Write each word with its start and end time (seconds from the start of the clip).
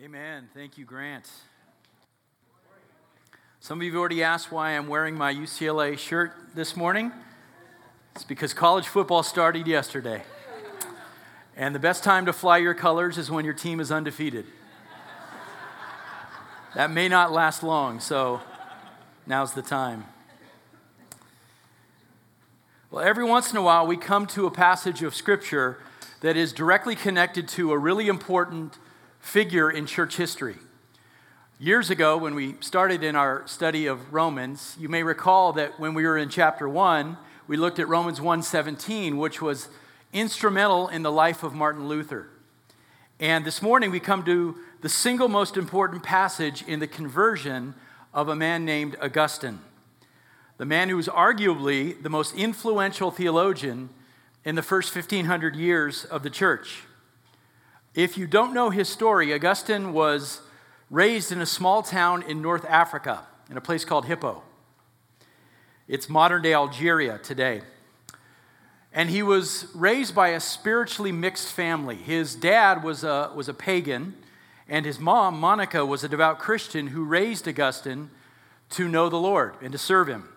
Amen. 0.00 0.48
Thank 0.54 0.78
you, 0.78 0.84
Grant. 0.84 1.28
Some 3.58 3.80
of 3.80 3.82
you 3.82 3.90
have 3.90 3.98
already 3.98 4.22
asked 4.22 4.52
why 4.52 4.76
I'm 4.76 4.86
wearing 4.86 5.16
my 5.16 5.34
UCLA 5.34 5.98
shirt 5.98 6.30
this 6.54 6.76
morning. 6.76 7.10
It's 8.14 8.22
because 8.22 8.54
college 8.54 8.86
football 8.86 9.24
started 9.24 9.66
yesterday. 9.66 10.22
And 11.56 11.74
the 11.74 11.80
best 11.80 12.04
time 12.04 12.26
to 12.26 12.32
fly 12.32 12.58
your 12.58 12.74
colors 12.74 13.18
is 13.18 13.28
when 13.28 13.44
your 13.44 13.54
team 13.54 13.80
is 13.80 13.90
undefeated. 13.90 14.46
That 16.76 16.92
may 16.92 17.08
not 17.08 17.32
last 17.32 17.64
long, 17.64 17.98
so 17.98 18.40
now's 19.26 19.54
the 19.54 19.62
time. 19.62 20.04
Well, 22.92 23.04
every 23.04 23.24
once 23.24 23.50
in 23.50 23.56
a 23.56 23.62
while, 23.62 23.84
we 23.84 23.96
come 23.96 24.28
to 24.28 24.46
a 24.46 24.50
passage 24.52 25.02
of 25.02 25.12
Scripture 25.16 25.78
that 26.20 26.36
is 26.36 26.52
directly 26.52 26.94
connected 26.94 27.48
to 27.48 27.72
a 27.72 27.78
really 27.78 28.06
important 28.06 28.78
figure 29.20 29.70
in 29.70 29.86
church 29.86 30.16
history. 30.16 30.56
Years 31.60 31.90
ago, 31.90 32.16
when 32.16 32.34
we 32.34 32.54
started 32.60 33.02
in 33.02 33.16
our 33.16 33.46
study 33.46 33.86
of 33.86 34.12
Romans, 34.12 34.76
you 34.78 34.88
may 34.88 35.02
recall 35.02 35.52
that 35.54 35.80
when 35.80 35.92
we 35.92 36.04
were 36.04 36.16
in 36.16 36.28
chapter 36.28 36.68
1, 36.68 37.16
we 37.48 37.56
looked 37.56 37.78
at 37.78 37.88
Romans 37.88 38.20
1:17, 38.20 39.16
which 39.18 39.42
was 39.42 39.68
instrumental 40.12 40.88
in 40.88 41.02
the 41.02 41.10
life 41.10 41.42
of 41.42 41.54
Martin 41.54 41.88
Luther. 41.88 42.28
And 43.20 43.44
this 43.44 43.60
morning 43.60 43.90
we 43.90 44.00
come 44.00 44.22
to 44.24 44.56
the 44.80 44.88
single 44.88 45.28
most 45.28 45.56
important 45.56 46.02
passage 46.04 46.62
in 46.62 46.78
the 46.78 46.86
conversion 46.86 47.74
of 48.14 48.28
a 48.28 48.36
man 48.36 48.64
named 48.64 48.96
Augustine, 49.02 49.58
the 50.56 50.64
man 50.64 50.88
who 50.88 50.96
was 50.96 51.08
arguably 51.08 52.00
the 52.00 52.08
most 52.08 52.34
influential 52.34 53.10
theologian 53.10 53.90
in 54.44 54.54
the 54.54 54.62
first 54.62 54.94
1500 54.94 55.56
years 55.56 56.04
of 56.04 56.22
the 56.22 56.30
church. 56.30 56.84
If 57.94 58.18
you 58.18 58.26
don't 58.26 58.52
know 58.52 58.70
his 58.70 58.88
story, 58.88 59.32
Augustine 59.32 59.92
was 59.92 60.42
raised 60.90 61.32
in 61.32 61.40
a 61.40 61.46
small 61.46 61.82
town 61.82 62.22
in 62.22 62.42
North 62.42 62.64
Africa, 62.66 63.26
in 63.50 63.56
a 63.56 63.60
place 63.60 63.84
called 63.84 64.04
Hippo. 64.04 64.42
It's 65.88 66.08
modern 66.08 66.42
day 66.42 66.52
Algeria 66.52 67.18
today. 67.18 67.62
And 68.92 69.10
he 69.10 69.22
was 69.22 69.66
raised 69.74 70.14
by 70.14 70.28
a 70.28 70.40
spiritually 70.40 71.12
mixed 71.12 71.52
family. 71.52 71.96
His 71.96 72.34
dad 72.34 72.82
was 72.84 73.04
a, 73.04 73.30
was 73.34 73.48
a 73.48 73.54
pagan, 73.54 74.14
and 74.68 74.84
his 74.84 74.98
mom, 74.98 75.40
Monica, 75.40 75.84
was 75.84 76.04
a 76.04 76.08
devout 76.08 76.38
Christian 76.38 76.88
who 76.88 77.04
raised 77.04 77.48
Augustine 77.48 78.10
to 78.70 78.86
know 78.86 79.08
the 79.08 79.16
Lord 79.16 79.54
and 79.62 79.72
to 79.72 79.78
serve 79.78 80.08
him. 80.08 80.28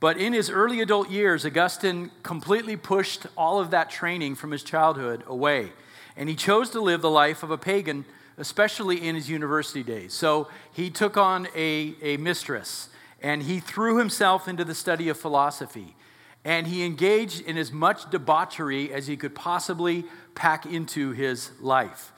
But 0.00 0.16
in 0.16 0.32
his 0.32 0.50
early 0.50 0.80
adult 0.80 1.10
years, 1.10 1.44
Augustine 1.44 2.10
completely 2.22 2.76
pushed 2.76 3.26
all 3.36 3.60
of 3.60 3.70
that 3.70 3.90
training 3.90 4.34
from 4.34 4.50
his 4.50 4.64
childhood 4.64 5.22
away. 5.26 5.72
And 6.20 6.28
he 6.28 6.36
chose 6.36 6.68
to 6.70 6.82
live 6.82 7.00
the 7.00 7.10
life 7.10 7.42
of 7.42 7.50
a 7.50 7.56
pagan, 7.56 8.04
especially 8.36 9.08
in 9.08 9.14
his 9.14 9.30
university 9.30 9.82
days. 9.82 10.12
So 10.12 10.48
he 10.70 10.90
took 10.90 11.16
on 11.16 11.48
a, 11.56 11.94
a 12.02 12.18
mistress 12.18 12.90
and 13.22 13.42
he 13.42 13.58
threw 13.58 13.96
himself 13.96 14.46
into 14.46 14.62
the 14.62 14.74
study 14.74 15.08
of 15.08 15.16
philosophy. 15.16 15.96
And 16.44 16.66
he 16.66 16.84
engaged 16.84 17.40
in 17.40 17.56
as 17.56 17.72
much 17.72 18.10
debauchery 18.10 18.92
as 18.92 19.06
he 19.06 19.16
could 19.16 19.34
possibly 19.34 20.04
pack 20.34 20.66
into 20.66 21.12
his 21.12 21.52
life. 21.58 22.12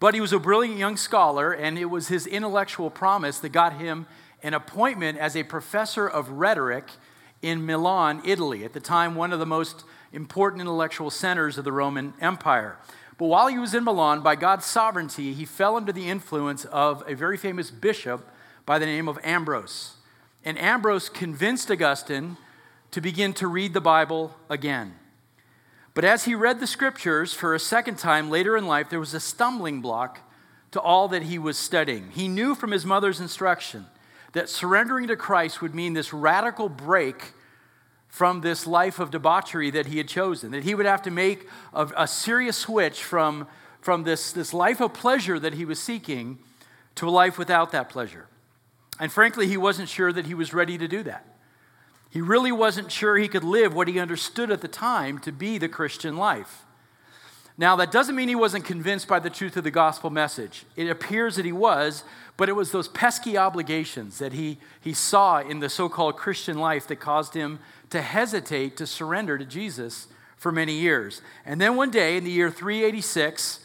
But 0.00 0.14
he 0.14 0.20
was 0.20 0.32
a 0.32 0.40
brilliant 0.40 0.78
young 0.78 0.96
scholar, 0.96 1.52
and 1.52 1.78
it 1.78 1.86
was 1.86 2.08
his 2.08 2.26
intellectual 2.26 2.90
promise 2.90 3.38
that 3.38 3.50
got 3.50 3.74
him 3.80 4.06
an 4.42 4.54
appointment 4.54 5.18
as 5.18 5.36
a 5.36 5.44
professor 5.44 6.08
of 6.08 6.30
rhetoric 6.30 6.90
in 7.42 7.64
Milan, 7.64 8.22
Italy, 8.24 8.64
at 8.64 8.72
the 8.72 8.80
time 8.80 9.14
one 9.14 9.32
of 9.32 9.38
the 9.38 9.46
most 9.46 9.84
important 10.12 10.60
intellectual 10.60 11.10
centers 11.10 11.58
of 11.58 11.64
the 11.64 11.72
Roman 11.72 12.12
Empire. 12.20 12.76
But 13.18 13.26
while 13.26 13.46
he 13.46 13.58
was 13.58 13.74
in 13.74 13.84
Milan, 13.84 14.20
by 14.20 14.36
God's 14.36 14.66
sovereignty, 14.66 15.32
he 15.32 15.44
fell 15.44 15.76
under 15.76 15.92
the 15.92 16.08
influence 16.08 16.64
of 16.66 17.02
a 17.06 17.14
very 17.14 17.36
famous 17.36 17.70
bishop 17.70 18.28
by 18.66 18.78
the 18.78 18.86
name 18.86 19.08
of 19.08 19.18
Ambrose. 19.22 19.94
And 20.44 20.58
Ambrose 20.58 21.08
convinced 21.08 21.70
Augustine 21.70 22.36
to 22.90 23.00
begin 23.00 23.32
to 23.34 23.48
read 23.48 23.72
the 23.72 23.80
Bible 23.80 24.34
again. 24.50 24.94
But 25.94 26.04
as 26.04 26.26
he 26.26 26.34
read 26.34 26.60
the 26.60 26.66
scriptures 26.66 27.32
for 27.32 27.54
a 27.54 27.58
second 27.58 27.96
time 27.96 28.28
later 28.28 28.56
in 28.56 28.66
life, 28.66 28.90
there 28.90 29.00
was 29.00 29.14
a 29.14 29.20
stumbling 29.20 29.80
block 29.80 30.20
to 30.72 30.80
all 30.80 31.08
that 31.08 31.22
he 31.22 31.38
was 31.38 31.56
studying. 31.56 32.10
He 32.10 32.28
knew 32.28 32.54
from 32.54 32.70
his 32.70 32.84
mother's 32.84 33.18
instruction 33.18 33.86
that 34.32 34.50
surrendering 34.50 35.08
to 35.08 35.16
Christ 35.16 35.62
would 35.62 35.74
mean 35.74 35.94
this 35.94 36.12
radical 36.12 36.68
break 36.68 37.32
from 38.16 38.40
this 38.40 38.66
life 38.66 38.98
of 38.98 39.10
debauchery 39.10 39.70
that 39.70 39.84
he 39.84 39.98
had 39.98 40.08
chosen, 40.08 40.50
that 40.50 40.64
he 40.64 40.74
would 40.74 40.86
have 40.86 41.02
to 41.02 41.10
make 41.10 41.46
a, 41.74 41.86
a, 41.98 42.08
serious 42.08 42.56
switch 42.56 43.04
from, 43.04 43.46
from 43.82 44.04
this, 44.04 44.32
this 44.32 44.54
life 44.54 44.80
of 44.80 44.94
pleasure 44.94 45.38
that 45.38 45.52
he 45.52 45.66
was 45.66 45.78
seeking 45.78 46.38
to 46.94 47.06
a 47.06 47.10
life 47.10 47.36
without 47.36 47.72
that 47.72 47.90
pleasure. 47.90 48.26
And 48.98 49.12
frankly, 49.12 49.46
he 49.46 49.58
wasn't 49.58 49.90
sure 49.90 50.14
that 50.14 50.24
he 50.24 50.32
was 50.32 50.54
ready 50.54 50.78
to 50.78 50.88
do 50.88 51.02
that. 51.02 51.26
He 52.08 52.22
really 52.22 52.52
wasn't 52.52 52.90
sure 52.90 53.18
he 53.18 53.28
could 53.28 53.44
live 53.44 53.74
what 53.74 53.86
he 53.86 54.00
understood 54.00 54.50
at 54.50 54.62
the 54.62 54.66
time 54.68 55.18
to 55.18 55.30
be 55.30 55.58
the 55.58 55.68
Christian 55.68 56.16
life. 56.16 56.64
Now, 57.58 57.76
that 57.76 57.92
doesn't 57.92 58.16
mean 58.16 58.28
he 58.28 58.34
wasn't 58.34 58.64
convinced 58.64 59.08
by 59.08 59.18
the 59.18 59.28
truth 59.28 59.58
of 59.58 59.64
the 59.64 59.70
gospel 59.70 60.08
message. 60.08 60.64
It 60.74 60.88
appears 60.88 61.36
that 61.36 61.44
he 61.44 61.52
was, 61.52 62.02
but 62.36 62.48
it 62.48 62.52
was 62.52 62.70
those 62.70 62.88
pesky 62.88 63.36
obligations 63.36 64.18
that 64.18 64.32
he, 64.32 64.58
he 64.80 64.92
saw 64.92 65.40
in 65.40 65.60
the 65.60 65.68
so 65.68 65.88
called 65.88 66.16
Christian 66.16 66.58
life 66.58 66.86
that 66.88 66.96
caused 66.96 67.34
him 67.34 67.58
to 67.90 68.02
hesitate 68.02 68.76
to 68.76 68.86
surrender 68.86 69.38
to 69.38 69.44
Jesus 69.44 70.08
for 70.36 70.52
many 70.52 70.74
years. 70.74 71.22
And 71.44 71.60
then 71.60 71.76
one 71.76 71.90
day 71.90 72.16
in 72.16 72.24
the 72.24 72.30
year 72.30 72.50
386, 72.50 73.60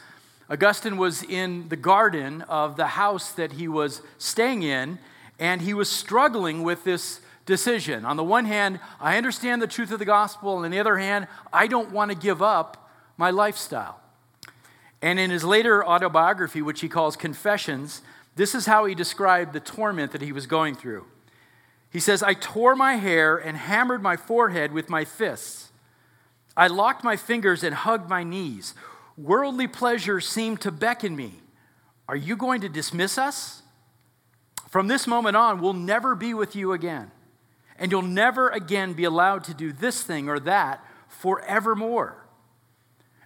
Augustine 0.50 0.98
was 0.98 1.24
in 1.24 1.70
the 1.70 1.76
garden 1.76 2.42
of 2.44 2.76
the 2.76 2.88
house 2.88 3.32
that 3.34 3.54
he 3.54 3.68
was 3.68 4.02
staying 4.18 4.64
in, 4.64 5.00
and 5.40 5.62
he 5.62 5.74
was 5.74 5.90
struggling 5.90 6.64
with 6.64 6.84
this 6.84 7.20
decision. 7.46 8.06
On 8.06 8.18
the 8.18 8.24
one 8.24 8.46
hand, 8.46 8.80
I 9.00 9.18
understand 9.18 9.62
the 9.62 9.68
truth 9.68 9.92
of 9.92 10.00
the 10.00 10.06
gospel, 10.06 10.58
and 10.58 10.66
on 10.66 10.72
the 10.72 10.80
other 10.80 10.98
hand, 10.98 11.28
I 11.52 11.68
don't 11.68 11.92
want 11.92 12.12
to 12.12 12.18
give 12.18 12.42
up 12.42 12.90
my 13.18 13.32
lifestyle. 13.32 14.00
And 15.02 15.20
in 15.20 15.32
his 15.32 15.44
later 15.44 15.86
autobiography, 15.86 16.62
which 16.62 16.82
he 16.82 16.90
calls 16.90 17.16
Confessions, 17.16 18.02
this 18.36 18.56
is 18.56 18.66
how 18.66 18.86
he 18.86 18.96
described 18.96 19.54
the 19.54 19.60
torment 19.60 20.12
that 20.12 20.22
he 20.22 20.32
was 20.32 20.48
going 20.48 20.76
through. 20.76 21.06
He 21.90 22.00
says, 22.00 22.24
I 22.24 22.34
tore 22.34 22.76
my 22.76 22.96
hair 22.96 23.38
and 23.38 23.58
hammered 23.58 24.02
my 24.02 24.16
forehead 24.16 24.72
with 24.72 24.90
my 24.90 25.04
fists. 25.04 25.72
I 26.56 26.68
locked 26.68 27.04
my 27.04 27.18
fingers 27.18 27.64
and 27.64 27.76
hugged 27.76 28.10
my 28.10 28.24
knees. 28.24 28.74
Worldly 29.18 29.68
pleasures 29.68 30.28
seemed 30.28 30.62
to 30.62 30.72
beckon 30.72 31.16
me. 31.16 31.36
Are 32.08 32.16
you 32.16 32.36
going 32.36 32.62
to 32.62 32.70
dismiss 32.70 33.18
us? 33.18 33.62
From 34.70 34.88
this 34.88 35.06
moment 35.06 35.36
on, 35.36 35.60
we'll 35.60 35.74
never 35.74 36.16
be 36.16 36.34
with 36.34 36.56
you 36.56 36.72
again. 36.72 37.12
And 37.78 37.92
you'll 37.92 38.02
never 38.02 38.50
again 38.50 38.94
be 38.94 39.04
allowed 39.04 39.44
to 39.46 39.54
do 39.54 39.74
this 39.74 40.02
thing 40.02 40.30
or 40.30 40.40
that 40.42 40.86
forevermore. 41.10 42.21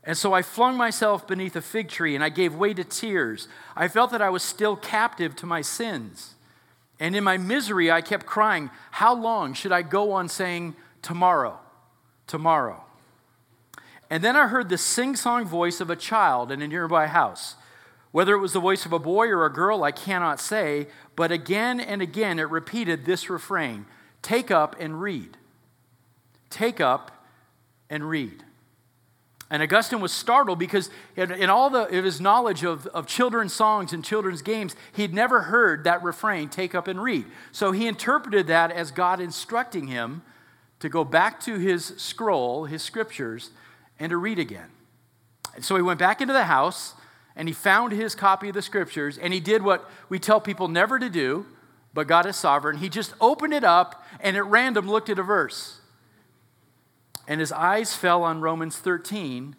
And 0.06 0.18
so 0.18 0.34
I 0.34 0.44
flung 0.44 0.78
myself 0.78 1.26
beneath 1.28 1.56
a 1.56 1.62
fig 1.62 1.90
tree 1.90 2.14
and 2.14 2.24
I 2.24 2.30
gave 2.30 2.54
way 2.54 2.74
to 2.76 2.84
tears. 2.84 3.48
I 3.76 3.88
felt 3.88 4.12
that 4.12 4.22
I 4.22 4.30
was 4.30 4.44
still 4.44 4.76
captive 4.76 5.36
to 5.38 5.46
my 5.46 5.62
sins. 5.62 6.36
And 7.00 7.16
in 7.16 7.24
my 7.24 7.38
misery, 7.38 7.92
I 7.92 8.02
kept 8.02 8.26
crying, 8.26 8.70
How 8.92 9.16
long 9.16 9.54
should 9.54 9.72
I 9.72 9.82
go 9.82 10.12
on 10.12 10.30
saying, 10.30 10.76
Tomorrow, 11.02 11.60
tomorrow? 12.28 12.84
And 14.10 14.24
then 14.24 14.36
I 14.36 14.48
heard 14.48 14.70
the 14.70 14.78
sing 14.78 15.16
song 15.16 15.46
voice 15.46 15.82
of 15.82 15.90
a 15.90 15.96
child 15.96 16.52
in 16.52 16.62
a 16.62 16.68
nearby 16.68 17.08
house. 17.08 17.56
Whether 18.12 18.34
it 18.34 18.40
was 18.40 18.54
the 18.54 18.62
voice 18.62 18.86
of 18.86 18.94
a 18.94 19.00
boy 19.00 19.28
or 19.28 19.46
a 19.46 19.52
girl, 19.52 19.84
I 19.84 19.92
cannot 19.92 20.40
say, 20.40 20.88
but 21.18 21.32
again 21.32 21.82
and 21.82 22.02
again 22.02 22.40
it 22.40 22.50
repeated 22.50 23.06
this 23.06 23.30
refrain 23.30 23.88
Take 24.22 24.50
up 24.52 24.76
and 24.80 25.02
read. 25.02 25.38
Take 26.50 26.80
up 26.80 27.26
and 27.90 28.08
read. 28.08 28.45
And 29.50 29.62
Augustine 29.62 30.02
was 30.02 30.12
startled 30.12 30.58
because 30.58 30.90
in, 31.16 31.32
in 31.32 31.50
all 31.50 31.70
the, 31.70 31.84
of 31.84 32.04
his 32.04 32.20
knowledge 32.20 32.64
of, 32.64 32.88
of 32.88 33.06
children's 33.06 33.54
songs 33.54 33.94
and 33.94 34.04
children's 34.04 34.42
games, 34.42 34.76
he'd 34.94 35.14
never 35.14 35.42
heard 35.44 35.84
that 35.84 36.02
refrain, 36.02 36.50
take 36.50 36.74
up 36.74 36.88
and 36.88 37.02
read. 37.02 37.26
So 37.52 37.72
he 37.72 37.88
interpreted 37.88 38.48
that 38.48 38.72
as 38.72 38.90
God 38.90 39.20
instructing 39.20 39.88
him 39.88 40.24
to 40.80 40.90
go 40.90 41.04
back 41.04 41.40
to 41.42 41.58
his 41.58 41.94
scroll, 41.98 42.66
his 42.66 42.82
scriptures, 42.82 43.52
and 44.00 44.10
to 44.10 44.18
read 44.18 44.40
again. 44.40 44.70
And 45.54 45.64
so 45.64 45.76
he 45.76 45.82
went 45.82 46.00
back 46.00 46.22
into 46.22 46.34
the 46.34 46.46
house 46.46 46.96
and 47.36 47.48
he 47.48 47.54
found 47.54 47.92
his 47.92 48.16
copy 48.16 48.50
of 48.50 48.56
the 48.56 48.62
scriptures 48.62 49.18
and 49.18 49.32
he 49.32 49.40
did 49.40 49.62
what 49.62 49.90
we 50.10 50.18
tell 50.18 50.42
people 50.42 50.68
never 50.68 50.98
to 50.98 51.10
do, 51.10 51.46
but 51.94 52.08
God 52.08 52.26
is 52.26 52.36
sovereign. 52.36 52.78
He 52.78 52.90
just 52.90 53.14
opened 53.22 53.54
it 53.54 53.64
up 53.64 54.04
and 54.20 54.36
at 54.36 54.46
random 54.46 54.90
looked 54.90 55.10
at 55.10 55.20
a 55.20 55.24
verse 55.24 55.80
and 57.28 57.40
his 57.40 57.52
eyes 57.52 57.96
fell 57.96 58.24
on 58.24 58.42
Romans 58.42 58.78
13, 58.78 59.56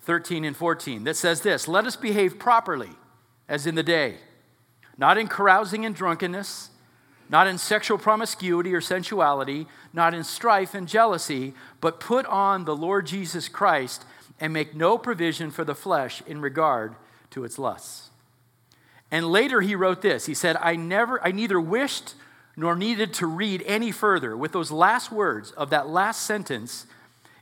13 0.00 0.44
and 0.44 0.56
14, 0.56 1.04
that 1.04 1.16
says 1.16 1.40
this 1.40 1.68
Let 1.68 1.86
us 1.86 1.96
behave 1.96 2.38
properly 2.38 2.90
as 3.48 3.66
in 3.66 3.74
the 3.74 3.82
day, 3.82 4.16
not 4.96 5.18
in 5.18 5.28
carousing 5.28 5.84
and 5.84 5.94
drunkenness, 5.94 6.70
not 7.28 7.46
in 7.46 7.58
sexual 7.58 7.98
promiscuity 7.98 8.74
or 8.74 8.80
sensuality, 8.80 9.66
not 9.92 10.14
in 10.14 10.24
strife 10.24 10.74
and 10.74 10.86
jealousy, 10.86 11.54
but 11.80 12.00
put 12.00 12.26
on 12.26 12.64
the 12.64 12.76
Lord 12.76 13.06
Jesus 13.06 13.48
Christ 13.48 14.04
and 14.38 14.52
make 14.52 14.74
no 14.74 14.98
provision 14.98 15.50
for 15.50 15.64
the 15.64 15.74
flesh 15.74 16.22
in 16.26 16.40
regard 16.40 16.94
to 17.30 17.44
its 17.44 17.58
lusts. 17.58 18.10
And 19.10 19.26
later 19.26 19.60
he 19.60 19.74
wrote 19.74 20.02
this. 20.02 20.26
He 20.26 20.34
said, 20.34 20.56
I 20.60 20.76
never, 20.76 21.22
I 21.22 21.32
neither 21.32 21.60
wished 21.60 22.14
nor 22.56 22.76
needed 22.76 23.14
to 23.14 23.26
read 23.26 23.62
any 23.66 23.90
further. 23.90 24.36
With 24.36 24.52
those 24.52 24.70
last 24.70 25.10
words 25.10 25.50
of 25.52 25.70
that 25.70 25.88
last 25.88 26.22
sentence, 26.22 26.86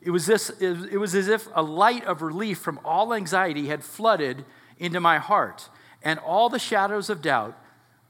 it 0.00 0.10
was, 0.10 0.26
this, 0.26 0.50
it 0.60 0.98
was 0.98 1.14
as 1.14 1.28
if 1.28 1.48
a 1.54 1.62
light 1.62 2.04
of 2.04 2.22
relief 2.22 2.58
from 2.58 2.80
all 2.84 3.12
anxiety 3.12 3.66
had 3.66 3.84
flooded 3.84 4.44
into 4.78 5.00
my 5.00 5.18
heart, 5.18 5.68
and 6.02 6.18
all 6.18 6.48
the 6.48 6.58
shadows 6.58 7.10
of 7.10 7.20
doubt 7.20 7.56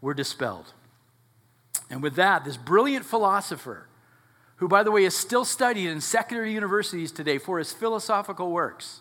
were 0.00 0.14
dispelled. 0.14 0.72
And 1.90 2.02
with 2.02 2.14
that, 2.14 2.44
this 2.44 2.56
brilliant 2.56 3.04
philosopher, 3.04 3.88
who, 4.56 4.68
by 4.68 4.84
the 4.84 4.92
way, 4.92 5.04
is 5.04 5.16
still 5.16 5.44
studied 5.44 5.88
in 5.88 6.00
secular 6.00 6.44
universities 6.44 7.10
today 7.10 7.38
for 7.38 7.58
his 7.58 7.72
philosophical 7.72 8.52
works, 8.52 9.00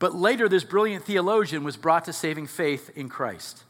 but 0.00 0.16
later, 0.16 0.48
this 0.48 0.64
brilliant 0.64 1.04
theologian 1.04 1.62
was 1.62 1.76
brought 1.76 2.06
to 2.06 2.12
saving 2.12 2.48
faith 2.48 2.90
in 2.96 3.08
Christ, 3.08 3.62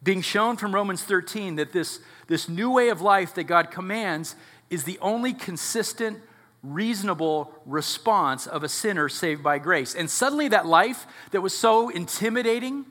being 0.00 0.22
shown 0.22 0.56
from 0.56 0.72
Romans 0.72 1.02
13 1.02 1.56
that 1.56 1.72
this, 1.72 1.98
this 2.32 2.48
new 2.48 2.70
way 2.70 2.88
of 2.88 3.02
life 3.02 3.34
that 3.34 3.44
God 3.44 3.70
commands 3.70 4.34
is 4.70 4.84
the 4.84 4.98
only 5.00 5.34
consistent, 5.34 6.18
reasonable 6.62 7.54
response 7.66 8.46
of 8.46 8.64
a 8.64 8.68
sinner 8.68 9.08
saved 9.08 9.42
by 9.42 9.58
grace. 9.58 9.94
And 9.94 10.08
suddenly, 10.08 10.48
that 10.48 10.64
life 10.64 11.06
that 11.32 11.42
was 11.42 11.56
so 11.56 11.90
intimidating 11.90 12.86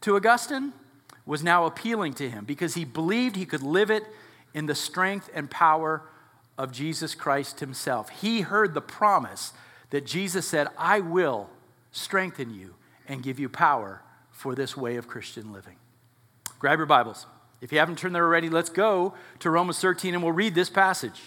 to 0.00 0.16
Augustine 0.16 0.72
was 1.24 1.42
now 1.42 1.66
appealing 1.66 2.14
to 2.14 2.28
him 2.28 2.44
because 2.44 2.74
he 2.74 2.84
believed 2.84 3.36
he 3.36 3.46
could 3.46 3.62
live 3.62 3.90
it 3.90 4.02
in 4.52 4.66
the 4.66 4.74
strength 4.74 5.30
and 5.32 5.48
power 5.48 6.02
of 6.58 6.72
Jesus 6.72 7.14
Christ 7.14 7.60
himself. 7.60 8.08
He 8.08 8.40
heard 8.40 8.74
the 8.74 8.80
promise 8.80 9.52
that 9.90 10.04
Jesus 10.04 10.46
said, 10.48 10.66
I 10.76 10.98
will 10.98 11.48
strengthen 11.92 12.52
you, 12.52 12.74
and 13.06 13.22
give 13.22 13.38
you 13.38 13.48
power 13.48 14.02
for 14.30 14.54
this 14.54 14.76
way 14.76 14.96
of 14.96 15.06
Christian 15.06 15.52
living. 15.52 15.76
Grab 16.58 16.78
your 16.78 16.86
Bibles. 16.86 17.26
If 17.64 17.72
you 17.72 17.78
haven't 17.78 17.96
turned 17.96 18.14
there 18.14 18.26
already, 18.26 18.50
let's 18.50 18.68
go 18.68 19.14
to 19.38 19.48
Romans 19.48 19.80
13 19.80 20.12
and 20.12 20.22
we'll 20.22 20.32
read 20.32 20.54
this 20.54 20.68
passage. 20.68 21.18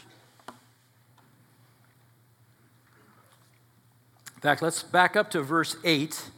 In 4.35 4.41
fact, 4.41 4.61
let's 4.61 4.83
back 4.83 5.15
up 5.15 5.31
to 5.31 5.41
verse 5.41 5.77
8. 5.83 6.29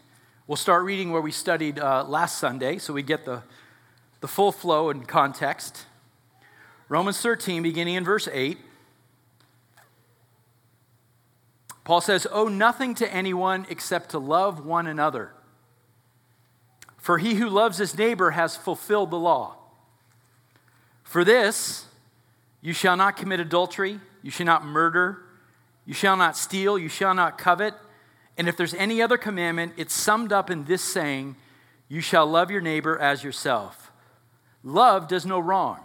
We'll 0.47 0.55
start 0.55 0.85
reading 0.85 1.11
where 1.11 1.19
we 1.19 1.31
studied 1.31 1.79
uh, 1.79 2.05
last 2.05 2.37
Sunday 2.37 2.77
so 2.77 2.93
we 2.93 3.03
get 3.03 3.25
the, 3.25 3.43
the 4.21 4.27
full 4.29 4.53
flow 4.53 4.89
and 4.89 5.05
context. 5.05 5.85
Romans 6.87 7.19
13, 7.19 7.61
beginning 7.61 7.95
in 7.95 8.05
verse 8.05 8.29
8. 8.31 8.57
Paul 11.83 11.99
says, 11.99 12.25
Owe 12.31 12.47
nothing 12.47 12.95
to 12.95 13.13
anyone 13.13 13.65
except 13.69 14.11
to 14.11 14.19
love 14.19 14.65
one 14.65 14.87
another. 14.87 15.33
For 16.95 17.17
he 17.17 17.33
who 17.33 17.49
loves 17.49 17.79
his 17.79 17.97
neighbor 17.97 18.31
has 18.31 18.55
fulfilled 18.55 19.11
the 19.11 19.19
law. 19.19 19.57
For 21.09 21.23
this, 21.23 21.85
you 22.61 22.71
shall 22.71 22.95
not 22.95 23.17
commit 23.17 23.39
adultery, 23.39 23.99
you 24.21 24.29
shall 24.29 24.45
not 24.45 24.63
murder, 24.63 25.23
you 25.83 25.95
shall 25.95 26.15
not 26.15 26.37
steal, 26.37 26.77
you 26.77 26.87
shall 26.87 27.15
not 27.15 27.35
covet. 27.35 27.73
And 28.37 28.47
if 28.47 28.55
there's 28.55 28.75
any 28.75 29.01
other 29.01 29.17
commandment, 29.17 29.73
it's 29.75 29.91
summed 29.91 30.31
up 30.31 30.51
in 30.51 30.65
this 30.65 30.83
saying, 30.83 31.35
You 31.87 31.99
shall 31.99 32.27
love 32.27 32.51
your 32.51 32.61
neighbor 32.61 32.95
as 32.95 33.23
yourself. 33.23 33.91
Love 34.63 35.07
does 35.07 35.25
no 35.25 35.39
wrong 35.39 35.79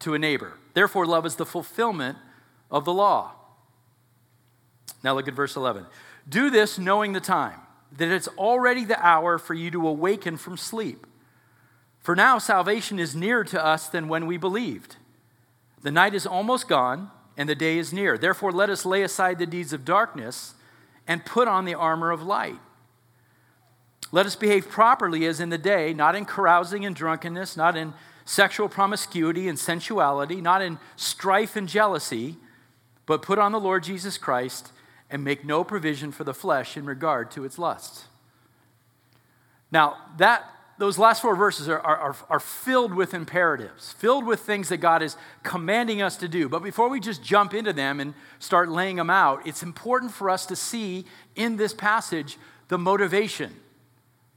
to 0.00 0.14
a 0.14 0.18
neighbor. 0.18 0.54
Therefore, 0.74 1.06
love 1.06 1.24
is 1.24 1.36
the 1.36 1.46
fulfillment 1.46 2.18
of 2.68 2.84
the 2.84 2.92
law. 2.92 3.34
Now 5.04 5.14
look 5.14 5.28
at 5.28 5.34
verse 5.34 5.54
11. 5.54 5.86
Do 6.28 6.50
this 6.50 6.80
knowing 6.80 7.12
the 7.12 7.20
time, 7.20 7.60
that 7.96 8.08
it's 8.08 8.26
already 8.36 8.84
the 8.84 9.00
hour 9.00 9.38
for 9.38 9.54
you 9.54 9.70
to 9.70 9.86
awaken 9.86 10.36
from 10.36 10.56
sleep. 10.56 11.06
For 12.00 12.16
now 12.16 12.38
salvation 12.38 12.98
is 12.98 13.14
nearer 13.14 13.44
to 13.44 13.64
us 13.64 13.88
than 13.88 14.08
when 14.08 14.26
we 14.26 14.36
believed. 14.36 14.96
The 15.82 15.90
night 15.90 16.14
is 16.14 16.26
almost 16.26 16.68
gone, 16.68 17.10
and 17.36 17.48
the 17.48 17.54
day 17.54 17.78
is 17.78 17.92
near. 17.92 18.18
Therefore, 18.18 18.50
let 18.50 18.70
us 18.70 18.84
lay 18.84 19.02
aside 19.02 19.38
the 19.38 19.46
deeds 19.46 19.72
of 19.72 19.84
darkness 19.84 20.54
and 21.06 21.24
put 21.24 21.48
on 21.48 21.64
the 21.64 21.74
armor 21.74 22.10
of 22.10 22.22
light. 22.22 22.58
Let 24.10 24.26
us 24.26 24.36
behave 24.36 24.68
properly 24.68 25.26
as 25.26 25.38
in 25.38 25.50
the 25.50 25.58
day, 25.58 25.92
not 25.92 26.14
in 26.14 26.24
carousing 26.24 26.84
and 26.84 26.96
drunkenness, 26.96 27.56
not 27.56 27.76
in 27.76 27.94
sexual 28.24 28.68
promiscuity 28.68 29.48
and 29.48 29.58
sensuality, 29.58 30.40
not 30.40 30.62
in 30.62 30.78
strife 30.96 31.56
and 31.56 31.68
jealousy, 31.68 32.36
but 33.06 33.22
put 33.22 33.38
on 33.38 33.52
the 33.52 33.60
Lord 33.60 33.82
Jesus 33.82 34.18
Christ 34.18 34.72
and 35.10 35.24
make 35.24 35.44
no 35.44 35.64
provision 35.64 36.12
for 36.12 36.24
the 36.24 36.34
flesh 36.34 36.76
in 36.76 36.84
regard 36.84 37.30
to 37.32 37.44
its 37.44 37.58
lusts. 37.58 38.04
Now, 39.70 39.96
that, 40.18 40.44
those 40.78 40.96
last 40.96 41.22
four 41.22 41.34
verses 41.34 41.68
are, 41.68 41.80
are, 41.80 42.16
are 42.30 42.40
filled 42.40 42.94
with 42.94 43.12
imperatives, 43.12 43.92
filled 43.94 44.24
with 44.24 44.40
things 44.40 44.68
that 44.68 44.76
God 44.76 45.02
is 45.02 45.16
commanding 45.42 46.00
us 46.00 46.16
to 46.18 46.28
do. 46.28 46.48
But 46.48 46.62
before 46.62 46.88
we 46.88 47.00
just 47.00 47.22
jump 47.22 47.52
into 47.52 47.72
them 47.72 47.98
and 47.98 48.14
start 48.38 48.68
laying 48.68 48.96
them 48.96 49.10
out, 49.10 49.44
it's 49.46 49.62
important 49.62 50.12
for 50.12 50.30
us 50.30 50.46
to 50.46 50.56
see 50.56 51.04
in 51.34 51.56
this 51.56 51.74
passage 51.74 52.38
the 52.68 52.78
motivation, 52.78 53.56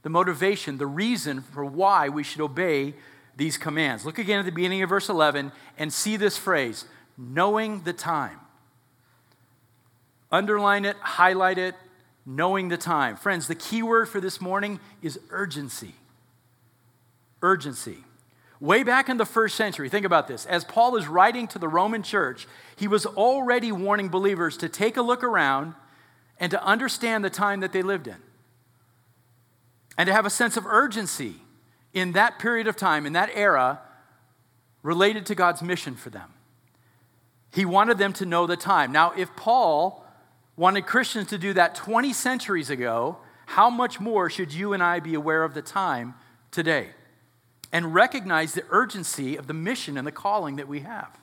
the 0.02 0.10
motivation, 0.10 0.78
the 0.78 0.86
reason 0.86 1.42
for 1.42 1.64
why 1.64 2.08
we 2.08 2.24
should 2.24 2.40
obey 2.40 2.94
these 3.36 3.56
commands. 3.56 4.04
Look 4.04 4.18
again 4.18 4.40
at 4.40 4.44
the 4.44 4.52
beginning 4.52 4.82
of 4.82 4.88
verse 4.88 5.08
11 5.08 5.52
and 5.78 5.92
see 5.92 6.16
this 6.16 6.36
phrase 6.36 6.86
knowing 7.16 7.82
the 7.82 7.92
time. 7.92 8.40
Underline 10.32 10.84
it, 10.86 10.96
highlight 10.96 11.58
it, 11.58 11.76
knowing 12.26 12.68
the 12.68 12.76
time. 12.76 13.16
Friends, 13.16 13.46
the 13.46 13.54
key 13.54 13.82
word 13.82 14.08
for 14.08 14.20
this 14.20 14.40
morning 14.40 14.80
is 15.02 15.20
urgency. 15.30 15.94
Urgency. 17.42 18.04
Way 18.62 18.84
back 18.84 19.08
in 19.08 19.16
the 19.16 19.26
first 19.26 19.56
century, 19.56 19.88
think 19.88 20.06
about 20.06 20.28
this. 20.28 20.46
As 20.46 20.64
Paul 20.64 20.94
is 20.96 21.08
writing 21.08 21.48
to 21.48 21.58
the 21.58 21.66
Roman 21.66 22.04
church, 22.04 22.46
he 22.76 22.86
was 22.86 23.04
already 23.04 23.72
warning 23.72 24.08
believers 24.08 24.56
to 24.58 24.68
take 24.68 24.96
a 24.96 25.02
look 25.02 25.24
around 25.24 25.74
and 26.38 26.50
to 26.52 26.64
understand 26.64 27.24
the 27.24 27.30
time 27.30 27.58
that 27.58 27.72
they 27.72 27.82
lived 27.82 28.06
in. 28.06 28.18
And 29.98 30.06
to 30.06 30.12
have 30.12 30.24
a 30.24 30.30
sense 30.30 30.56
of 30.56 30.64
urgency 30.64 31.34
in 31.92 32.12
that 32.12 32.38
period 32.38 32.68
of 32.68 32.76
time, 32.76 33.04
in 33.04 33.14
that 33.14 33.30
era, 33.34 33.80
related 34.84 35.26
to 35.26 35.34
God's 35.34 35.60
mission 35.60 35.96
for 35.96 36.10
them. 36.10 36.32
He 37.50 37.64
wanted 37.64 37.98
them 37.98 38.12
to 38.14 38.24
know 38.24 38.46
the 38.46 38.56
time. 38.56 38.92
Now, 38.92 39.12
if 39.16 39.34
Paul 39.34 40.06
wanted 40.56 40.86
Christians 40.86 41.28
to 41.30 41.38
do 41.38 41.52
that 41.54 41.74
20 41.74 42.12
centuries 42.12 42.70
ago, 42.70 43.18
how 43.46 43.68
much 43.68 43.98
more 43.98 44.30
should 44.30 44.52
you 44.54 44.72
and 44.72 44.82
I 44.82 45.00
be 45.00 45.14
aware 45.14 45.42
of 45.42 45.54
the 45.54 45.62
time 45.62 46.14
today 46.52 46.90
and 47.72 47.94
recognize 47.94 48.52
the 48.52 48.64
urgency 48.70 49.36
of 49.36 49.46
the 49.46 49.54
mission 49.54 49.96
and 49.96 50.06
the 50.06 50.12
calling 50.12 50.56
that 50.56 50.68
we 50.68 50.80
have? 50.80 51.18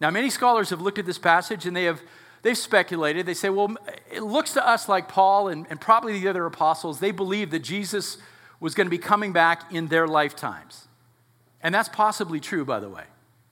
Now, 0.00 0.10
many 0.10 0.30
scholars 0.30 0.70
have 0.70 0.80
looked 0.80 0.98
at 0.98 1.06
this 1.06 1.18
passage 1.18 1.64
and 1.64 1.76
they 1.76 1.84
have 1.84 2.02
they've 2.42 2.58
speculated. 2.58 3.24
They 3.24 3.34
say, 3.34 3.48
well, 3.48 3.76
it 4.10 4.22
looks 4.22 4.52
to 4.54 4.66
us 4.66 4.88
like 4.88 5.08
Paul 5.08 5.48
and, 5.48 5.66
and 5.70 5.80
probably 5.80 6.18
the 6.18 6.28
other 6.28 6.44
apostles, 6.44 7.00
they 7.00 7.12
believed 7.12 7.52
that 7.52 7.60
Jesus 7.60 8.18
was 8.60 8.74
going 8.74 8.86
to 8.86 8.90
be 8.90 8.98
coming 8.98 9.32
back 9.32 9.72
in 9.72 9.88
their 9.88 10.06
lifetimes. 10.06 10.88
And 11.62 11.74
that's 11.74 11.88
possibly 11.88 12.40
true, 12.40 12.64
by 12.64 12.80
the 12.80 12.88
way. 12.88 13.04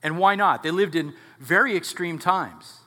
And 0.03 0.19
why 0.19 0.35
not? 0.35 0.63
They 0.63 0.71
lived 0.71 0.95
in 0.95 1.15
very 1.39 1.77
extreme 1.77 2.19
times 2.19 2.81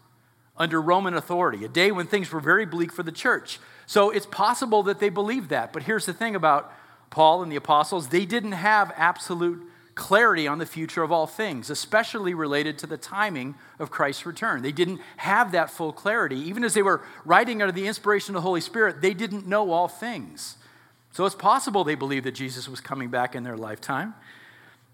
under 0.58 0.82
Roman 0.82 1.14
authority, 1.16 1.66
a 1.66 1.68
day 1.68 1.92
when 1.92 2.08
things 2.08 2.32
were 2.32 2.40
very 2.40 2.66
bleak 2.66 2.92
for 2.92 3.04
the 3.04 3.12
church. 3.12 3.60
So 3.86 4.10
it's 4.10 4.26
possible 4.26 4.84
that 4.84 5.00
they 5.00 5.10
believed 5.10 5.50
that. 5.50 5.74
But 5.74 5.84
here's 5.84 6.06
the 6.06 6.14
thing 6.14 6.36
about 6.36 6.72
Paul 7.14 7.44
and 7.44 7.52
the 7.52 7.56
apostles 7.56 8.08
they 8.08 8.26
didn't 8.26 8.54
have 8.54 8.92
absolute 8.98 9.62
clarity 9.94 10.48
on 10.48 10.58
the 10.58 10.66
future 10.66 11.04
of 11.04 11.12
all 11.12 11.28
things, 11.28 11.70
especially 11.70 12.34
related 12.34 12.80
to 12.80 12.88
the 12.88 12.98
timing 12.98 13.54
of 13.78 13.92
Christ's 13.92 14.26
return. 14.26 14.64
They 14.64 14.72
didn't 14.72 15.00
have 15.18 15.52
that 15.52 15.70
full 15.70 15.94
clarity. 15.94 16.38
Even 16.38 16.64
as 16.64 16.74
they 16.74 16.82
were 16.82 17.04
writing 17.24 17.62
under 17.62 17.72
the 17.72 17.86
inspiration 17.86 18.36
of 18.36 18.42
the 18.42 18.48
Holy 18.48 18.62
Spirit, 18.62 19.02
they 19.02 19.14
didn't 19.14 19.46
know 19.46 19.72
all 19.72 19.88
things. 19.88 20.58
So 21.12 21.24
it's 21.28 21.36
possible 21.36 21.84
they 21.84 21.94
believed 21.94 22.26
that 22.26 22.32
Jesus 22.32 22.68
was 22.68 22.82
coming 22.82 23.10
back 23.10 23.36
in 23.36 23.44
their 23.44 23.58
lifetime. 23.58 24.16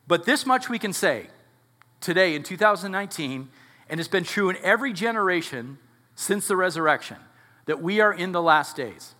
But 0.05 0.25
this 0.25 0.45
much 0.45 0.67
we 0.67 0.77
can 0.77 0.91
say 0.91 1.27
today 2.01 2.35
in 2.35 2.43
2019 2.43 3.47
and 3.89 3.99
it's 3.99 4.09
been 4.09 4.25
true 4.25 4.49
in 4.49 4.57
every 4.61 4.91
generation 4.91 5.77
since 6.15 6.49
the 6.49 6.57
resurrection, 6.57 7.17
that 7.65 7.81
we 7.81 8.01
are 8.01 8.13
in 8.13 8.33
the 8.33 8.41
last 8.41 8.75
days. 8.75 9.15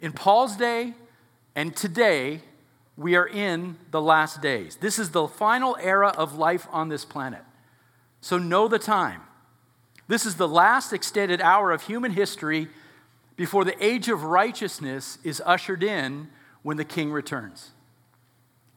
In 0.00 0.12
Paul's 0.12 0.56
day 0.56 0.94
and 1.54 1.74
today, 1.76 2.40
we 2.96 3.16
are 3.16 3.26
in 3.26 3.76
the 3.90 4.00
last 4.00 4.40
days. 4.40 4.76
This 4.76 4.98
is 4.98 5.10
the 5.10 5.26
final 5.28 5.76
era 5.80 6.08
of 6.08 6.36
life 6.36 6.66
on 6.70 6.88
this 6.88 7.04
planet. 7.04 7.42
So 8.20 8.38
know 8.38 8.68
the 8.68 8.78
time. 8.78 9.22
This 10.08 10.26
is 10.26 10.36
the 10.36 10.48
last 10.48 10.92
extended 10.92 11.40
hour 11.40 11.72
of 11.72 11.82
human 11.82 12.12
history 12.12 12.68
before 13.36 13.64
the 13.64 13.84
age 13.84 14.08
of 14.08 14.24
righteousness 14.24 15.18
is 15.24 15.42
ushered 15.44 15.82
in 15.82 16.28
when 16.62 16.76
the 16.76 16.84
king 16.84 17.10
returns. 17.10 17.70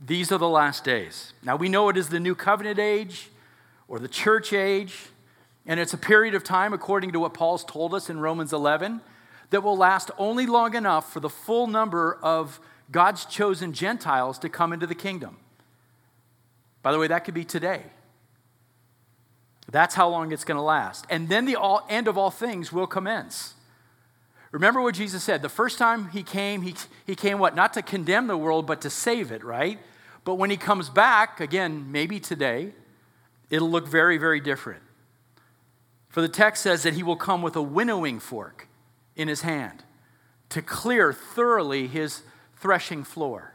These 0.04 0.32
are 0.32 0.38
the 0.38 0.50
last 0.50 0.84
days. 0.84 1.34
Now 1.44 1.56
we 1.56 1.70
know 1.70 1.90
it 1.90 1.98
is 1.98 2.10
the 2.10 2.20
new 2.20 2.36
covenant 2.36 2.80
age 2.80 3.30
or 3.88 4.00
the 4.00 4.08
church 4.08 4.54
age. 4.54 5.08
And 5.66 5.80
it's 5.80 5.94
a 5.94 5.98
period 5.98 6.36
of 6.36 6.44
time, 6.44 6.74
according 6.74 7.12
to 7.14 7.20
what 7.20 7.34
Paul's 7.34 7.64
told 7.64 7.96
us 7.96 8.10
in 8.10 8.20
Romans 8.20 8.54
11, 8.54 9.02
that 9.50 9.62
will 9.62 9.78
last 9.78 10.12
only 10.18 10.46
long 10.46 10.76
enough 10.76 11.12
for 11.12 11.20
the 11.20 11.30
full 11.30 11.68
number 11.68 12.18
of 12.22 12.60
God's 12.92 13.26
chosen 13.26 13.74
Gentiles 13.74 14.40
to 14.40 14.50
come 14.50 14.74
into 14.74 14.88
the 14.88 14.96
kingdom. 14.96 15.38
By 16.82 16.92
the 16.92 17.00
way, 17.00 17.08
that 17.08 17.26
could 17.26 17.34
be 17.34 17.46
today. 17.46 17.84
That's 19.72 19.96
how 19.96 20.08
long 20.10 20.32
it's 20.32 20.44
going 20.44 20.58
to 20.58 20.62
last. 20.62 21.06
And 21.10 21.28
then 21.28 21.46
the 21.46 21.56
all, 21.56 21.86
end 21.90 22.08
of 22.08 22.18
all 22.18 22.30
things 22.30 22.72
will 22.72 22.88
commence. 22.88 23.56
Remember 24.52 24.82
what 24.82 24.96
Jesus 24.96 25.24
said. 25.24 25.42
The 25.42 25.50
first 25.50 25.78
time 25.78 26.10
he 26.10 26.24
came, 26.24 26.62
he, 26.62 26.76
he 27.06 27.16
came 27.16 27.40
what? 27.40 27.56
Not 27.56 27.74
to 27.74 27.82
condemn 27.82 28.28
the 28.28 28.38
world, 28.38 28.68
but 28.68 28.82
to 28.82 28.90
save 28.90 29.32
it, 29.32 29.44
right? 29.44 29.80
But 30.24 30.36
when 30.36 30.50
he 30.50 30.58
comes 30.58 30.90
back, 30.90 31.40
again, 31.40 31.92
maybe 31.92 32.20
today, 32.20 32.72
it'll 33.50 33.70
look 33.70 33.88
very, 33.88 34.18
very 34.18 34.40
different. 34.40 34.82
For 36.10 36.22
the 36.22 36.30
text 36.30 36.64
says 36.64 36.84
that 36.84 36.94
he 36.94 37.04
will 37.04 37.18
come 37.18 37.42
with 37.42 37.56
a 37.56 37.62
winnowing 37.62 38.20
fork 38.20 38.68
in 39.16 39.28
his 39.28 39.42
hand 39.42 39.84
to 40.50 40.62
clear 40.62 41.12
thoroughly 41.12 41.88
his 41.88 42.22
threshing 42.58 43.04
floor. 43.04 43.54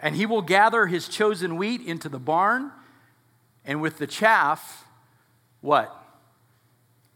And 0.00 0.14
he 0.14 0.26
will 0.26 0.42
gather 0.42 0.86
his 0.86 1.08
chosen 1.08 1.56
wheat 1.56 1.80
into 1.80 2.08
the 2.08 2.18
barn, 2.18 2.70
and 3.64 3.80
with 3.80 3.98
the 3.98 4.06
chaff, 4.06 4.84
what? 5.60 5.94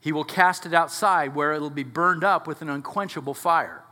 He 0.01 0.11
will 0.11 0.25
cast 0.25 0.67
it 0.67 0.75
outside 0.75 1.35
where 1.35 1.53
it'll 1.53 1.71
be 1.71 1.85
burned 1.85 2.25
up 2.25 2.47
with 2.47 2.61
an 2.61 2.69
unquenchable 2.69 3.35
fire. 3.35 3.85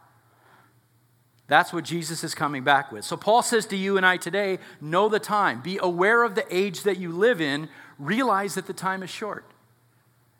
That's 1.46 1.72
what 1.72 1.84
Jesus 1.84 2.22
is 2.22 2.34
coming 2.34 2.62
back 2.62 2.92
with. 2.92 3.04
So 3.04 3.16
Paul 3.16 3.42
says 3.42 3.66
to 3.66 3.76
you 3.76 3.96
and 3.96 4.06
I 4.06 4.16
today 4.16 4.58
know 4.80 5.08
the 5.08 5.18
time, 5.18 5.60
be 5.60 5.78
aware 5.80 6.22
of 6.22 6.34
the 6.34 6.44
age 6.54 6.82
that 6.82 6.98
you 6.98 7.10
live 7.10 7.40
in, 7.40 7.68
realize 7.98 8.54
that 8.54 8.66
the 8.66 8.72
time 8.72 9.02
is 9.02 9.10
short 9.10 9.44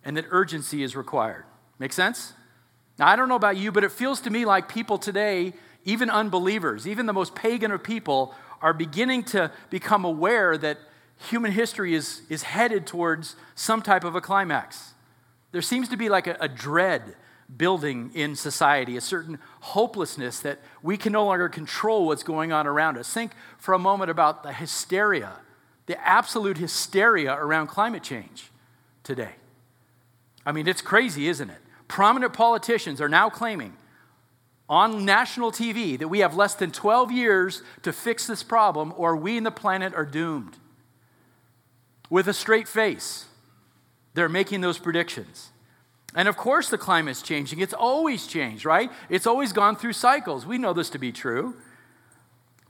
and 0.04 0.16
that 0.16 0.26
urgency 0.30 0.83
is 0.83 0.95
required. 0.95 1.45
Make 1.78 1.92
sense? 1.92 2.33
Now, 3.00 3.09
I 3.09 3.16
don't 3.16 3.30
know 3.30 3.35
about 3.35 3.57
you, 3.57 3.73
but 3.73 3.83
it 3.83 3.92
feels 3.92 4.21
to 4.21 4.30
me 4.30 4.45
like 4.45 4.69
people 4.69 4.99
today, 4.99 5.54
even 5.87 6.11
unbelievers, 6.11 6.87
even 6.87 7.07
the 7.07 7.14
most 7.14 7.35
pagan 7.35 7.73
of 7.73 7.83
people, 7.83 8.35
are 8.61 8.75
beginning 8.75 9.25
to 9.25 9.50
become 9.71 10.04
aware 10.04 10.59
that 10.59 10.76
human 11.30 11.50
history 11.50 11.95
is, 11.95 12.21
is 12.28 12.42
headed 12.42 12.87
towards 12.87 13.37
some 13.54 13.80
type 13.80 14.04
of 14.04 14.16
a 14.16 14.21
climax. 14.21 14.92
There 15.50 15.62
seems 15.62 15.88
to 15.88 15.97
be 15.97 16.11
like 16.11 16.26
a, 16.26 16.37
a 16.40 16.49
dread 16.49 17.16
building 17.57 18.11
in 18.14 18.37
society, 18.37 18.99
a 18.99 19.00
certain 19.00 19.38
hopelessness 19.61 20.40
that 20.40 20.59
we 20.83 20.99
can 20.99 21.14
no 21.14 21.25
longer 21.25 21.49
control 21.49 22.07
what's 22.07 22.23
going 22.23 22.52
on 22.52 22.66
around 22.66 22.99
us. 22.99 23.11
Think 23.11 23.33
for 23.57 23.73
a 23.73 23.78
moment 23.78 24.11
about 24.11 24.42
the 24.42 24.52
hysteria, 24.52 25.33
the 25.87 25.99
absolute 26.07 26.59
hysteria 26.59 27.33
around 27.33 27.69
climate 27.69 28.02
change 28.02 28.50
today. 29.02 29.37
I 30.45 30.52
mean, 30.52 30.69
it's 30.69 30.83
crazy, 30.83 31.28
isn't 31.28 31.49
it? 31.49 31.61
Prominent 31.90 32.32
politicians 32.32 33.00
are 33.00 33.09
now 33.09 33.28
claiming 33.28 33.76
on 34.68 35.04
national 35.04 35.50
TV 35.50 35.99
that 35.99 36.06
we 36.06 36.20
have 36.20 36.37
less 36.37 36.54
than 36.54 36.70
12 36.70 37.11
years 37.11 37.64
to 37.82 37.92
fix 37.92 38.28
this 38.28 38.44
problem 38.44 38.94
or 38.97 39.16
we 39.16 39.37
and 39.37 39.44
the 39.44 39.50
planet 39.50 39.92
are 39.94 40.04
doomed. 40.04 40.56
With 42.09 42.28
a 42.28 42.32
straight 42.32 42.68
face, 42.68 43.25
they're 44.14 44.28
making 44.28 44.61
those 44.61 44.78
predictions. 44.78 45.50
And 46.14 46.28
of 46.28 46.37
course, 46.37 46.68
the 46.68 46.78
climate's 46.78 47.23
changing. 47.23 47.59
It's 47.59 47.75
always 47.75 48.28
changed, 48.28 48.64
right? 48.64 48.88
It's 49.09 49.26
always 49.26 49.52
gone 49.52 49.75
through 49.75 49.94
cycles. 49.94 50.47
We 50.47 50.59
know 50.59 50.73
this 50.73 50.90
to 50.90 50.99
be 50.99 51.11
true. 51.11 51.56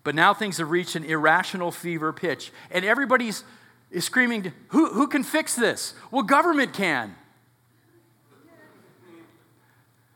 But 0.03 0.15
now 0.15 0.33
things 0.33 0.57
have 0.57 0.71
reached 0.71 0.97
an 0.97 1.05
irrational 1.05 1.73
fever 1.73 2.11
pitch. 2.15 2.53
And 2.71 2.87
everybody's 2.87 3.45
is 3.91 4.07
screaming, 4.07 4.53
who, 4.69 4.87
who 4.87 5.09
can 5.09 5.25
fix 5.25 5.57
this? 5.57 5.93
Well, 6.11 6.23
government 6.23 6.73
can. 6.73 7.17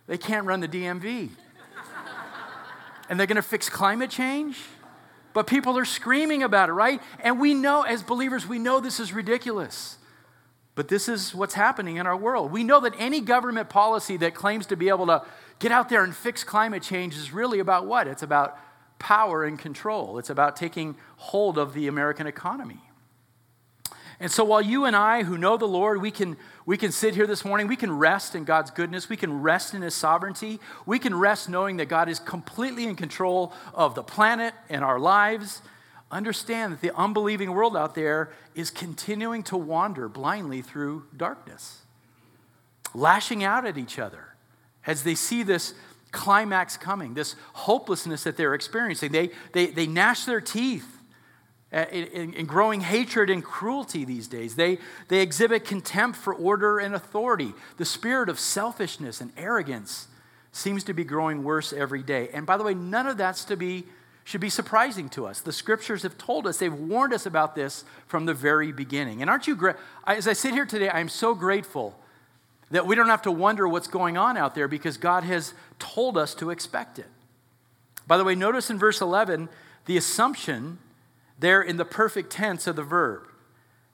They 0.06 0.18
can't 0.18 0.46
run 0.46 0.61
the 0.61 0.68
DMV. 0.68 1.30
and 3.08 3.18
they're 3.18 3.26
going 3.26 3.37
to 3.37 3.42
fix 3.42 3.68
climate 3.68 4.11
change? 4.11 4.58
But 5.32 5.46
people 5.46 5.76
are 5.76 5.84
screaming 5.84 6.42
about 6.42 6.68
it, 6.68 6.73
right? 6.73 7.02
And 7.20 7.40
we 7.40 7.54
know, 7.54 7.82
as 7.82 8.02
believers, 8.02 8.46
we 8.46 8.58
know 8.58 8.80
this 8.80 9.00
is 9.00 9.12
ridiculous. 9.12 9.99
But 10.75 10.88
this 10.88 11.08
is 11.08 11.34
what's 11.34 11.54
happening 11.54 11.96
in 11.96 12.06
our 12.06 12.16
world. 12.16 12.50
We 12.52 12.64
know 12.64 12.80
that 12.80 12.94
any 12.99 13.20
government 13.20 13.68
policy 13.68 14.16
that 14.18 14.34
claims 14.34 14.66
to 14.66 14.76
be 14.76 14.88
able 14.88 15.06
to 15.06 15.25
get 15.58 15.73
out 15.73 15.88
there 15.88 16.02
and 16.04 16.14
fix 16.14 16.44
climate 16.44 16.82
change 16.82 17.16
is 17.16 17.32
really 17.32 17.58
about 17.58 17.87
what? 17.87 18.06
It's 18.06 18.23
about 18.23 18.58
power 18.99 19.44
and 19.44 19.58
control, 19.58 20.18
it's 20.18 20.30
about 20.30 20.56
taking 20.56 20.96
hold 21.16 21.58
of 21.58 21.75
the 21.75 21.88
American 21.88 22.26
economy. 22.26 22.80
And 24.21 24.30
so 24.30 24.44
while 24.44 24.62
you 24.62 24.85
and 24.85 24.94
I, 24.94 25.23
who 25.23 25.37
know 25.37 25.56
the 25.56 25.66
Lord, 25.66 26.00
we 26.00 26.11
can, 26.11 26.37
we 26.66 26.76
can 26.76 26.92
sit 26.92 27.14
here 27.14 27.26
this 27.26 27.44
morning, 27.44 27.66
we 27.66 27.76
can 27.76 27.92
rest 27.92 28.35
in 28.35 28.44
God's 28.44 28.71
goodness, 28.71 29.09
we 29.09 29.16
can 29.16 29.42
rest 29.42 29.75
in 29.75 29.83
His 29.83 29.94
sovereignty, 29.94 30.61
we 30.87 30.99
can 30.99 31.14
rest 31.14 31.49
knowing 31.49 31.78
that 31.78 31.88
God 31.88 32.09
is 32.09 32.18
completely 32.18 32.85
in 32.85 32.97
control 32.97 33.52
of 33.73 33.94
the 33.94 34.02
planet 34.02 34.54
and 34.68 34.85
our 34.85 35.00
lives. 35.00 35.62
Understand 36.11 36.73
that 36.73 36.80
the 36.80 36.94
unbelieving 36.97 37.52
world 37.52 37.76
out 37.76 37.94
there 37.94 38.33
is 38.54 38.71
continuing 38.71 39.42
to 39.44 39.56
wander 39.56 40.09
blindly 40.09 40.62
through 40.62 41.06
darkness, 41.16 41.83
lashing 42.94 43.42
out 43.42 43.66
at 43.66 43.76
each 43.76 43.99
other 43.99 44.35
as 44.87 45.02
they 45.02 45.14
see 45.14 45.42
this 45.42 45.75
climax 46.12 46.76
coming, 46.76 47.14
this 47.14 47.35
hopelessness 47.54 48.23
that 48.23 48.37
they're 48.37 48.54
experiencing. 48.54 49.11
They, 49.11 49.30
they, 49.52 49.66
they 49.66 49.87
gnash 49.87 50.25
their 50.25 50.40
teeth 50.40 50.87
Uh, 51.75 51.87
in, 51.90 52.35
in, 52.35 52.47
growing 52.47 52.83
hatred 52.83 53.28
and 53.28 53.43
cruelty 53.43 54.04
these 54.04 54.28
days. 54.28 54.54
They, 54.54 54.78
they 55.09 55.21
exhibit 55.23 55.64
contempt 55.64 56.16
for 56.16 56.33
order 56.33 56.78
and 56.78 56.95
authority. 56.95 57.52
The 57.78 57.85
spirit 57.85 58.28
of 58.28 58.38
selfishness 58.38 59.21
and 59.21 59.33
arrogance 59.37 60.07
seems 60.52 60.85
to 60.85 60.95
be 60.95 61.02
growing 61.02 61.43
worse 61.43 61.73
every 61.73 62.04
day. 62.04 62.28
And 62.33 62.47
by 62.47 62.59
the 62.59 62.62
way, 62.62 62.75
none 62.75 63.09
of 63.09 63.16
that's 63.16 63.45
to 63.47 63.57
be 63.57 63.87
should 64.23 64.40
be 64.40 64.50
surprising 64.50 65.09
to 65.11 65.26
us. 65.26 65.40
The 65.40 65.52
scriptures 65.52 66.04
have 66.04 66.16
told 66.16 66.47
us, 66.47 66.59
they've 66.59 66.73
warned 66.73 67.12
us 67.12 67.26
about 67.26 67.57
this 67.57 67.85
from 68.07 68.25
the 68.25 68.35
very 68.35 68.71
beginning. 68.71 69.21
And 69.21 69.28
aren't 69.28 69.49
you 69.49 69.57
great? 69.57 69.75
As 70.07 70.28
I 70.28 70.33
sit 70.33 70.54
here 70.54 70.66
today, 70.66 70.90
I'm 70.90 71.09
so 71.09 71.35
grateful 71.35 71.99
that 72.71 72.87
we 72.87 72.95
don't 72.95 73.09
have 73.09 73.23
to 73.23 73.33
wonder 73.33 73.66
what's 73.66 73.88
going 73.88 74.16
on 74.16 74.37
out 74.37 74.54
there 74.54 74.69
because 74.69 74.97
God 74.97 75.25
has 75.25 75.54
told 75.81 76.16
us 76.16 76.37
to 76.37 76.50
expect 76.50 77.00
it. 77.00 77.09
By 78.07 78.16
the 78.16 78.23
way, 78.23 78.37
notice 78.37 78.71
in 78.71 78.78
verse 78.78 79.00
11 79.00 79.49
the 79.87 79.97
assumption 79.97 80.78
there 81.44 81.62
in 81.62 81.76
the 81.76 81.84
perfect 81.84 82.30
tense 82.30 82.66
of 82.66 82.76
the 82.76 82.82
verb, 82.82 83.28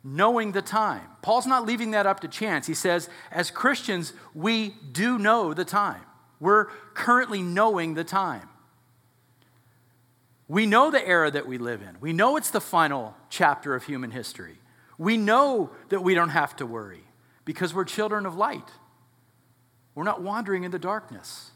knowing 0.05 0.53
the 0.53 0.63
time. 0.63 1.07
Paul's 1.21 1.47
not 1.47 1.67
leaving 1.67 1.91
that 1.91 2.07
up 2.07 2.21
to 2.21 2.29
chance. 2.29 2.67
He 2.67 2.75
says, 2.75 3.09
as 3.31 3.51
Christians, 3.51 4.13
we 4.35 4.75
do 4.93 5.19
know 5.19 5.53
the 5.53 5.65
time. 5.65 6.03
We're 6.39 6.67
currently 6.95 7.43
knowing 7.43 7.95
the 7.95 8.05
time. 8.05 8.49
We 10.49 10.67
know 10.67 10.91
the 10.91 11.07
era 11.07 11.31
that 11.31 11.47
we 11.47 11.59
live 11.59 11.83
in. 11.83 11.97
We 12.01 12.13
know 12.13 12.37
it's 12.37 12.51
the 12.51 12.61
final 12.61 13.15
chapter 13.29 13.75
of 13.75 13.85
human 13.85 14.11
history. 14.11 14.59
We 14.99 15.17
know 15.17 15.71
that 15.91 16.03
we 16.03 16.15
don't 16.15 16.31
have 16.31 16.57
to 16.57 16.67
worry 16.67 17.05
because 17.45 17.73
we're 17.73 17.85
children 17.85 18.27
of 18.27 18.37
light. 18.37 18.69
We're 19.95 20.05
not 20.05 20.23
wandering 20.23 20.65
in 20.65 20.71
the 20.71 20.79
darkness. 20.79 21.50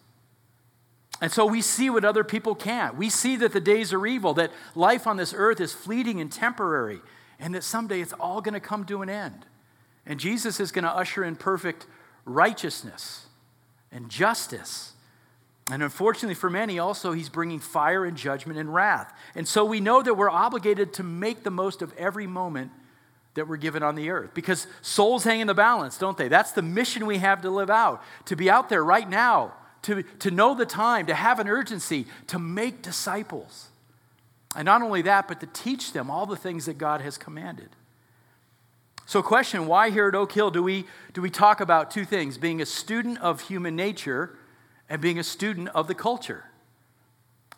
And 1.20 1.30
so 1.30 1.46
we 1.46 1.62
see 1.62 1.90
what 1.90 2.04
other 2.04 2.24
people 2.24 2.54
can't. 2.54 2.96
We 2.96 3.08
see 3.08 3.36
that 3.36 3.52
the 3.52 3.60
days 3.60 3.92
are 3.92 4.06
evil, 4.06 4.34
that 4.34 4.50
life 4.74 5.06
on 5.06 5.16
this 5.16 5.32
earth 5.36 5.60
is 5.60 5.72
fleeting 5.72 6.20
and 6.20 6.30
temporary, 6.30 7.00
and 7.38 7.54
that 7.54 7.64
someday 7.64 8.00
it's 8.00 8.12
all 8.14 8.40
going 8.40 8.54
to 8.54 8.60
come 8.60 8.84
to 8.86 9.02
an 9.02 9.08
end. 9.08 9.46
And 10.06 10.20
Jesus 10.20 10.60
is 10.60 10.72
going 10.72 10.84
to 10.84 10.90
usher 10.90 11.24
in 11.24 11.36
perfect 11.36 11.86
righteousness 12.24 13.26
and 13.92 14.10
justice. 14.10 14.92
And 15.70 15.82
unfortunately 15.82 16.34
for 16.34 16.50
many, 16.50 16.78
also, 16.78 17.12
he's 17.12 17.28
bringing 17.28 17.60
fire 17.60 18.04
and 18.04 18.16
judgment 18.16 18.58
and 18.58 18.74
wrath. 18.74 19.12
And 19.34 19.48
so 19.48 19.64
we 19.64 19.80
know 19.80 20.02
that 20.02 20.14
we're 20.14 20.30
obligated 20.30 20.92
to 20.94 21.02
make 21.02 21.42
the 21.42 21.50
most 21.50 21.80
of 21.80 21.94
every 21.96 22.26
moment 22.26 22.70
that 23.34 23.48
we're 23.48 23.56
given 23.56 23.82
on 23.82 23.94
the 23.94 24.10
earth 24.10 24.32
because 24.34 24.66
souls 24.82 25.24
hang 25.24 25.40
in 25.40 25.46
the 25.46 25.54
balance, 25.54 25.96
don't 25.96 26.16
they? 26.16 26.28
That's 26.28 26.52
the 26.52 26.62
mission 26.62 27.06
we 27.06 27.18
have 27.18 27.42
to 27.42 27.50
live 27.50 27.70
out, 27.70 28.02
to 28.26 28.36
be 28.36 28.50
out 28.50 28.68
there 28.68 28.84
right 28.84 29.08
now 29.08 29.54
to, 29.84 30.02
to 30.02 30.30
know 30.30 30.54
the 30.54 30.66
time, 30.66 31.06
to 31.06 31.14
have 31.14 31.38
an 31.38 31.48
urgency, 31.48 32.06
to 32.28 32.38
make 32.38 32.82
disciples. 32.82 33.68
And 34.56 34.66
not 34.66 34.82
only 34.82 35.02
that, 35.02 35.28
but 35.28 35.40
to 35.40 35.46
teach 35.46 35.92
them 35.92 36.10
all 36.10 36.26
the 36.26 36.36
things 36.36 36.66
that 36.66 36.78
God 36.78 37.00
has 37.00 37.18
commanded. 37.18 37.70
So, 39.06 39.22
question 39.22 39.66
why 39.66 39.90
here 39.90 40.08
at 40.08 40.14
Oak 40.14 40.32
Hill 40.32 40.50
do 40.50 40.62
we, 40.62 40.86
do 41.12 41.20
we 41.20 41.30
talk 41.30 41.60
about 41.60 41.90
two 41.90 42.04
things 42.04 42.38
being 42.38 42.62
a 42.62 42.66
student 42.66 43.18
of 43.20 43.42
human 43.42 43.76
nature 43.76 44.36
and 44.88 45.00
being 45.00 45.18
a 45.18 45.24
student 45.24 45.68
of 45.68 45.88
the 45.88 45.94
culture? 45.94 46.44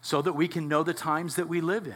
So 0.00 0.23
that 0.23 0.33
we 0.33 0.49
can 0.49 0.68
know 0.68 0.83
the 0.83 0.95
times 0.95 1.37
that 1.37 1.49
we 1.49 1.61
live 1.61 1.87
in. 1.87 1.95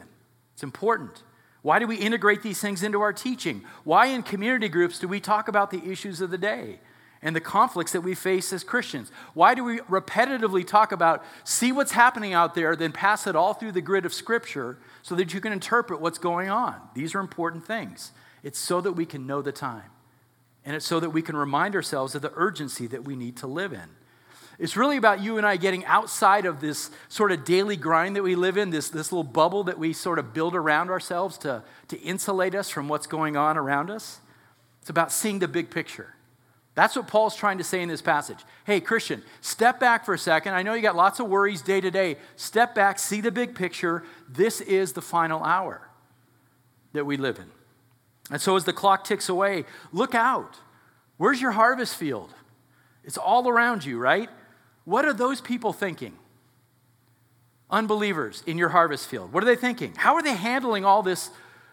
It's 0.55 0.63
important. 0.63 1.23
Why 1.63 1.79
do 1.79 1.87
we 1.87 1.97
integrate 1.97 2.43
these 2.43 2.61
things 2.61 2.83
into 2.83 3.01
our 3.01 3.13
teaching? 3.13 3.65
Why 3.85 4.07
in 4.07 4.23
community 4.23 4.69
groups 4.69 4.99
do 4.99 5.09
we 5.09 5.21
talk 5.21 5.49
about 5.49 5.71
the 5.71 5.85
issues 5.85 6.21
of 6.21 6.31
the 6.31 6.39
day? 6.39 6.81
And 7.23 7.37
the 7.37 7.41
conflicts 7.41 7.93
that 7.93 8.01
we 8.01 8.15
face 8.15 8.53
as 8.53 8.65
Christians. 8.65 9.11
Why 9.35 9.55
do 9.55 9.63
we 9.63 9.79
repetitively 9.81 10.67
talk 10.67 10.91
about 10.93 11.23
see 11.45 11.71
what's 11.71 11.93
happening 11.93 12.33
out 12.33 12.55
there, 12.55 12.75
then 12.75 12.93
pass 12.93 13.27
it 13.27 13.37
all 13.37 13.55
through 13.55 13.73
the 13.73 13.83
grid 13.83 14.07
of 14.07 14.15
Scripture 14.15 14.79
so 15.03 15.15
that 15.17 15.35
you 15.35 15.41
can 15.41 15.53
interpret 15.53 16.01
what's 16.01 16.19
going 16.19 16.49
on? 16.49 16.77
These 16.95 17.15
are 17.15 17.21
important 17.21 17.67
things. 17.67 18.13
It's 18.43 18.59
so 18.59 18.81
that 18.81 18.93
we 18.93 19.05
can 19.05 19.27
know 19.27 19.43
the 19.43 19.53
time, 19.53 19.91
and 20.65 20.75
it's 20.75 20.87
so 20.87 20.99
that 21.01 21.11
we 21.11 21.21
can 21.21 21.37
remind 21.37 21.75
ourselves 21.75 22.15
of 22.15 22.23
the 22.23 22.33
urgency 22.35 22.87
that 22.87 23.05
we 23.05 23.17
need 23.17 23.37
to 23.39 23.47
live 23.47 23.73
in. 23.73 23.91
It's 24.59 24.77
really 24.77 24.99
about 24.99 25.23
you 25.23 25.39
and 25.39 25.47
I 25.47 25.57
getting 25.57 25.87
outside 25.87 26.45
of 26.45 26.61
this 26.61 26.91
sort 27.09 27.33
of 27.33 27.47
daily 27.47 27.77
grind 27.77 28.17
that 28.17 28.23
we 28.23 28.35
live 28.35 28.59
in, 28.59 28.69
this, 28.69 28.91
this 28.91 29.11
little 29.11 29.25
bubble 29.25 29.65
that 29.65 29.79
we 29.79 29.95
sort 29.95 30.19
of 30.19 30.35
build 30.35 30.55
around 30.55 30.91
ourselves 30.91 31.39
to, 31.39 31.63
to 31.89 31.99
insulate 32.01 32.55
us 32.55 32.69
from 32.69 32.87
what's 32.87 33.07
going 33.07 33.39
on 33.39 33.57
around 33.57 33.91
us. 33.91 34.21
It's 34.83 34.91
about 34.91 35.13
seeing 35.13 35.39
the 35.39 35.49
big 35.49 35.71
picture. 35.71 36.15
That's 36.81 36.97
what 36.97 37.09
Paul's 37.09 37.37
trying 37.37 37.59
to 37.59 37.65
say 37.65 37.83
in 37.83 37.91
this 37.91 38.01
passage. 38.01 38.39
Hey, 38.65 38.81
Christian, 38.81 39.23
step 39.43 39.79
back 39.79 40.07
for 40.07 40.15
a 40.15 40.19
second. 40.19 40.55
I 40.55 40.63
know 40.63 40.73
you 40.73 40.81
got 40.81 40.97
lots 40.97 41.21
of 41.21 41.29
worries 41.29 41.61
day 41.61 41.79
to 41.79 41.91
day. 41.91 42.17
Step 42.37 42.75
back, 42.75 42.99
see 42.99 43.21
the 43.21 43.31
big 43.31 43.55
picture. 43.55 44.03
This 44.27 44.63
is 44.63 44.95
the 44.95 45.03
final 45.03 45.45
hour 45.45 45.91
that 46.95 47.05
we 47.05 47.19
live 47.19 47.39
in. 47.39 47.51
And 48.31 48.41
so 48.41 48.57
as 48.57 48.65
the 48.65 48.73
clock 48.73 49.05
ticks 49.05 49.29
away, 49.29 49.67
look 49.93 50.15
out. 50.15 50.57
Where's 51.19 51.39
your 51.39 51.51
harvest 51.51 51.97
field? 51.97 52.33
It's 53.05 53.19
all 53.19 53.47
around 53.47 53.85
you, 53.85 53.99
right? 53.99 54.31
What 54.87 55.05
are 55.05 55.13
those 55.13 55.43
people 55.43 55.75
thinking? 55.75 56.15
Unbelievers 57.69 58.43
in 58.47 58.57
your 58.57 58.71
harvest 58.71 59.07
field. 59.07 59.35
What 59.35 59.43
are 59.43 59.47
they 59.47 59.55
thinking? 59.55 59.93
How 59.97 60.15
are 60.15 60.23
they 60.23 60.35
handling 60.35 60.87
all 60.87 61.03
this, 61.03 61.29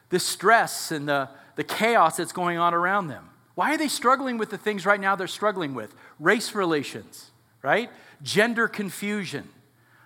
this 0.09 0.25
stress 0.25 0.91
and 0.91 1.07
the, 1.07 1.29
the 1.55 1.63
chaos 1.63 2.17
that's 2.17 2.33
going 2.33 2.57
on 2.57 2.73
around 2.73 3.07
them? 3.07 3.29
Why 3.57 3.73
are 3.73 3.77
they 3.79 3.87
struggling 3.87 4.37
with 4.37 4.51
the 4.51 4.57
things 4.59 4.85
right 4.85 4.99
now 4.99 5.15
they're 5.15 5.25
struggling 5.25 5.73
with? 5.73 5.95
Race 6.19 6.53
relations, 6.53 7.31
right? 7.63 7.89
Gender 8.21 8.67
confusion, 8.67 9.49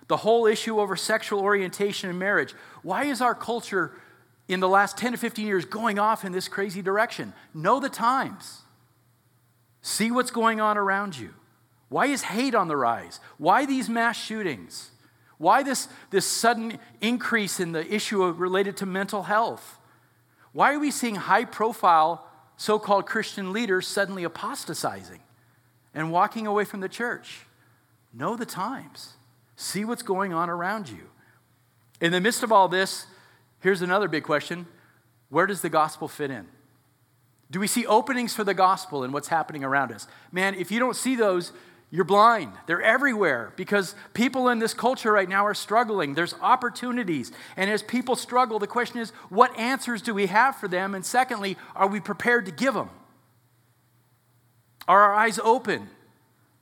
the 0.08 0.16
whole 0.16 0.46
issue 0.46 0.80
over 0.80 0.96
sexual 0.96 1.40
orientation 1.40 2.08
and 2.08 2.18
marriage. 2.18 2.54
Why 2.82 3.04
is 3.04 3.20
our 3.20 3.34
culture 3.34 3.92
in 4.48 4.60
the 4.60 4.70
last 4.70 4.96
10 4.96 5.12
to 5.12 5.18
15 5.18 5.46
years 5.46 5.66
going 5.66 5.98
off 5.98 6.24
in 6.24 6.32
this 6.32 6.48
crazy 6.48 6.80
direction? 6.80 7.34
Know 7.52 7.78
the 7.78 7.90
times. 7.90 8.62
See 9.82 10.10
what's 10.10 10.30
going 10.30 10.62
on 10.62 10.78
around 10.78 11.18
you. 11.18 11.34
Why 11.90 12.06
is 12.06 12.22
hate 12.22 12.54
on 12.54 12.68
the 12.68 12.76
rise? 12.78 13.20
Why 13.36 13.66
these 13.66 13.86
mass 13.86 14.18
shootings? 14.18 14.92
Why 15.36 15.62
this, 15.62 15.88
this 16.08 16.24
sudden 16.24 16.78
increase 17.02 17.60
in 17.60 17.72
the 17.72 17.86
issue 17.94 18.24
related 18.30 18.78
to 18.78 18.86
mental 18.86 19.24
health? 19.24 19.76
Why 20.52 20.72
are 20.72 20.78
we 20.78 20.90
seeing 20.90 21.16
high 21.16 21.44
profile 21.44 22.26
so 22.62 22.78
called 22.78 23.06
Christian 23.06 23.52
leaders 23.52 23.88
suddenly 23.88 24.22
apostatizing 24.22 25.18
and 25.94 26.12
walking 26.12 26.46
away 26.46 26.64
from 26.64 26.78
the 26.78 26.88
church? 26.88 27.40
Know 28.12 28.36
the 28.36 28.46
times, 28.46 29.14
see 29.56 29.84
what's 29.84 30.04
going 30.04 30.32
on 30.32 30.48
around 30.48 30.88
you. 30.88 31.10
In 32.00 32.12
the 32.12 32.20
midst 32.20 32.44
of 32.44 32.52
all 32.52 32.68
this, 32.68 33.06
here's 33.58 33.82
another 33.82 34.06
big 34.06 34.22
question 34.22 34.66
where 35.28 35.46
does 35.46 35.60
the 35.60 35.68
gospel 35.68 36.06
fit 36.06 36.30
in? 36.30 36.46
Do 37.50 37.58
we 37.58 37.66
see 37.66 37.84
openings 37.84 38.32
for 38.32 38.44
the 38.44 38.54
gospel 38.54 39.02
in 39.02 39.10
what's 39.10 39.28
happening 39.28 39.64
around 39.64 39.90
us? 39.90 40.06
Man, 40.30 40.54
if 40.54 40.70
you 40.70 40.78
don't 40.78 40.94
see 40.94 41.16
those, 41.16 41.50
you're 41.94 42.06
blind. 42.06 42.54
They're 42.66 42.80
everywhere 42.80 43.52
because 43.54 43.94
people 44.14 44.48
in 44.48 44.58
this 44.58 44.72
culture 44.72 45.12
right 45.12 45.28
now 45.28 45.44
are 45.44 45.52
struggling. 45.52 46.14
There's 46.14 46.34
opportunities. 46.40 47.30
And 47.54 47.70
as 47.70 47.82
people 47.82 48.16
struggle, 48.16 48.58
the 48.58 48.66
question 48.66 48.98
is 48.98 49.10
what 49.28 49.56
answers 49.58 50.00
do 50.00 50.14
we 50.14 50.26
have 50.26 50.56
for 50.56 50.68
them? 50.68 50.94
And 50.94 51.04
secondly, 51.04 51.58
are 51.76 51.86
we 51.86 52.00
prepared 52.00 52.46
to 52.46 52.50
give 52.50 52.72
them? 52.72 52.88
Are 54.88 55.02
our 55.02 55.14
eyes 55.14 55.38
open 55.44 55.90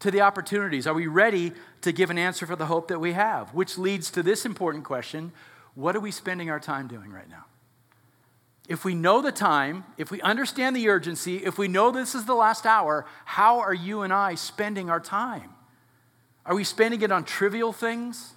to 0.00 0.10
the 0.10 0.20
opportunities? 0.20 0.88
Are 0.88 0.94
we 0.94 1.06
ready 1.06 1.52
to 1.82 1.92
give 1.92 2.10
an 2.10 2.18
answer 2.18 2.44
for 2.44 2.56
the 2.56 2.66
hope 2.66 2.88
that 2.88 2.98
we 2.98 3.12
have? 3.12 3.54
Which 3.54 3.78
leads 3.78 4.10
to 4.10 4.24
this 4.24 4.44
important 4.44 4.84
question 4.84 5.30
what 5.76 5.94
are 5.94 6.00
we 6.00 6.10
spending 6.10 6.50
our 6.50 6.58
time 6.58 6.88
doing 6.88 7.12
right 7.12 7.30
now? 7.30 7.44
If 8.70 8.84
we 8.84 8.94
know 8.94 9.20
the 9.20 9.32
time, 9.32 9.82
if 9.98 10.12
we 10.12 10.20
understand 10.20 10.76
the 10.76 10.88
urgency, 10.88 11.38
if 11.38 11.58
we 11.58 11.66
know 11.66 11.90
this 11.90 12.14
is 12.14 12.24
the 12.24 12.36
last 12.36 12.64
hour, 12.64 13.04
how 13.24 13.58
are 13.58 13.74
you 13.74 14.02
and 14.02 14.12
I 14.12 14.36
spending 14.36 14.88
our 14.88 15.00
time? 15.00 15.50
Are 16.46 16.54
we 16.54 16.62
spending 16.62 17.02
it 17.02 17.10
on 17.10 17.24
trivial 17.24 17.72
things? 17.72 18.34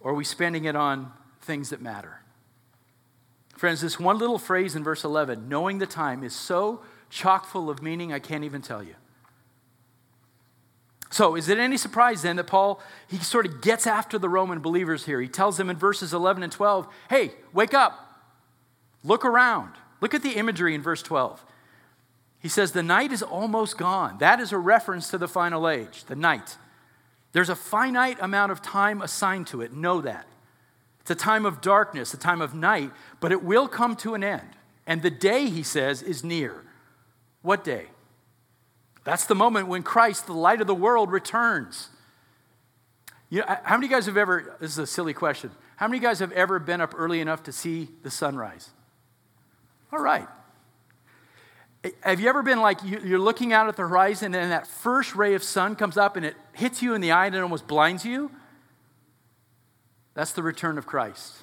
Or 0.00 0.12
are 0.12 0.14
we 0.14 0.24
spending 0.24 0.64
it 0.64 0.74
on 0.74 1.12
things 1.42 1.68
that 1.68 1.82
matter? 1.82 2.22
Friends, 3.58 3.82
this 3.82 4.00
one 4.00 4.16
little 4.16 4.38
phrase 4.38 4.74
in 4.74 4.82
verse 4.82 5.04
11, 5.04 5.46
knowing 5.46 5.76
the 5.76 5.86
time, 5.86 6.24
is 6.24 6.34
so 6.34 6.80
chock 7.10 7.44
full 7.44 7.68
of 7.68 7.82
meaning, 7.82 8.10
I 8.10 8.20
can't 8.20 8.42
even 8.42 8.62
tell 8.62 8.82
you. 8.82 8.94
So, 11.10 11.36
is 11.36 11.50
it 11.50 11.58
any 11.58 11.76
surprise 11.76 12.22
then 12.22 12.36
that 12.36 12.46
Paul, 12.46 12.80
he 13.06 13.18
sort 13.18 13.44
of 13.44 13.60
gets 13.60 13.86
after 13.86 14.18
the 14.18 14.30
Roman 14.30 14.60
believers 14.60 15.04
here? 15.04 15.20
He 15.20 15.28
tells 15.28 15.58
them 15.58 15.68
in 15.68 15.76
verses 15.76 16.14
11 16.14 16.42
and 16.42 16.50
12, 16.50 16.88
hey, 17.10 17.32
wake 17.52 17.74
up. 17.74 18.03
Look 19.04 19.24
around. 19.24 19.74
Look 20.00 20.14
at 20.14 20.22
the 20.22 20.32
imagery 20.32 20.74
in 20.74 20.82
verse 20.82 21.02
12. 21.02 21.44
He 22.40 22.48
says, 22.48 22.72
The 22.72 22.82
night 22.82 23.12
is 23.12 23.22
almost 23.22 23.78
gone. 23.78 24.18
That 24.18 24.40
is 24.40 24.50
a 24.50 24.58
reference 24.58 25.08
to 25.10 25.18
the 25.18 25.28
final 25.28 25.68
age, 25.68 26.04
the 26.04 26.16
night. 26.16 26.56
There's 27.32 27.48
a 27.48 27.56
finite 27.56 28.18
amount 28.20 28.52
of 28.52 28.62
time 28.62 29.02
assigned 29.02 29.46
to 29.48 29.60
it. 29.60 29.72
Know 29.72 30.00
that. 30.00 30.26
It's 31.00 31.10
a 31.10 31.14
time 31.14 31.44
of 31.44 31.60
darkness, 31.60 32.14
a 32.14 32.16
time 32.16 32.40
of 32.40 32.54
night, 32.54 32.90
but 33.20 33.32
it 33.32 33.42
will 33.42 33.68
come 33.68 33.94
to 33.96 34.14
an 34.14 34.24
end. 34.24 34.48
And 34.86 35.02
the 35.02 35.10
day, 35.10 35.48
he 35.48 35.62
says, 35.62 36.02
is 36.02 36.24
near. 36.24 36.64
What 37.42 37.64
day? 37.64 37.86
That's 39.04 39.26
the 39.26 39.34
moment 39.34 39.68
when 39.68 39.82
Christ, 39.82 40.26
the 40.26 40.32
light 40.32 40.60
of 40.60 40.66
the 40.66 40.74
world, 40.74 41.10
returns. 41.10 41.88
You 43.28 43.40
know, 43.40 43.56
how 43.64 43.76
many 43.76 43.86
of 43.86 43.92
guys 43.92 44.06
have 44.06 44.16
ever, 44.16 44.56
this 44.60 44.70
is 44.70 44.78
a 44.78 44.86
silly 44.86 45.12
question, 45.12 45.50
how 45.76 45.88
many 45.88 45.98
of 45.98 46.02
guys 46.04 46.20
have 46.20 46.32
ever 46.32 46.58
been 46.58 46.80
up 46.80 46.94
early 46.96 47.20
enough 47.20 47.42
to 47.44 47.52
see 47.52 47.88
the 48.02 48.10
sunrise? 48.10 48.70
All 49.94 50.00
right. 50.00 50.26
Have 52.00 52.18
you 52.18 52.28
ever 52.28 52.42
been 52.42 52.60
like 52.60 52.78
you're 52.82 53.20
looking 53.20 53.52
out 53.52 53.68
at 53.68 53.76
the 53.76 53.82
horizon 53.82 54.34
and 54.34 54.50
that 54.50 54.66
first 54.66 55.14
ray 55.14 55.34
of 55.34 55.44
sun 55.44 55.76
comes 55.76 55.96
up 55.96 56.16
and 56.16 56.26
it 56.26 56.34
hits 56.52 56.82
you 56.82 56.94
in 56.94 57.00
the 57.00 57.12
eye 57.12 57.26
and 57.26 57.36
it 57.36 57.40
almost 57.40 57.68
blinds 57.68 58.04
you? 58.04 58.32
That's 60.14 60.32
the 60.32 60.42
return 60.42 60.78
of 60.78 60.86
Christ. 60.86 61.34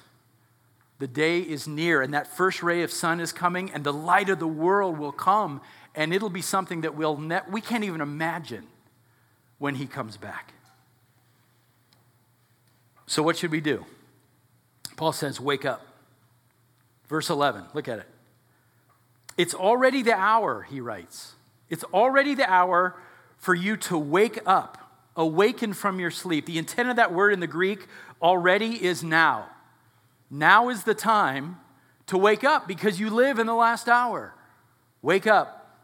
The 0.98 1.06
day 1.06 1.40
is 1.40 1.66
near 1.66 2.02
and 2.02 2.12
that 2.12 2.26
first 2.26 2.62
ray 2.62 2.82
of 2.82 2.92
sun 2.92 3.20
is 3.20 3.32
coming 3.32 3.70
and 3.70 3.84
the 3.84 3.92
light 3.92 4.28
of 4.28 4.38
the 4.38 4.46
world 4.46 4.98
will 4.98 5.12
come 5.12 5.62
and 5.94 6.12
it'll 6.12 6.28
be 6.28 6.42
something 6.42 6.82
that 6.82 6.94
we'll 6.94 7.16
ne- 7.16 7.40
we 7.50 7.62
can't 7.62 7.84
even 7.84 8.02
imagine 8.02 8.66
when 9.56 9.76
he 9.76 9.86
comes 9.86 10.18
back. 10.18 10.52
So 13.06 13.22
what 13.22 13.38
should 13.38 13.50
we 13.50 13.62
do? 13.62 13.86
Paul 14.96 15.12
says, 15.12 15.40
"Wake 15.40 15.64
up." 15.64 15.86
Verse 17.08 17.30
11. 17.30 17.64
Look 17.72 17.88
at 17.88 17.98
it. 17.98 18.11
It's 19.42 19.54
already 19.54 20.02
the 20.02 20.14
hour, 20.14 20.62
he 20.62 20.80
writes. 20.80 21.32
It's 21.68 21.82
already 21.92 22.36
the 22.36 22.48
hour 22.48 22.94
for 23.38 23.56
you 23.56 23.76
to 23.78 23.98
wake 23.98 24.38
up, 24.46 24.78
awaken 25.16 25.72
from 25.72 25.98
your 25.98 26.12
sleep. 26.12 26.46
The 26.46 26.58
intent 26.58 26.90
of 26.90 26.94
that 26.94 27.12
word 27.12 27.32
in 27.32 27.40
the 27.40 27.48
Greek 27.48 27.88
already 28.22 28.84
is 28.84 29.02
now. 29.02 29.48
Now 30.30 30.68
is 30.68 30.84
the 30.84 30.94
time 30.94 31.58
to 32.06 32.16
wake 32.16 32.44
up 32.44 32.68
because 32.68 33.00
you 33.00 33.10
live 33.10 33.40
in 33.40 33.48
the 33.48 33.54
last 33.54 33.88
hour. 33.88 34.32
Wake 35.02 35.26
up. 35.26 35.76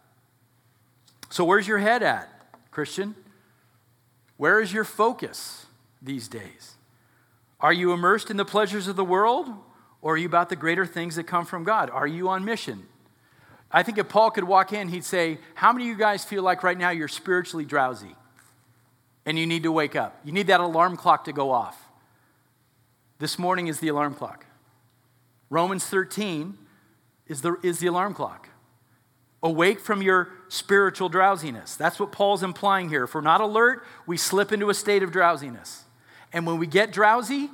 So, 1.28 1.44
where's 1.44 1.66
your 1.66 1.78
head 1.78 2.04
at, 2.04 2.28
Christian? 2.70 3.16
Where 4.36 4.60
is 4.60 4.72
your 4.72 4.84
focus 4.84 5.66
these 6.00 6.28
days? 6.28 6.76
Are 7.58 7.72
you 7.72 7.92
immersed 7.92 8.30
in 8.30 8.36
the 8.36 8.44
pleasures 8.44 8.86
of 8.86 8.94
the 8.94 9.04
world 9.04 9.48
or 10.00 10.14
are 10.14 10.16
you 10.16 10.28
about 10.28 10.48
the 10.48 10.54
greater 10.54 10.86
things 10.86 11.16
that 11.16 11.24
come 11.24 11.44
from 11.44 11.64
God? 11.64 11.90
Are 11.90 12.06
you 12.06 12.28
on 12.28 12.44
mission? 12.44 12.86
I 13.70 13.82
think 13.82 13.98
if 13.98 14.08
Paul 14.08 14.30
could 14.30 14.44
walk 14.44 14.72
in, 14.72 14.88
he'd 14.88 15.04
say, 15.04 15.38
How 15.54 15.72
many 15.72 15.84
of 15.84 15.88
you 15.88 15.96
guys 15.96 16.24
feel 16.24 16.42
like 16.42 16.62
right 16.62 16.78
now 16.78 16.90
you're 16.90 17.08
spiritually 17.08 17.64
drowsy 17.64 18.14
and 19.26 19.38
you 19.38 19.46
need 19.46 19.64
to 19.64 19.72
wake 19.72 19.94
up? 19.94 20.18
You 20.24 20.32
need 20.32 20.46
that 20.46 20.60
alarm 20.60 20.96
clock 20.96 21.24
to 21.24 21.32
go 21.32 21.50
off. 21.50 21.88
This 23.18 23.38
morning 23.38 23.66
is 23.66 23.80
the 23.80 23.88
alarm 23.88 24.14
clock. 24.14 24.46
Romans 25.50 25.84
13 25.86 26.56
is 27.26 27.42
the, 27.42 27.56
is 27.62 27.78
the 27.78 27.88
alarm 27.88 28.14
clock. 28.14 28.48
Awake 29.42 29.80
from 29.80 30.02
your 30.02 30.30
spiritual 30.48 31.08
drowsiness. 31.08 31.76
That's 31.76 32.00
what 32.00 32.10
Paul's 32.10 32.42
implying 32.42 32.88
here. 32.88 33.04
If 33.04 33.14
we're 33.14 33.20
not 33.20 33.40
alert, 33.40 33.84
we 34.06 34.16
slip 34.16 34.52
into 34.52 34.70
a 34.70 34.74
state 34.74 35.02
of 35.02 35.12
drowsiness. 35.12 35.84
And 36.32 36.46
when 36.46 36.58
we 36.58 36.66
get 36.66 36.92
drowsy, 36.92 37.50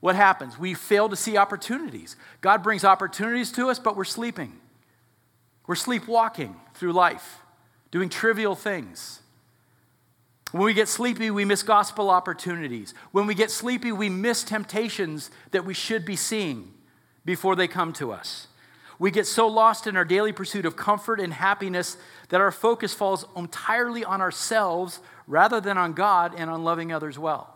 what 0.00 0.14
happens? 0.14 0.58
We 0.58 0.74
fail 0.74 1.08
to 1.08 1.16
see 1.16 1.36
opportunities. 1.36 2.16
God 2.40 2.62
brings 2.62 2.84
opportunities 2.84 3.50
to 3.52 3.68
us, 3.68 3.78
but 3.78 3.96
we're 3.96 4.04
sleeping. 4.04 4.58
We're 5.68 5.74
sleepwalking 5.74 6.56
through 6.74 6.94
life, 6.94 7.42
doing 7.90 8.08
trivial 8.08 8.56
things. 8.56 9.20
When 10.50 10.64
we 10.64 10.72
get 10.72 10.88
sleepy, 10.88 11.30
we 11.30 11.44
miss 11.44 11.62
gospel 11.62 12.08
opportunities. 12.08 12.94
When 13.12 13.26
we 13.26 13.34
get 13.34 13.50
sleepy, 13.50 13.92
we 13.92 14.08
miss 14.08 14.42
temptations 14.42 15.30
that 15.50 15.66
we 15.66 15.74
should 15.74 16.06
be 16.06 16.16
seeing 16.16 16.72
before 17.26 17.54
they 17.54 17.68
come 17.68 17.92
to 17.92 18.12
us. 18.12 18.46
We 18.98 19.10
get 19.10 19.26
so 19.26 19.46
lost 19.46 19.86
in 19.86 19.94
our 19.94 20.06
daily 20.06 20.32
pursuit 20.32 20.64
of 20.64 20.74
comfort 20.74 21.20
and 21.20 21.34
happiness 21.34 21.98
that 22.30 22.40
our 22.40 22.50
focus 22.50 22.94
falls 22.94 23.26
entirely 23.36 24.04
on 24.04 24.22
ourselves 24.22 25.00
rather 25.26 25.60
than 25.60 25.76
on 25.76 25.92
God 25.92 26.34
and 26.34 26.48
on 26.48 26.64
loving 26.64 26.92
others 26.92 27.18
well. 27.18 27.54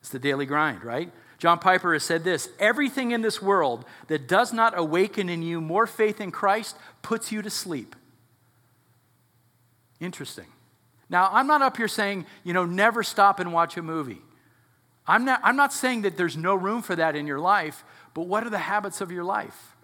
It's 0.00 0.08
the 0.08 0.18
daily 0.18 0.46
grind, 0.46 0.82
right? 0.82 1.12
John 1.44 1.58
Piper 1.58 1.92
has 1.92 2.02
said 2.02 2.24
this 2.24 2.48
everything 2.58 3.10
in 3.10 3.20
this 3.20 3.42
world 3.42 3.84
that 4.06 4.26
does 4.26 4.50
not 4.54 4.72
awaken 4.78 5.28
in 5.28 5.42
you 5.42 5.60
more 5.60 5.86
faith 5.86 6.18
in 6.18 6.30
Christ 6.30 6.74
puts 7.02 7.30
you 7.30 7.42
to 7.42 7.50
sleep. 7.50 7.94
Interesting. 10.00 10.46
Now, 11.10 11.28
I'm 11.30 11.46
not 11.46 11.60
up 11.60 11.76
here 11.76 11.86
saying, 11.86 12.24
you 12.44 12.54
know, 12.54 12.64
never 12.64 13.02
stop 13.02 13.40
and 13.40 13.52
watch 13.52 13.76
a 13.76 13.82
movie. 13.82 14.22
I'm 15.06 15.26
not, 15.26 15.42
I'm 15.44 15.54
not 15.54 15.74
saying 15.74 16.00
that 16.00 16.16
there's 16.16 16.34
no 16.34 16.54
room 16.54 16.80
for 16.80 16.96
that 16.96 17.14
in 17.14 17.26
your 17.26 17.40
life, 17.40 17.84
but 18.14 18.22
what 18.22 18.46
are 18.46 18.50
the 18.50 18.56
habits 18.56 19.02
of 19.02 19.12
your 19.12 19.22
life? 19.22 19.76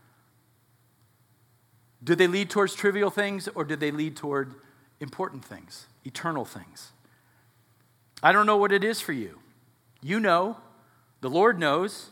Do 2.03 2.15
they 2.15 2.27
lead 2.27 2.49
towards 2.49 2.75
trivial 2.75 3.11
things 3.11 3.49
or 3.49 3.65
do 3.65 3.77
they 3.77 3.91
lead 3.91 4.17
toward 4.17 4.55
important 4.99 5.45
things, 5.45 5.89
eternal 6.07 6.47
things? 6.47 6.93
I 8.23 8.33
don't 8.33 8.47
know 8.47 8.57
what 8.57 8.73
it 8.73 8.83
is 8.83 9.03
for 9.03 9.13
you. 9.13 9.41
You 10.01 10.21
know, 10.21 10.57
the 11.21 11.31
Lord 11.31 11.59
knows, 11.59 12.11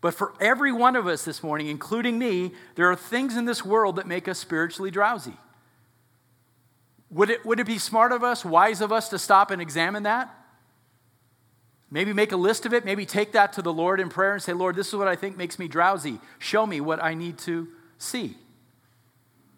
but 0.00 0.14
for 0.14 0.34
every 0.40 0.72
one 0.72 0.96
of 0.96 1.06
us 1.06 1.24
this 1.24 1.42
morning, 1.42 1.68
including 1.68 2.18
me, 2.18 2.52
there 2.74 2.90
are 2.90 2.96
things 2.96 3.36
in 3.36 3.44
this 3.44 3.64
world 3.64 3.96
that 3.96 4.06
make 4.06 4.28
us 4.28 4.38
spiritually 4.38 4.90
drowsy. 4.90 5.36
Would 7.10 7.30
it, 7.30 7.44
would 7.44 7.58
it 7.58 7.66
be 7.66 7.78
smart 7.78 8.12
of 8.12 8.22
us, 8.22 8.44
wise 8.44 8.80
of 8.80 8.92
us 8.92 9.08
to 9.10 9.18
stop 9.18 9.50
and 9.50 9.62
examine 9.62 10.02
that? 10.04 10.34
Maybe 11.90 12.12
make 12.12 12.32
a 12.32 12.36
list 12.36 12.66
of 12.66 12.74
it. 12.74 12.84
Maybe 12.84 13.06
take 13.06 13.32
that 13.32 13.54
to 13.54 13.62
the 13.62 13.72
Lord 13.72 13.98
in 13.98 14.08
prayer 14.10 14.34
and 14.34 14.42
say, 14.42 14.52
Lord, 14.52 14.76
this 14.76 14.88
is 14.88 14.94
what 14.94 15.08
I 15.08 15.16
think 15.16 15.36
makes 15.36 15.58
me 15.58 15.68
drowsy. 15.68 16.20
Show 16.38 16.66
me 16.66 16.80
what 16.80 17.02
I 17.02 17.14
need 17.14 17.38
to 17.38 17.68
see. 17.96 18.36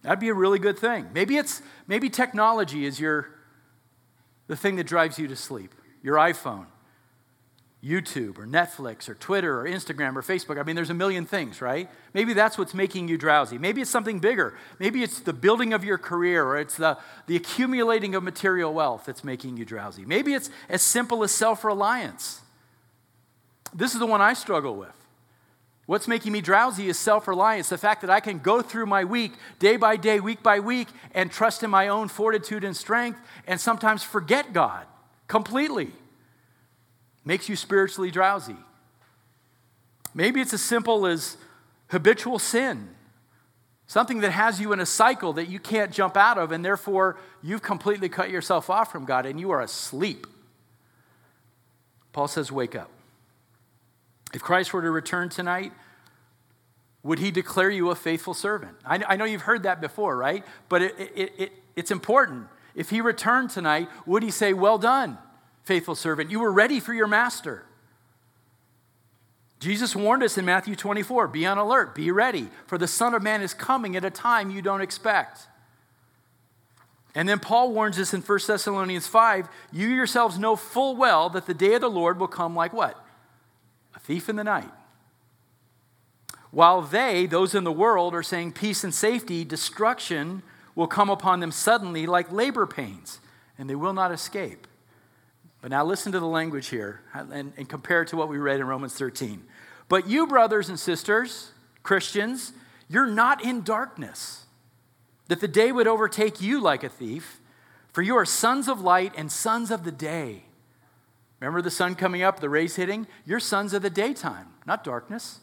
That'd 0.03 0.21
be 0.21 0.29
a 0.29 0.35
really 0.35 0.59
good 0.59 0.79
thing. 0.79 1.09
Maybe 1.13 1.37
it's 1.37 1.61
maybe 1.87 2.09
technology 2.09 2.87
is 2.87 2.99
your 3.01 3.29
the 4.47 4.57
thing 4.57 4.77
that 4.77 4.85
drives 4.85 5.19
you 5.19 5.27
to 5.29 5.37
sleep. 5.37 5.75
Your 6.03 6.17
iPhone, 6.17 6.67
YouTube 7.83 8.39
or 8.39 8.47
Netflix 8.47 9.09
or 9.09 9.15
Twitter 9.15 9.59
or 9.59 9.65
Instagram 9.65 10.15
or 10.15 10.23
Facebook. 10.23 10.61
I 10.61 10.65
mean, 10.65 10.77
there's 10.77 10.91
a 10.91 10.95
million 10.95 11.25
things, 11.25 11.63
right? 11.63 11.89
Maybe 12.13 12.35
that's 12.35 12.59
what's 12.59 12.75
making 12.75 13.09
you 13.09 13.17
drowsy. 13.17 13.57
Maybe 13.57 13.81
it's 13.81 13.91
something 13.91 14.21
bigger. 14.21 14.55
Maybe 14.79 15.03
it's 15.03 15.21
the 15.21 15.33
building 15.33 15.73
of 15.73 15.83
your 15.83 15.97
career 15.97 16.45
or 16.45 16.59
it's 16.59 16.77
the, 16.77 16.99
the 17.27 17.37
accumulating 17.37 18.15
of 18.15 18.23
material 18.23 18.75
wealth 18.75 19.05
that's 19.07 19.25
making 19.25 19.57
you 19.57 19.65
drowsy. 19.65 20.05
Maybe 20.05 20.35
it's 20.35 20.51
as 20.69 20.83
simple 20.83 21.23
as 21.23 21.31
self 21.31 21.65
reliance. 21.65 22.43
This 23.73 23.95
is 23.95 24.01
the 24.01 24.07
one 24.07 24.21
I 24.21 24.35
struggle 24.35 24.77
with. 24.77 24.93
What's 25.87 26.07
making 26.07 26.33
me 26.33 26.43
drowsy 26.43 26.89
is 26.89 26.99
self 26.99 27.27
reliance, 27.27 27.71
the 27.71 27.79
fact 27.79 28.03
that 28.03 28.11
I 28.11 28.21
can 28.21 28.41
go 28.41 28.61
through 28.61 28.87
my 28.87 29.05
week, 29.05 29.33
day 29.59 29.79
by 29.79 29.97
day, 29.97 30.21
week 30.21 30.43
by 30.43 30.61
week, 30.61 30.89
and 31.15 31.33
trust 31.33 31.63
in 31.63 31.71
my 31.71 31.89
own 31.89 32.09
fortitude 32.09 32.63
and 32.63 32.77
strength, 32.77 33.19
and 33.47 33.59
sometimes 33.59 34.03
forget 34.03 34.53
God 34.53 34.87
completely 35.29 35.93
makes 37.25 37.49
you 37.49 37.57
spiritually 37.57 38.11
drowsy. 38.11 38.57
Maybe 40.15 40.41
it's 40.41 40.53
as 40.53 40.63
simple 40.63 41.07
as 41.07 41.37
habitual 41.89 42.39
sin, 42.39 42.89
something 43.87 44.21
that 44.21 44.31
has 44.33 44.61
you 44.61 44.73
in 44.73 44.81
a 44.81 44.87
cycle 44.87 45.33
that 45.35 45.49
you 45.49 45.59
can't 45.59 45.93
jump 45.93 46.17
out 46.17 46.39
of, 46.39 46.53
and 46.53 46.65
therefore 46.65 47.19
you've 47.43 47.63
completely 47.63 48.09
cut 48.09 48.31
yourself 48.31 48.71
off 48.71 48.91
from 48.91 49.05
God 49.05 49.27
and 49.27 49.39
you 49.39 49.51
are 49.51 49.61
asleep. 49.61 50.27
Paul 52.13 52.29
says, 52.29 52.51
Wake 52.51 52.75
up. 52.75 52.91
If 54.33 54.43
Christ 54.43 54.73
were 54.73 54.83
to 54.83 54.91
return 54.91 55.29
tonight, 55.29 55.73
would 57.03 57.19
he 57.19 57.31
declare 57.31 57.71
you 57.71 57.91
a 57.91 57.95
faithful 57.95 58.35
servant? 58.35 58.77
I, 58.85 59.03
I 59.09 59.17
know 59.17 59.25
you've 59.25 59.43
heard 59.43 59.63
that 59.65 59.81
before, 59.81 60.17
right? 60.17 60.45
But 60.69 60.83
it, 60.83 60.95
it, 61.15 61.33
it, 61.39 61.53
it's 61.77 61.91
important. 61.91 62.47
If 62.75 62.91
he 62.91 63.01
returned 63.01 63.51
tonight, 63.51 63.89
would 64.07 64.23
he 64.23 64.31
say, 64.31 64.53
Well 64.53 64.79
done? 64.79 65.19
Faithful 65.71 65.95
servant. 65.95 66.33
You 66.33 66.41
were 66.41 66.51
ready 66.51 66.81
for 66.81 66.93
your 66.93 67.07
master. 67.07 67.65
Jesus 69.61 69.95
warned 69.95 70.25
us 70.25 70.37
in 70.37 70.45
Matthew 70.45 70.75
24 70.75 71.29
be 71.29 71.47
on 71.47 71.59
alert, 71.59 71.95
be 71.95 72.11
ready, 72.11 72.49
for 72.67 72.77
the 72.77 72.89
Son 72.89 73.15
of 73.15 73.23
Man 73.23 73.41
is 73.41 73.55
coming 73.55 73.95
at 73.95 74.05
a 74.05 74.11
time 74.11 74.51
you 74.51 74.63
don't 74.63 74.81
expect. 74.81 75.47
And 77.15 77.29
then 77.29 77.39
Paul 77.39 77.73
warns 77.73 78.01
us 78.01 78.13
in 78.13 78.21
1 78.21 78.39
Thessalonians 78.49 79.07
5 79.07 79.49
you 79.71 79.87
yourselves 79.87 80.41
know 80.41 80.57
full 80.57 80.97
well 80.97 81.31
that 81.31 81.47
the 81.47 81.55
day 81.55 81.75
of 81.75 81.83
the 81.83 81.89
Lord 81.89 82.19
will 82.19 82.27
come 82.27 82.57
like 82.57 82.73
what? 82.73 83.01
A 83.95 84.01
thief 84.01 84.29
in 84.29 84.35
the 84.35 84.43
night. 84.43 84.73
While 86.51 86.83
they, 86.83 87.27
those 87.27 87.55
in 87.55 87.63
the 87.63 87.71
world, 87.71 88.13
are 88.13 88.25
saying 88.25 88.55
peace 88.55 88.83
and 88.83 88.93
safety, 88.93 89.45
destruction 89.45 90.43
will 90.75 90.89
come 90.89 91.11
upon 91.11 91.39
them 91.39 91.53
suddenly 91.53 92.07
like 92.07 92.33
labor 92.33 92.67
pains, 92.67 93.21
and 93.57 93.71
they 93.71 93.77
will 93.77 93.93
not 93.93 94.11
escape. 94.11 94.67
But 95.61 95.71
now 95.71 95.85
listen 95.85 96.13
to 96.13 96.21
the 96.21 96.27
language 96.27 96.69
here 96.69 97.03
uh, 97.15 97.25
and, 97.33 97.53
and 97.57 97.69
compare 97.69 98.03
it 98.03 98.09
to 98.09 98.17
what 98.17 98.29
we 98.29 98.39
read 98.39 98.61
in 98.61 98.67
Romans 98.67 98.95
13. 98.95 99.43
But 99.89 100.09
you, 100.09 100.27
brothers 100.27 100.69
and 100.69 100.79
sisters, 100.79 101.53
Christians, 101.83 102.53
you're 102.89 103.07
not 103.07 103.45
in 103.45 103.63
darkness, 103.63 104.47
that 105.29 105.41
the 105.41 105.49
day 105.49 105.73
would 105.73 105.87
overtake 105.87 106.41
you 106.41 106.61
like 106.61 106.83
a 106.83 106.89
thief, 106.89 107.41
for 107.93 108.03
you 108.03 108.17
are 108.17 108.25
sons 108.25 108.69
of 108.69 108.81
light 108.81 109.13
and 109.17 109.31
sons 109.31 109.71
of 109.71 109.85
the 109.85 109.93
day. 109.93 110.45
Remember 111.41 111.63
the 111.63 111.71
sun 111.71 111.95
coming 111.95 112.23
up, 112.23 112.41
the 112.41 112.49
rays 112.49 112.77
hitting? 112.77 113.07
You're 113.25 113.41
sons 113.41 113.73
of 113.73 113.83
the 113.83 113.91
daytime, 113.91 114.49
not 114.67 114.85
darkness. 114.85 115.41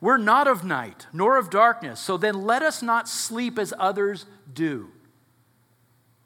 We're 0.00 0.18
not 0.18 0.46
of 0.46 0.64
night, 0.64 1.06
nor 1.12 1.38
of 1.38 1.50
darkness. 1.50 2.00
So 2.00 2.16
then 2.16 2.44
let 2.44 2.62
us 2.62 2.82
not 2.82 3.08
sleep 3.08 3.58
as 3.58 3.72
others 3.78 4.26
do, 4.52 4.90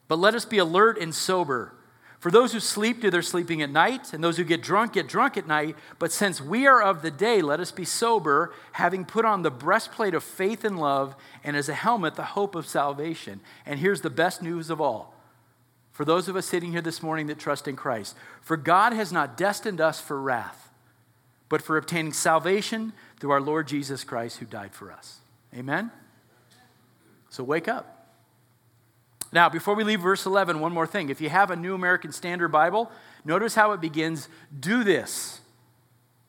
but 0.08 0.18
let 0.18 0.34
us 0.34 0.44
be 0.44 0.58
alert 0.58 0.98
and 1.00 1.14
sober. 1.14 1.74
For 2.18 2.32
those 2.32 2.52
who 2.52 2.58
sleep, 2.58 3.00
do 3.00 3.10
their 3.10 3.22
sleeping 3.22 3.62
at 3.62 3.70
night, 3.70 4.12
and 4.12 4.24
those 4.24 4.36
who 4.36 4.44
get 4.44 4.60
drunk, 4.60 4.94
get 4.94 5.06
drunk 5.06 5.36
at 5.36 5.46
night. 5.46 5.76
But 6.00 6.10
since 6.10 6.40
we 6.40 6.66
are 6.66 6.82
of 6.82 7.02
the 7.02 7.12
day, 7.12 7.40
let 7.40 7.60
us 7.60 7.70
be 7.70 7.84
sober, 7.84 8.52
having 8.72 9.04
put 9.04 9.24
on 9.24 9.42
the 9.42 9.52
breastplate 9.52 10.14
of 10.14 10.24
faith 10.24 10.64
and 10.64 10.80
love, 10.80 11.14
and 11.44 11.56
as 11.56 11.68
a 11.68 11.74
helmet, 11.74 12.16
the 12.16 12.24
hope 12.24 12.56
of 12.56 12.66
salvation. 12.66 13.40
And 13.64 13.78
here's 13.78 14.00
the 14.00 14.10
best 14.10 14.42
news 14.42 14.68
of 14.68 14.80
all 14.80 15.14
for 15.98 16.04
those 16.04 16.28
of 16.28 16.36
us 16.36 16.46
sitting 16.46 16.70
here 16.70 16.80
this 16.80 17.02
morning 17.02 17.26
that 17.26 17.40
trust 17.40 17.66
in 17.66 17.74
Christ. 17.74 18.14
For 18.40 18.56
God 18.56 18.92
has 18.92 19.10
not 19.10 19.36
destined 19.36 19.80
us 19.80 20.00
for 20.00 20.20
wrath, 20.20 20.70
but 21.48 21.60
for 21.60 21.76
obtaining 21.76 22.12
salvation 22.12 22.92
through 23.18 23.32
our 23.32 23.40
Lord 23.40 23.66
Jesus 23.66 24.04
Christ, 24.04 24.36
who 24.36 24.46
died 24.46 24.72
for 24.72 24.92
us. 24.92 25.18
Amen? 25.52 25.90
So 27.30 27.42
wake 27.42 27.66
up. 27.66 27.97
Now, 29.32 29.48
before 29.48 29.74
we 29.74 29.84
leave 29.84 30.00
verse 30.00 30.24
11, 30.24 30.58
one 30.60 30.72
more 30.72 30.86
thing. 30.86 31.10
If 31.10 31.20
you 31.20 31.28
have 31.28 31.50
a 31.50 31.56
New 31.56 31.74
American 31.74 32.12
Standard 32.12 32.48
Bible, 32.48 32.90
notice 33.24 33.54
how 33.54 33.72
it 33.72 33.80
begins 33.80 34.28
do 34.58 34.84
this, 34.84 35.40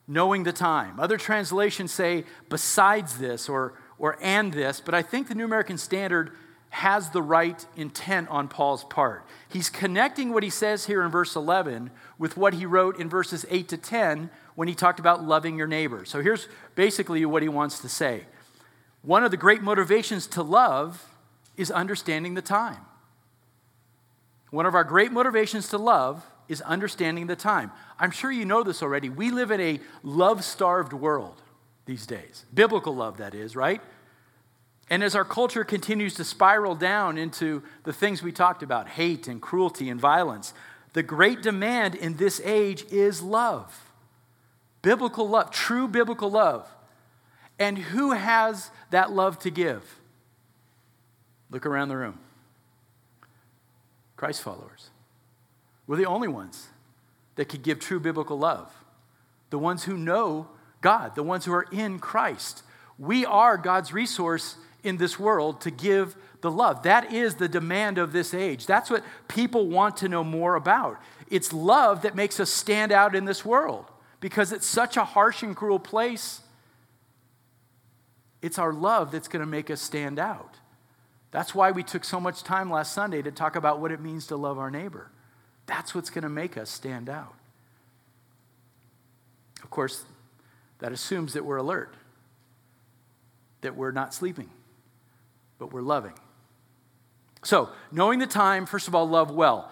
knowing 0.06 0.42
the 0.42 0.52
time. 0.52 1.00
Other 1.00 1.16
translations 1.16 1.92
say 1.92 2.24
besides 2.50 3.18
this 3.18 3.48
or, 3.48 3.74
or 3.98 4.18
and 4.20 4.52
this, 4.52 4.80
but 4.80 4.94
I 4.94 5.02
think 5.02 5.28
the 5.28 5.34
New 5.34 5.46
American 5.46 5.78
Standard 5.78 6.32
has 6.70 7.10
the 7.10 7.22
right 7.22 7.66
intent 7.76 8.28
on 8.28 8.46
Paul's 8.46 8.84
part. 8.84 9.26
He's 9.48 9.68
connecting 9.68 10.32
what 10.32 10.42
he 10.42 10.50
says 10.50 10.86
here 10.86 11.02
in 11.02 11.10
verse 11.10 11.34
11 11.34 11.90
with 12.16 12.36
what 12.36 12.54
he 12.54 12.64
wrote 12.64 13.00
in 13.00 13.08
verses 13.08 13.44
8 13.50 13.68
to 13.68 13.76
10 13.76 14.30
when 14.54 14.68
he 14.68 14.74
talked 14.74 15.00
about 15.00 15.24
loving 15.24 15.58
your 15.58 15.66
neighbor. 15.66 16.04
So 16.04 16.22
here's 16.22 16.48
basically 16.76 17.24
what 17.24 17.42
he 17.42 17.48
wants 17.48 17.80
to 17.80 17.88
say. 17.88 18.26
One 19.02 19.24
of 19.24 19.30
the 19.30 19.36
great 19.36 19.62
motivations 19.62 20.26
to 20.28 20.42
love 20.42 21.08
is 21.56 21.70
understanding 21.70 22.34
the 22.34 22.42
time. 22.42 22.86
One 24.50 24.66
of 24.66 24.74
our 24.74 24.84
great 24.84 25.12
motivations 25.12 25.68
to 25.68 25.78
love 25.78 26.24
is 26.48 26.60
understanding 26.62 27.28
the 27.28 27.36
time. 27.36 27.70
I'm 27.98 28.10
sure 28.10 28.32
you 28.32 28.44
know 28.44 28.62
this 28.62 28.82
already. 28.82 29.08
We 29.08 29.30
live 29.30 29.50
in 29.50 29.60
a 29.60 29.80
love 30.02 30.44
starved 30.44 30.92
world 30.92 31.40
these 31.86 32.06
days. 32.06 32.44
Biblical 32.52 32.94
love, 32.94 33.18
that 33.18 33.34
is, 33.34 33.54
right? 33.54 33.80
And 34.88 35.04
as 35.04 35.14
our 35.14 35.24
culture 35.24 35.62
continues 35.62 36.14
to 36.14 36.24
spiral 36.24 36.74
down 36.74 37.16
into 37.16 37.62
the 37.84 37.92
things 37.92 38.22
we 38.22 38.32
talked 38.32 38.64
about 38.64 38.88
hate 38.88 39.28
and 39.28 39.40
cruelty 39.40 39.88
and 39.88 40.00
violence 40.00 40.52
the 40.92 41.02
great 41.02 41.42
demand 41.42 41.94
in 41.94 42.16
this 42.16 42.40
age 42.44 42.84
is 42.90 43.22
love. 43.22 43.92
Biblical 44.82 45.28
love, 45.28 45.50
true 45.50 45.86
biblical 45.86 46.30
love. 46.30 46.68
And 47.58 47.78
who 47.78 48.12
has 48.12 48.70
that 48.90 49.12
love 49.12 49.38
to 49.40 49.50
give? 49.50 50.00
Look 51.50 51.66
around 51.66 51.88
the 51.88 51.96
room. 51.96 52.18
Christ 54.20 54.42
followers. 54.42 54.90
We're 55.86 55.96
the 55.96 56.04
only 56.04 56.28
ones 56.28 56.68
that 57.36 57.46
could 57.46 57.62
give 57.62 57.78
true 57.78 57.98
biblical 57.98 58.38
love. 58.38 58.70
The 59.48 59.58
ones 59.58 59.84
who 59.84 59.96
know 59.96 60.46
God, 60.82 61.14
the 61.14 61.22
ones 61.22 61.46
who 61.46 61.54
are 61.54 61.66
in 61.72 61.98
Christ. 61.98 62.62
We 62.98 63.24
are 63.24 63.56
God's 63.56 63.94
resource 63.94 64.56
in 64.82 64.98
this 64.98 65.18
world 65.18 65.62
to 65.62 65.70
give 65.70 66.16
the 66.42 66.50
love. 66.50 66.82
That 66.82 67.14
is 67.14 67.36
the 67.36 67.48
demand 67.48 67.96
of 67.96 68.12
this 68.12 68.34
age. 68.34 68.66
That's 68.66 68.90
what 68.90 69.04
people 69.26 69.68
want 69.68 69.96
to 69.96 70.08
know 70.10 70.22
more 70.22 70.54
about. 70.54 71.00
It's 71.30 71.50
love 71.50 72.02
that 72.02 72.14
makes 72.14 72.38
us 72.38 72.50
stand 72.50 72.92
out 72.92 73.14
in 73.14 73.24
this 73.24 73.42
world 73.42 73.86
because 74.20 74.52
it's 74.52 74.66
such 74.66 74.98
a 74.98 75.04
harsh 75.04 75.42
and 75.42 75.56
cruel 75.56 75.78
place. 75.78 76.42
It's 78.42 78.58
our 78.58 78.74
love 78.74 79.12
that's 79.12 79.28
going 79.28 79.40
to 79.40 79.50
make 79.50 79.70
us 79.70 79.80
stand 79.80 80.18
out. 80.18 80.59
That's 81.30 81.54
why 81.54 81.70
we 81.70 81.82
took 81.82 82.04
so 82.04 82.18
much 82.18 82.42
time 82.42 82.70
last 82.70 82.92
Sunday 82.92 83.22
to 83.22 83.30
talk 83.30 83.56
about 83.56 83.80
what 83.80 83.92
it 83.92 84.00
means 84.00 84.26
to 84.28 84.36
love 84.36 84.58
our 84.58 84.70
neighbor. 84.70 85.10
That's 85.66 85.94
what's 85.94 86.10
going 86.10 86.22
to 86.22 86.28
make 86.28 86.56
us 86.56 86.70
stand 86.70 87.08
out. 87.08 87.34
Of 89.62 89.70
course, 89.70 90.04
that 90.80 90.92
assumes 90.92 91.34
that 91.34 91.44
we're 91.44 91.58
alert, 91.58 91.94
that 93.60 93.76
we're 93.76 93.92
not 93.92 94.12
sleeping, 94.12 94.50
but 95.58 95.72
we're 95.72 95.82
loving. 95.82 96.14
So, 97.42 97.70
knowing 97.90 98.18
the 98.18 98.26
time, 98.26 98.66
first 98.66 98.88
of 98.88 98.94
all, 98.94 99.08
love 99.08 99.30
well. 99.30 99.70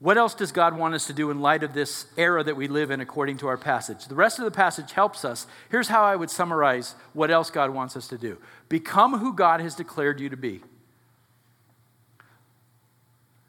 What 0.00 0.18
else 0.18 0.34
does 0.34 0.52
God 0.52 0.76
want 0.76 0.94
us 0.94 1.06
to 1.06 1.12
do 1.12 1.30
in 1.30 1.40
light 1.40 1.62
of 1.62 1.72
this 1.72 2.06
era 2.16 2.44
that 2.44 2.56
we 2.56 2.68
live 2.68 2.90
in 2.90 3.00
according 3.00 3.38
to 3.38 3.48
our 3.48 3.56
passage? 3.56 4.06
The 4.06 4.14
rest 4.14 4.38
of 4.38 4.44
the 4.44 4.50
passage 4.50 4.92
helps 4.92 5.24
us. 5.24 5.46
Here's 5.70 5.88
how 5.88 6.04
I 6.04 6.16
would 6.16 6.30
summarize 6.30 6.94
what 7.12 7.30
else 7.30 7.50
God 7.50 7.70
wants 7.70 7.96
us 7.96 8.08
to 8.08 8.18
do 8.18 8.38
become 8.68 9.18
who 9.18 9.32
God 9.32 9.60
has 9.60 9.74
declared 9.74 10.20
you 10.20 10.28
to 10.28 10.36
be. 10.36 10.62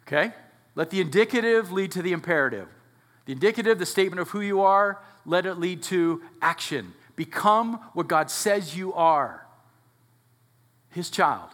Okay? 0.07 0.33
Let 0.75 0.91
the 0.91 1.01
indicative 1.01 1.71
lead 1.71 1.91
to 1.93 2.01
the 2.01 2.13
imperative. 2.13 2.67
The 3.25 3.33
indicative, 3.33 3.79
the 3.79 3.85
statement 3.85 4.19
of 4.19 4.29
who 4.29 4.41
you 4.41 4.61
are, 4.61 5.01
let 5.25 5.45
it 5.45 5.55
lead 5.55 5.81
to 5.83 6.21
action. 6.41 6.93
Become 7.15 7.79
what 7.93 8.07
God 8.07 8.29
says 8.29 8.77
you 8.77 8.93
are 8.93 9.45
His 10.89 11.09
child, 11.09 11.49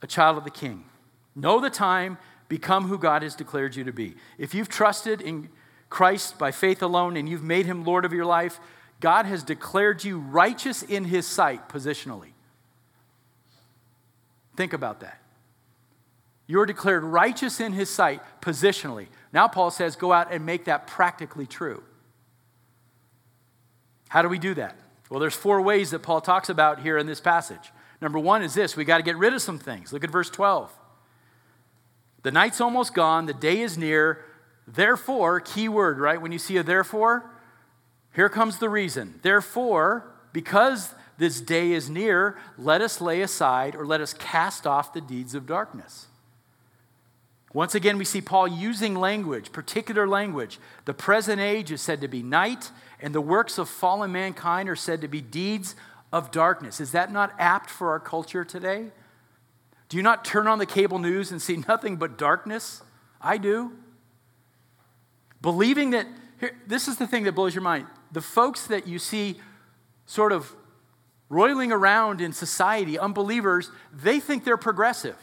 a 0.00 0.06
child 0.06 0.38
of 0.38 0.44
the 0.44 0.50
King. 0.50 0.84
Know 1.34 1.60
the 1.60 1.70
time, 1.70 2.18
become 2.52 2.86
who 2.86 2.98
God 2.98 3.22
has 3.22 3.34
declared 3.34 3.76
you 3.76 3.84
to 3.84 3.94
be. 3.94 4.14
If 4.36 4.54
you've 4.54 4.68
trusted 4.68 5.22
in 5.22 5.48
Christ 5.88 6.36
by 6.36 6.50
faith 6.50 6.82
alone 6.82 7.16
and 7.16 7.26
you've 7.26 7.42
made 7.42 7.64
Him 7.64 7.82
Lord 7.82 8.04
of 8.04 8.12
your 8.12 8.26
life, 8.26 8.60
God 9.00 9.24
has 9.24 9.42
declared 9.42 10.04
you 10.04 10.18
righteous 10.18 10.82
in 10.82 11.06
His 11.06 11.26
sight 11.26 11.70
positionally. 11.70 12.32
Think 14.54 14.74
about 14.74 15.00
that. 15.00 15.18
You're 16.46 16.66
declared 16.66 17.04
righteous 17.04 17.58
in 17.58 17.72
his 17.72 17.88
sight 17.88 18.20
positionally. 18.42 19.06
Now, 19.32 19.48
Paul 19.48 19.70
says, 19.70 19.96
go 19.96 20.12
out 20.12 20.30
and 20.30 20.44
make 20.44 20.66
that 20.66 20.86
practically 20.86 21.46
true. 21.46 21.82
How 24.08 24.20
do 24.20 24.28
we 24.28 24.38
do 24.38 24.52
that? 24.54 24.78
Well, 25.08 25.20
there's 25.20 25.34
four 25.34 25.62
ways 25.62 25.92
that 25.92 26.00
Paul 26.00 26.20
talks 26.20 26.50
about 26.50 26.80
here 26.80 26.98
in 26.98 27.06
this 27.06 27.20
passage. 27.20 27.72
Number 28.02 28.18
one 28.18 28.42
is 28.42 28.52
this 28.52 28.76
we 28.76 28.84
got 28.84 28.98
to 28.98 29.02
get 29.02 29.16
rid 29.16 29.32
of 29.32 29.40
some 29.40 29.58
things. 29.58 29.90
Look 29.90 30.04
at 30.04 30.10
verse 30.10 30.28
12. 30.28 30.70
The 32.22 32.30
night's 32.30 32.60
almost 32.60 32.94
gone, 32.94 33.26
the 33.26 33.34
day 33.34 33.60
is 33.60 33.76
near. 33.76 34.24
Therefore, 34.66 35.40
key 35.40 35.68
word, 35.68 35.98
right? 35.98 36.20
When 36.20 36.32
you 36.32 36.38
see 36.38 36.56
a 36.56 36.62
therefore, 36.62 37.30
here 38.14 38.28
comes 38.28 38.58
the 38.58 38.68
reason. 38.68 39.18
Therefore, 39.22 40.12
because 40.32 40.94
this 41.18 41.40
day 41.40 41.72
is 41.72 41.90
near, 41.90 42.38
let 42.56 42.80
us 42.80 43.00
lay 43.00 43.22
aside 43.22 43.74
or 43.74 43.84
let 43.86 44.00
us 44.00 44.14
cast 44.14 44.66
off 44.66 44.92
the 44.92 45.00
deeds 45.00 45.34
of 45.34 45.46
darkness. 45.46 46.06
Once 47.52 47.74
again, 47.74 47.98
we 47.98 48.04
see 48.04 48.20
Paul 48.20 48.48
using 48.48 48.94
language, 48.94 49.52
particular 49.52 50.08
language. 50.08 50.58
The 50.86 50.94
present 50.94 51.40
age 51.40 51.70
is 51.70 51.82
said 51.82 52.00
to 52.00 52.08
be 52.08 52.22
night, 52.22 52.70
and 53.00 53.14
the 53.14 53.20
works 53.20 53.58
of 53.58 53.68
fallen 53.68 54.12
mankind 54.12 54.68
are 54.70 54.76
said 54.76 55.02
to 55.02 55.08
be 55.08 55.20
deeds 55.20 55.74
of 56.12 56.30
darkness. 56.30 56.80
Is 56.80 56.92
that 56.92 57.12
not 57.12 57.34
apt 57.38 57.68
for 57.68 57.90
our 57.90 58.00
culture 58.00 58.44
today? 58.44 58.86
Do 59.92 59.98
you 59.98 60.02
not 60.02 60.24
turn 60.24 60.46
on 60.46 60.56
the 60.58 60.64
cable 60.64 60.98
news 60.98 61.32
and 61.32 61.42
see 61.42 61.56
nothing 61.68 61.96
but 61.96 62.16
darkness? 62.16 62.80
I 63.20 63.36
do. 63.36 63.72
Believing 65.42 65.90
that, 65.90 66.06
here, 66.40 66.56
this 66.66 66.88
is 66.88 66.96
the 66.96 67.06
thing 67.06 67.24
that 67.24 67.32
blows 67.32 67.54
your 67.54 67.60
mind. 67.60 67.88
The 68.10 68.22
folks 68.22 68.66
that 68.68 68.86
you 68.86 68.98
see 68.98 69.36
sort 70.06 70.32
of 70.32 70.50
roiling 71.28 71.72
around 71.72 72.22
in 72.22 72.32
society, 72.32 72.98
unbelievers, 72.98 73.70
they 73.92 74.18
think 74.18 74.44
they're 74.44 74.56
progressive. 74.56 75.18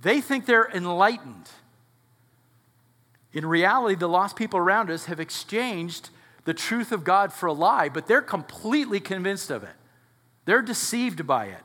They 0.00 0.20
think 0.20 0.46
they're 0.46 0.70
enlightened. 0.72 1.50
In 3.32 3.46
reality, 3.46 3.96
the 3.96 4.08
lost 4.08 4.36
people 4.36 4.60
around 4.60 4.90
us 4.90 5.06
have 5.06 5.18
exchanged 5.18 6.10
the 6.44 6.54
truth 6.54 6.92
of 6.92 7.02
God 7.02 7.32
for 7.32 7.46
a 7.46 7.52
lie, 7.52 7.88
but 7.88 8.06
they're 8.06 8.22
completely 8.22 9.00
convinced 9.00 9.50
of 9.50 9.64
it. 9.64 9.74
They're 10.44 10.62
deceived 10.62 11.26
by 11.26 11.46
it. 11.46 11.64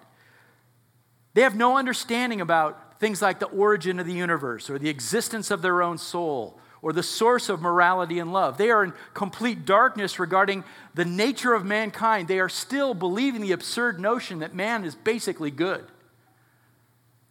They 1.33 1.41
have 1.41 1.55
no 1.55 1.77
understanding 1.77 2.41
about 2.41 2.99
things 2.99 3.21
like 3.21 3.39
the 3.39 3.47
origin 3.47 3.99
of 3.99 4.05
the 4.05 4.13
universe 4.13 4.69
or 4.69 4.77
the 4.77 4.89
existence 4.89 5.51
of 5.51 5.61
their 5.61 5.81
own 5.81 5.97
soul 5.97 6.59
or 6.81 6.93
the 6.93 7.03
source 7.03 7.49
of 7.49 7.61
morality 7.61 8.19
and 8.19 8.31
love. 8.31 8.57
They 8.57 8.69
are 8.69 8.83
in 8.83 8.93
complete 9.13 9.65
darkness 9.65 10.19
regarding 10.19 10.63
the 10.93 11.05
nature 11.05 11.53
of 11.53 11.65
mankind. 11.65 12.27
They 12.27 12.39
are 12.39 12.49
still 12.49 12.93
believing 12.93 13.41
the 13.41 13.51
absurd 13.51 13.99
notion 13.99 14.39
that 14.39 14.55
man 14.55 14.83
is 14.85 14.95
basically 14.95 15.51
good. 15.51 15.85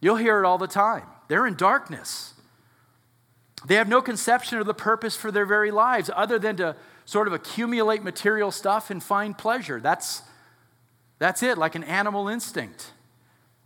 You'll 0.01 0.17
hear 0.17 0.39
it 0.39 0.45
all 0.45 0.57
the 0.57 0.67
time. 0.67 1.03
They're 1.27 1.47
in 1.47 1.55
darkness. 1.55 2.33
They 3.65 3.75
have 3.75 3.89
no 3.89 4.01
conception 4.01 4.59
of 4.59 4.65
the 4.65 4.73
purpose 4.73 5.15
for 5.15 5.31
their 5.31 5.45
very 5.45 5.71
lives 5.71 6.09
other 6.15 6.39
than 6.39 6.55
to 6.57 6.75
sort 7.05 7.27
of 7.27 7.33
accumulate 7.33 8.03
material 8.03 8.51
stuff 8.51 8.89
and 8.89 9.03
find 9.03 9.37
pleasure. 9.37 9.79
That's, 9.79 10.21
that's 11.17 11.43
it, 11.43 11.57
like 11.57 11.75
an 11.75 11.83
animal 11.83 12.27
instinct. 12.27 12.93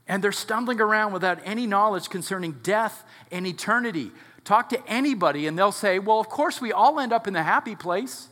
And 0.08 0.24
they're 0.24 0.32
stumbling 0.32 0.82
around 0.82 1.14
without 1.14 1.40
any 1.46 1.66
knowledge 1.66 2.10
concerning 2.10 2.54
death 2.64 3.04
and 3.32 3.48
eternity. 3.48 4.12
Talk 4.44 4.70
to 4.70 4.88
anybody, 4.88 5.48
and 5.48 5.58
they'll 5.58 5.72
say, 5.72 6.00
Well, 6.00 6.20
of 6.20 6.28
course, 6.30 6.60
we 6.60 6.74
all 6.74 7.00
end 7.00 7.14
up 7.14 7.28
in 7.28 7.34
the 7.34 7.44
happy 7.44 7.76
place. 7.76 8.28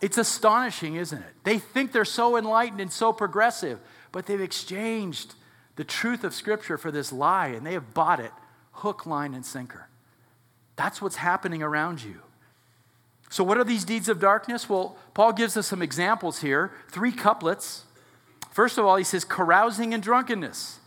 It's 0.00 0.18
astonishing, 0.18 0.96
isn't 0.96 1.18
it? 1.18 1.34
They 1.44 1.58
think 1.58 1.92
they're 1.92 2.04
so 2.04 2.36
enlightened 2.36 2.80
and 2.80 2.92
so 2.92 3.12
progressive, 3.12 3.78
but 4.12 4.26
they've 4.26 4.40
exchanged 4.40 5.34
the 5.76 5.84
truth 5.84 6.24
of 6.24 6.34
Scripture 6.34 6.76
for 6.76 6.90
this 6.90 7.12
lie, 7.12 7.48
and 7.48 7.64
they 7.64 7.72
have 7.72 7.94
bought 7.94 8.20
it 8.20 8.32
hook, 8.72 9.06
line, 9.06 9.32
and 9.32 9.44
sinker. 9.44 9.88
That's 10.76 11.00
what's 11.00 11.16
happening 11.16 11.62
around 11.62 12.02
you. 12.02 12.20
So, 13.28 13.42
what 13.42 13.58
are 13.58 13.64
these 13.64 13.84
deeds 13.84 14.08
of 14.08 14.20
darkness? 14.20 14.68
Well, 14.68 14.96
Paul 15.14 15.32
gives 15.32 15.56
us 15.56 15.66
some 15.66 15.82
examples 15.82 16.40
here 16.40 16.72
three 16.90 17.12
couplets. 17.12 17.84
First 18.56 18.78
of 18.78 18.86
all, 18.86 18.96
he 18.96 19.04
says 19.04 19.22
carousing 19.22 19.92
and 19.92 20.02
drunkenness. 20.02 20.78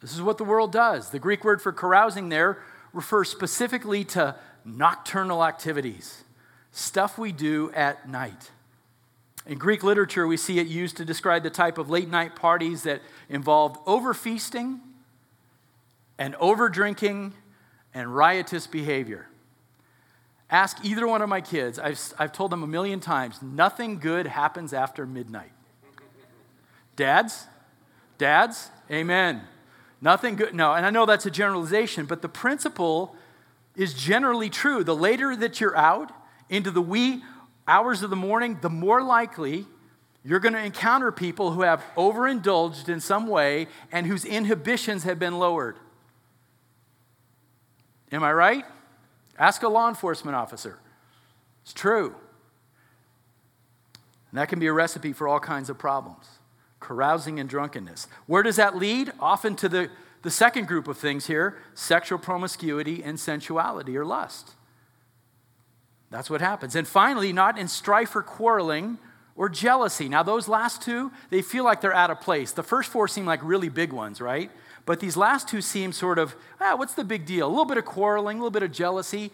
This 0.00 0.12
is 0.12 0.20
what 0.20 0.38
the 0.38 0.44
world 0.44 0.72
does. 0.72 1.10
The 1.10 1.20
Greek 1.20 1.44
word 1.44 1.62
for 1.62 1.70
carousing 1.70 2.30
there 2.30 2.58
refers 2.92 3.28
specifically 3.28 4.02
to 4.06 4.34
nocturnal 4.64 5.44
activities, 5.44 6.24
stuff 6.72 7.16
we 7.16 7.30
do 7.30 7.70
at 7.76 8.08
night. 8.08 8.50
In 9.46 9.56
Greek 9.56 9.84
literature, 9.84 10.26
we 10.26 10.36
see 10.36 10.58
it 10.58 10.66
used 10.66 10.96
to 10.96 11.04
describe 11.04 11.44
the 11.44 11.50
type 11.50 11.78
of 11.78 11.88
late 11.88 12.08
night 12.08 12.34
parties 12.34 12.82
that 12.82 13.00
involved 13.28 13.76
overfeasting 13.86 14.80
and 16.18 16.34
overdrinking 16.34 17.34
and 17.94 18.12
riotous 18.12 18.66
behavior. 18.66 19.28
Ask 20.50 20.84
either 20.84 21.06
one 21.06 21.22
of 21.22 21.28
my 21.28 21.40
kids, 21.40 21.78
I've, 21.78 22.00
I've 22.18 22.32
told 22.32 22.50
them 22.50 22.64
a 22.64 22.66
million 22.66 22.98
times, 22.98 23.40
nothing 23.40 24.00
good 24.00 24.26
happens 24.26 24.72
after 24.72 25.06
midnight. 25.06 25.52
Dads? 26.96 27.46
Dads? 28.18 28.70
Amen. 28.90 29.42
Nothing 30.00 30.36
good. 30.36 30.54
No, 30.54 30.74
and 30.74 30.84
I 30.84 30.90
know 30.90 31.06
that's 31.06 31.26
a 31.26 31.30
generalization, 31.30 32.06
but 32.06 32.22
the 32.22 32.28
principle 32.28 33.16
is 33.76 33.94
generally 33.94 34.50
true. 34.50 34.84
The 34.84 34.94
later 34.94 35.34
that 35.36 35.60
you're 35.60 35.76
out 35.76 36.12
into 36.48 36.70
the 36.70 36.82
wee 36.82 37.22
hours 37.66 38.02
of 38.02 38.10
the 38.10 38.16
morning, 38.16 38.58
the 38.60 38.70
more 38.70 39.02
likely 39.02 39.66
you're 40.22 40.40
going 40.40 40.54
to 40.54 40.62
encounter 40.62 41.10
people 41.10 41.52
who 41.52 41.62
have 41.62 41.82
overindulged 41.96 42.88
in 42.88 43.00
some 43.00 43.26
way 43.26 43.66
and 43.92 44.06
whose 44.06 44.24
inhibitions 44.24 45.04
have 45.04 45.18
been 45.18 45.38
lowered. 45.38 45.78
Am 48.12 48.22
I 48.22 48.32
right? 48.32 48.64
Ask 49.38 49.62
a 49.62 49.68
law 49.68 49.88
enforcement 49.88 50.36
officer. 50.36 50.78
It's 51.62 51.72
true. 51.72 52.14
And 54.30 54.38
that 54.38 54.48
can 54.48 54.58
be 54.58 54.66
a 54.66 54.72
recipe 54.72 55.12
for 55.12 55.26
all 55.26 55.40
kinds 55.40 55.68
of 55.68 55.78
problems 55.78 56.33
carousing 56.86 57.40
and 57.40 57.48
drunkenness. 57.48 58.06
Where 58.26 58.42
does 58.42 58.56
that 58.56 58.76
lead? 58.76 59.12
Often 59.18 59.56
to 59.56 59.68
the, 59.68 59.90
the 60.22 60.30
second 60.30 60.68
group 60.68 60.88
of 60.88 60.98
things 60.98 61.26
here 61.26 61.58
sexual 61.74 62.18
promiscuity 62.18 63.02
and 63.02 63.18
sensuality 63.18 63.96
or 63.96 64.04
lust. 64.04 64.52
That's 66.10 66.30
what 66.30 66.40
happens. 66.40 66.76
And 66.76 66.86
finally, 66.86 67.32
not 67.32 67.58
in 67.58 67.68
strife 67.68 68.14
or 68.14 68.22
quarreling 68.22 68.98
or 69.34 69.48
jealousy. 69.48 70.08
Now, 70.08 70.22
those 70.22 70.46
last 70.46 70.82
two, 70.82 71.10
they 71.30 71.42
feel 71.42 71.64
like 71.64 71.80
they're 71.80 71.94
out 71.94 72.10
of 72.10 72.20
place. 72.20 72.52
The 72.52 72.62
first 72.62 72.90
four 72.90 73.08
seem 73.08 73.26
like 73.26 73.40
really 73.42 73.68
big 73.68 73.92
ones, 73.92 74.20
right? 74.20 74.50
But 74.86 75.00
these 75.00 75.16
last 75.16 75.48
two 75.48 75.60
seem 75.60 75.92
sort 75.92 76.18
of, 76.18 76.36
ah, 76.60 76.76
what's 76.76 76.94
the 76.94 77.04
big 77.04 77.26
deal? 77.26 77.48
A 77.48 77.48
little 77.48 77.64
bit 77.64 77.78
of 77.78 77.84
quarreling, 77.84 78.36
a 78.36 78.40
little 78.40 78.50
bit 78.50 78.62
of 78.62 78.70
jealousy. 78.70 79.32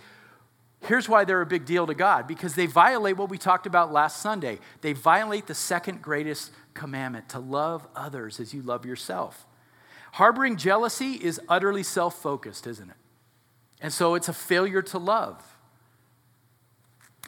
Here's 0.82 1.08
why 1.08 1.24
they're 1.24 1.42
a 1.42 1.46
big 1.46 1.66
deal 1.66 1.86
to 1.86 1.94
God 1.94 2.26
because 2.26 2.54
they 2.54 2.66
violate 2.66 3.16
what 3.16 3.28
we 3.28 3.38
talked 3.38 3.66
about 3.66 3.92
last 3.92 4.22
Sunday. 4.22 4.58
They 4.80 4.92
violate 4.92 5.46
the 5.46 5.54
second 5.54 6.00
greatest 6.00 6.52
commandment 6.72 7.28
to 7.30 7.38
love 7.38 7.86
others 7.94 8.40
as 8.40 8.54
you 8.54 8.62
love 8.62 8.86
yourself. 8.86 9.46
Harboring 10.12 10.56
jealousy 10.56 11.12
is 11.12 11.40
utterly 11.48 11.82
self 11.82 12.20
focused, 12.20 12.66
isn't 12.66 12.88
it? 12.90 12.96
And 13.80 13.92
so 13.92 14.14
it's 14.14 14.28
a 14.28 14.32
failure 14.32 14.82
to 14.82 14.98
love. 14.98 15.42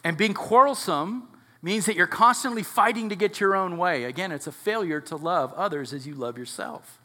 And 0.03 0.17
being 0.17 0.33
quarrelsome 0.33 1.29
means 1.61 1.85
that 1.85 1.95
you're 1.95 2.07
constantly 2.07 2.63
fighting 2.63 3.09
to 3.09 3.15
get 3.15 3.39
your 3.39 3.55
own 3.55 3.77
way. 3.77 4.03
Again, 4.03 4.31
it's 4.31 4.47
a 4.47 4.51
failure 4.51 4.99
to 5.01 5.15
love 5.15 5.53
others 5.53 5.93
as 5.93 6.05
you 6.05 6.13
love 6.13 6.37
yourself. 6.37 6.99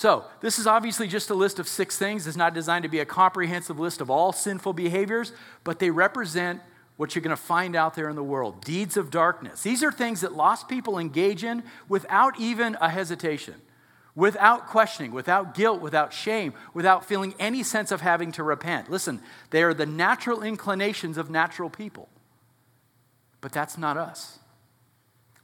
So, 0.00 0.24
this 0.40 0.58
is 0.58 0.66
obviously 0.66 1.08
just 1.08 1.28
a 1.28 1.34
list 1.34 1.58
of 1.58 1.68
six 1.68 1.98
things. 1.98 2.26
It's 2.26 2.34
not 2.34 2.54
designed 2.54 2.84
to 2.84 2.88
be 2.88 3.00
a 3.00 3.04
comprehensive 3.04 3.78
list 3.78 4.00
of 4.00 4.08
all 4.08 4.32
sinful 4.32 4.72
behaviors, 4.72 5.30
but 5.62 5.78
they 5.78 5.90
represent 5.90 6.62
what 6.96 7.14
you're 7.14 7.20
going 7.20 7.36
to 7.36 7.42
find 7.42 7.76
out 7.76 7.96
there 7.96 8.08
in 8.08 8.16
the 8.16 8.24
world 8.24 8.64
deeds 8.64 8.96
of 8.96 9.10
darkness. 9.10 9.62
These 9.62 9.82
are 9.82 9.92
things 9.92 10.22
that 10.22 10.32
lost 10.32 10.68
people 10.68 10.98
engage 10.98 11.44
in 11.44 11.64
without 11.86 12.40
even 12.40 12.78
a 12.80 12.88
hesitation, 12.88 13.56
without 14.14 14.68
questioning, 14.68 15.12
without 15.12 15.54
guilt, 15.54 15.82
without 15.82 16.14
shame, 16.14 16.54
without 16.72 17.04
feeling 17.04 17.34
any 17.38 17.62
sense 17.62 17.92
of 17.92 18.00
having 18.00 18.32
to 18.32 18.42
repent. 18.42 18.90
Listen, 18.90 19.20
they 19.50 19.62
are 19.62 19.74
the 19.74 19.84
natural 19.84 20.42
inclinations 20.42 21.18
of 21.18 21.28
natural 21.28 21.68
people. 21.68 22.08
But 23.42 23.52
that's 23.52 23.76
not 23.76 23.98
us. 23.98 24.38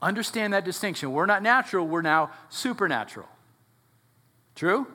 Understand 0.01 0.55
that 0.55 0.64
distinction. 0.64 1.12
We're 1.12 1.27
not 1.27 1.42
natural, 1.42 1.87
we're 1.87 2.01
now 2.01 2.31
supernatural. 2.49 3.29
True? 4.57 4.88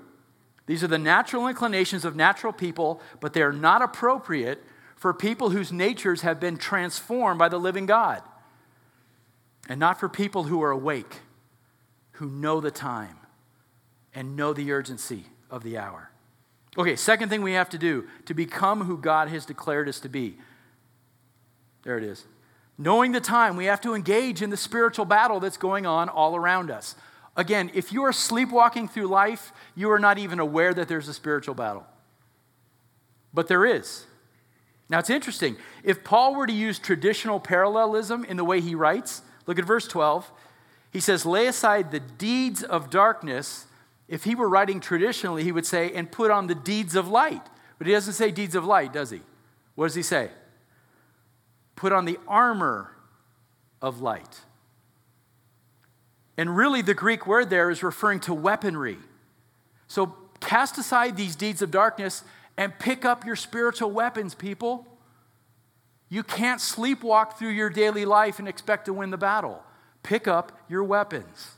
These 0.65 0.83
are 0.83 0.87
the 0.87 0.97
natural 0.97 1.47
inclinations 1.47 2.03
of 2.03 2.15
natural 2.15 2.51
people, 2.51 3.01
but 3.21 3.33
they 3.33 3.41
are 3.41 3.53
not 3.53 3.81
appropriate 3.81 4.61
for 4.95 5.13
people 5.13 5.51
whose 5.51 5.71
natures 5.71 6.21
have 6.21 6.39
been 6.39 6.57
transformed 6.57 7.39
by 7.39 7.47
the 7.47 7.57
living 7.57 7.85
God. 7.85 8.21
And 9.69 9.79
not 9.79 9.99
for 9.99 10.09
people 10.09 10.43
who 10.43 10.61
are 10.61 10.71
awake, 10.71 11.19
who 12.13 12.29
know 12.29 12.59
the 12.59 12.71
time 12.71 13.17
and 14.13 14.35
know 14.35 14.53
the 14.53 14.71
urgency 14.71 15.25
of 15.49 15.63
the 15.63 15.77
hour. 15.77 16.11
Okay, 16.77 16.95
second 16.95 17.29
thing 17.29 17.41
we 17.41 17.53
have 17.53 17.69
to 17.69 17.77
do 17.77 18.07
to 18.25 18.33
become 18.33 18.85
who 18.85 18.97
God 18.97 19.27
has 19.29 19.45
declared 19.45 19.89
us 19.89 19.99
to 20.01 20.09
be. 20.09 20.37
There 21.83 21.97
it 21.97 22.03
is. 22.03 22.25
Knowing 22.77 23.11
the 23.11 23.21
time, 23.21 23.55
we 23.55 23.65
have 23.65 23.81
to 23.81 23.93
engage 23.93 24.41
in 24.41 24.49
the 24.49 24.57
spiritual 24.57 25.05
battle 25.05 25.39
that's 25.39 25.57
going 25.57 25.85
on 25.85 26.09
all 26.09 26.35
around 26.35 26.71
us. 26.71 26.95
Again, 27.41 27.71
if 27.73 27.91
you 27.91 28.03
are 28.03 28.13
sleepwalking 28.13 28.87
through 28.87 29.07
life, 29.07 29.51
you 29.73 29.89
are 29.89 29.97
not 29.97 30.19
even 30.19 30.39
aware 30.39 30.75
that 30.75 30.87
there's 30.87 31.07
a 31.07 31.13
spiritual 31.13 31.55
battle. 31.55 31.87
But 33.33 33.47
there 33.47 33.65
is. 33.65 34.05
Now 34.89 34.99
it's 34.99 35.09
interesting. 35.09 35.57
If 35.83 36.03
Paul 36.03 36.35
were 36.35 36.45
to 36.45 36.53
use 36.53 36.77
traditional 36.77 37.39
parallelism 37.39 38.25
in 38.25 38.37
the 38.37 38.43
way 38.43 38.61
he 38.61 38.75
writes, 38.75 39.23
look 39.47 39.57
at 39.57 39.65
verse 39.65 39.87
12. 39.87 40.31
He 40.93 40.99
says, 40.99 41.25
Lay 41.25 41.47
aside 41.47 41.89
the 41.89 41.99
deeds 41.99 42.61
of 42.61 42.91
darkness. 42.91 43.65
If 44.07 44.23
he 44.25 44.35
were 44.35 44.47
writing 44.47 44.79
traditionally, 44.79 45.43
he 45.43 45.51
would 45.51 45.65
say, 45.65 45.91
And 45.91 46.11
put 46.11 46.29
on 46.29 46.45
the 46.45 46.53
deeds 46.53 46.95
of 46.95 47.07
light. 47.07 47.47
But 47.79 47.87
he 47.87 47.93
doesn't 47.93 48.13
say 48.13 48.29
deeds 48.29 48.53
of 48.53 48.65
light, 48.65 48.93
does 48.93 49.09
he? 49.09 49.21
What 49.73 49.87
does 49.87 49.95
he 49.95 50.03
say? 50.03 50.29
Put 51.75 51.91
on 51.91 52.05
the 52.05 52.19
armor 52.27 52.91
of 53.81 53.99
light. 53.99 54.41
And 56.37 56.55
really, 56.55 56.81
the 56.81 56.93
Greek 56.93 57.27
word 57.27 57.49
there 57.49 57.69
is 57.69 57.83
referring 57.83 58.19
to 58.21 58.33
weaponry. 58.33 58.97
So 59.87 60.15
cast 60.39 60.77
aside 60.77 61.17
these 61.17 61.35
deeds 61.35 61.61
of 61.61 61.71
darkness 61.71 62.23
and 62.57 62.77
pick 62.79 63.05
up 63.05 63.25
your 63.25 63.35
spiritual 63.35 63.91
weapons, 63.91 64.35
people. 64.35 64.87
You 66.09 66.23
can't 66.23 66.59
sleepwalk 66.59 67.37
through 67.37 67.49
your 67.49 67.69
daily 67.69 68.05
life 68.05 68.39
and 68.39 68.47
expect 68.47 68.85
to 68.85 68.93
win 68.93 69.11
the 69.11 69.17
battle. 69.17 69.63
Pick 70.03 70.27
up 70.27 70.57
your 70.67 70.83
weapons. 70.83 71.51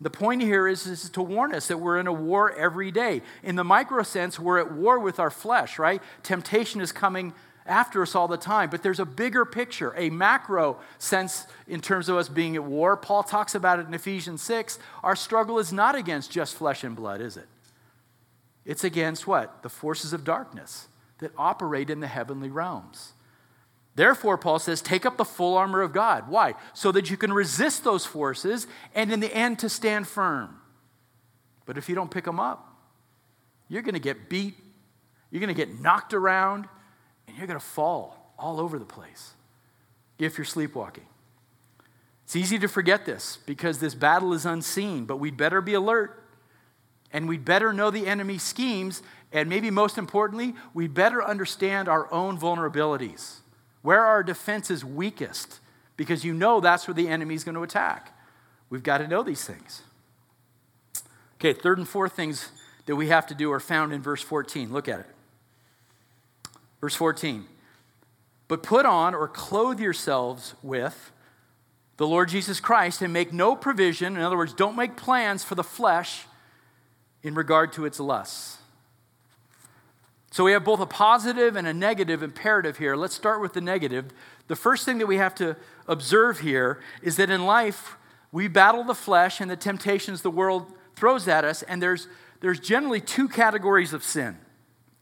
The 0.00 0.10
point 0.10 0.42
here 0.42 0.68
is, 0.68 0.86
is 0.86 1.10
to 1.10 1.22
warn 1.22 1.52
us 1.52 1.66
that 1.68 1.78
we're 1.78 1.98
in 1.98 2.06
a 2.06 2.12
war 2.12 2.52
every 2.52 2.92
day. 2.92 3.22
In 3.42 3.56
the 3.56 3.64
micro 3.64 4.04
sense, 4.04 4.38
we're 4.38 4.58
at 4.58 4.72
war 4.72 5.00
with 5.00 5.18
our 5.18 5.30
flesh, 5.30 5.78
right? 5.78 6.00
Temptation 6.22 6.80
is 6.80 6.92
coming 6.92 7.34
after 7.68 8.02
us 8.02 8.14
all 8.14 8.26
the 8.26 8.36
time. 8.36 8.70
But 8.70 8.82
there's 8.82 8.98
a 8.98 9.04
bigger 9.04 9.44
picture, 9.44 9.94
a 9.96 10.10
macro 10.10 10.78
sense 10.98 11.46
in 11.68 11.80
terms 11.80 12.08
of 12.08 12.16
us 12.16 12.28
being 12.28 12.56
at 12.56 12.64
war. 12.64 12.96
Paul 12.96 13.22
talks 13.22 13.54
about 13.54 13.78
it 13.78 13.86
in 13.86 13.94
Ephesians 13.94 14.42
6. 14.42 14.78
Our 15.04 15.14
struggle 15.14 15.58
is 15.58 15.72
not 15.72 15.94
against 15.94 16.30
just 16.30 16.56
flesh 16.56 16.82
and 16.82 16.96
blood, 16.96 17.20
is 17.20 17.36
it? 17.36 17.46
It's 18.64 18.84
against 18.84 19.26
what? 19.26 19.62
The 19.62 19.68
forces 19.68 20.12
of 20.12 20.24
darkness 20.24 20.88
that 21.18 21.32
operate 21.36 21.90
in 21.90 22.00
the 22.00 22.06
heavenly 22.06 22.50
realms. 22.50 23.12
Therefore, 23.94 24.38
Paul 24.38 24.60
says, 24.60 24.80
take 24.80 25.04
up 25.04 25.16
the 25.16 25.24
full 25.24 25.56
armor 25.56 25.82
of 25.82 25.92
God. 25.92 26.28
Why? 26.28 26.54
So 26.72 26.92
that 26.92 27.10
you 27.10 27.16
can 27.16 27.32
resist 27.32 27.82
those 27.82 28.06
forces 28.06 28.66
and 28.94 29.12
in 29.12 29.20
the 29.20 29.34
end 29.34 29.58
to 29.60 29.68
stand 29.68 30.06
firm. 30.06 30.60
But 31.66 31.76
if 31.76 31.88
you 31.88 31.94
don't 31.94 32.10
pick 32.10 32.24
them 32.24 32.38
up, 32.38 32.76
you're 33.68 33.82
going 33.82 33.94
to 33.94 34.00
get 34.00 34.28
beat, 34.28 34.54
you're 35.30 35.40
going 35.40 35.54
to 35.54 35.66
get 35.66 35.80
knocked 35.80 36.14
around, 36.14 36.66
and 37.28 37.36
you're 37.36 37.46
going 37.46 37.58
to 37.58 37.64
fall 37.64 38.32
all 38.38 38.58
over 38.58 38.78
the 38.78 38.84
place 38.84 39.34
if 40.18 40.38
you're 40.38 40.44
sleepwalking. 40.44 41.06
It's 42.24 42.36
easy 42.36 42.58
to 42.58 42.68
forget 42.68 43.06
this 43.06 43.38
because 43.46 43.78
this 43.78 43.94
battle 43.94 44.32
is 44.32 44.44
unseen, 44.44 45.04
but 45.04 45.16
we'd 45.16 45.36
better 45.36 45.60
be 45.60 45.74
alert 45.74 46.22
and 47.12 47.28
we'd 47.28 47.44
better 47.44 47.72
know 47.72 47.90
the 47.90 48.06
enemy's 48.06 48.42
schemes. 48.42 49.02
And 49.32 49.48
maybe 49.48 49.70
most 49.70 49.98
importantly, 49.98 50.54
we'd 50.74 50.94
better 50.94 51.24
understand 51.24 51.88
our 51.88 52.12
own 52.12 52.38
vulnerabilities, 52.38 53.36
where 53.82 54.04
our 54.04 54.22
defense 54.22 54.70
is 54.70 54.84
weakest, 54.84 55.60
because 55.96 56.24
you 56.24 56.34
know 56.34 56.60
that's 56.60 56.86
where 56.86 56.94
the 56.94 57.08
enemy's 57.08 57.44
going 57.44 57.54
to 57.54 57.62
attack. 57.62 58.14
We've 58.70 58.82
got 58.82 58.98
to 58.98 59.08
know 59.08 59.22
these 59.22 59.44
things. 59.44 59.82
Okay, 61.36 61.52
third 61.52 61.78
and 61.78 61.88
fourth 61.88 62.12
things 62.12 62.50
that 62.86 62.96
we 62.96 63.08
have 63.08 63.26
to 63.28 63.34
do 63.34 63.52
are 63.52 63.60
found 63.60 63.92
in 63.92 64.02
verse 64.02 64.22
14. 64.22 64.72
Look 64.72 64.88
at 64.88 65.00
it. 65.00 65.06
Verse 66.80 66.94
14. 66.94 67.46
But 68.46 68.62
put 68.62 68.86
on 68.86 69.14
or 69.14 69.28
clothe 69.28 69.80
yourselves 69.80 70.54
with 70.62 71.12
the 71.98 72.06
Lord 72.06 72.28
Jesus 72.28 72.60
Christ 72.60 73.02
and 73.02 73.12
make 73.12 73.32
no 73.32 73.56
provision, 73.56 74.16
in 74.16 74.22
other 74.22 74.36
words, 74.36 74.54
don't 74.54 74.76
make 74.76 74.96
plans 74.96 75.44
for 75.44 75.54
the 75.54 75.64
flesh 75.64 76.26
in 77.22 77.34
regard 77.34 77.72
to 77.74 77.84
its 77.84 77.98
lusts. 77.98 78.58
So 80.30 80.44
we 80.44 80.52
have 80.52 80.64
both 80.64 80.80
a 80.80 80.86
positive 80.86 81.56
and 81.56 81.66
a 81.66 81.74
negative 81.74 82.22
imperative 82.22 82.78
here. 82.78 82.94
Let's 82.94 83.14
start 83.14 83.40
with 83.40 83.54
the 83.54 83.60
negative. 83.60 84.12
The 84.46 84.56
first 84.56 84.84
thing 84.84 84.98
that 84.98 85.06
we 85.06 85.16
have 85.16 85.34
to 85.36 85.56
observe 85.86 86.40
here 86.40 86.80
is 87.02 87.16
that 87.16 87.30
in 87.30 87.44
life, 87.44 87.96
we 88.30 88.46
battle 88.46 88.84
the 88.84 88.94
flesh 88.94 89.40
and 89.40 89.50
the 89.50 89.56
temptations 89.56 90.22
the 90.22 90.30
world 90.30 90.72
throws 90.94 91.26
at 91.28 91.44
us, 91.44 91.62
and 91.62 91.82
there's, 91.82 92.08
there's 92.40 92.60
generally 92.60 93.00
two 93.00 93.28
categories 93.28 93.92
of 93.92 94.04
sin. 94.04 94.36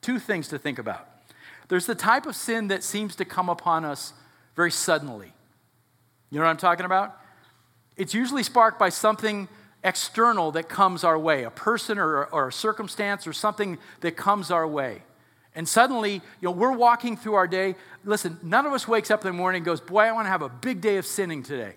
Two 0.00 0.18
things 0.18 0.48
to 0.48 0.58
think 0.58 0.78
about. 0.78 1.08
There's 1.68 1.86
the 1.86 1.94
type 1.94 2.26
of 2.26 2.36
sin 2.36 2.68
that 2.68 2.82
seems 2.82 3.16
to 3.16 3.24
come 3.24 3.48
upon 3.48 3.84
us 3.84 4.12
very 4.54 4.70
suddenly. 4.70 5.32
You 6.30 6.38
know 6.38 6.44
what 6.44 6.50
I'm 6.50 6.56
talking 6.56 6.86
about? 6.86 7.20
It's 7.96 8.14
usually 8.14 8.42
sparked 8.42 8.78
by 8.78 8.90
something 8.90 9.48
external 9.82 10.52
that 10.52 10.68
comes 10.68 11.04
our 11.04 11.18
way, 11.18 11.44
a 11.44 11.50
person 11.50 11.98
or, 11.98 12.24
or 12.26 12.48
a 12.48 12.52
circumstance 12.52 13.26
or 13.26 13.32
something 13.32 13.78
that 14.00 14.16
comes 14.16 14.50
our 14.50 14.66
way. 14.66 15.02
And 15.54 15.66
suddenly, 15.66 16.14
you 16.14 16.20
know, 16.42 16.50
we're 16.50 16.72
walking 16.72 17.16
through 17.16 17.34
our 17.34 17.46
day. 17.46 17.76
Listen, 18.04 18.38
none 18.42 18.66
of 18.66 18.72
us 18.72 18.86
wakes 18.86 19.10
up 19.10 19.24
in 19.24 19.28
the 19.28 19.36
morning 19.36 19.60
and 19.60 19.64
goes, 19.64 19.80
Boy, 19.80 20.02
I 20.02 20.12
want 20.12 20.26
to 20.26 20.30
have 20.30 20.42
a 20.42 20.50
big 20.50 20.80
day 20.80 20.98
of 20.98 21.06
sinning 21.06 21.42
today. 21.42 21.74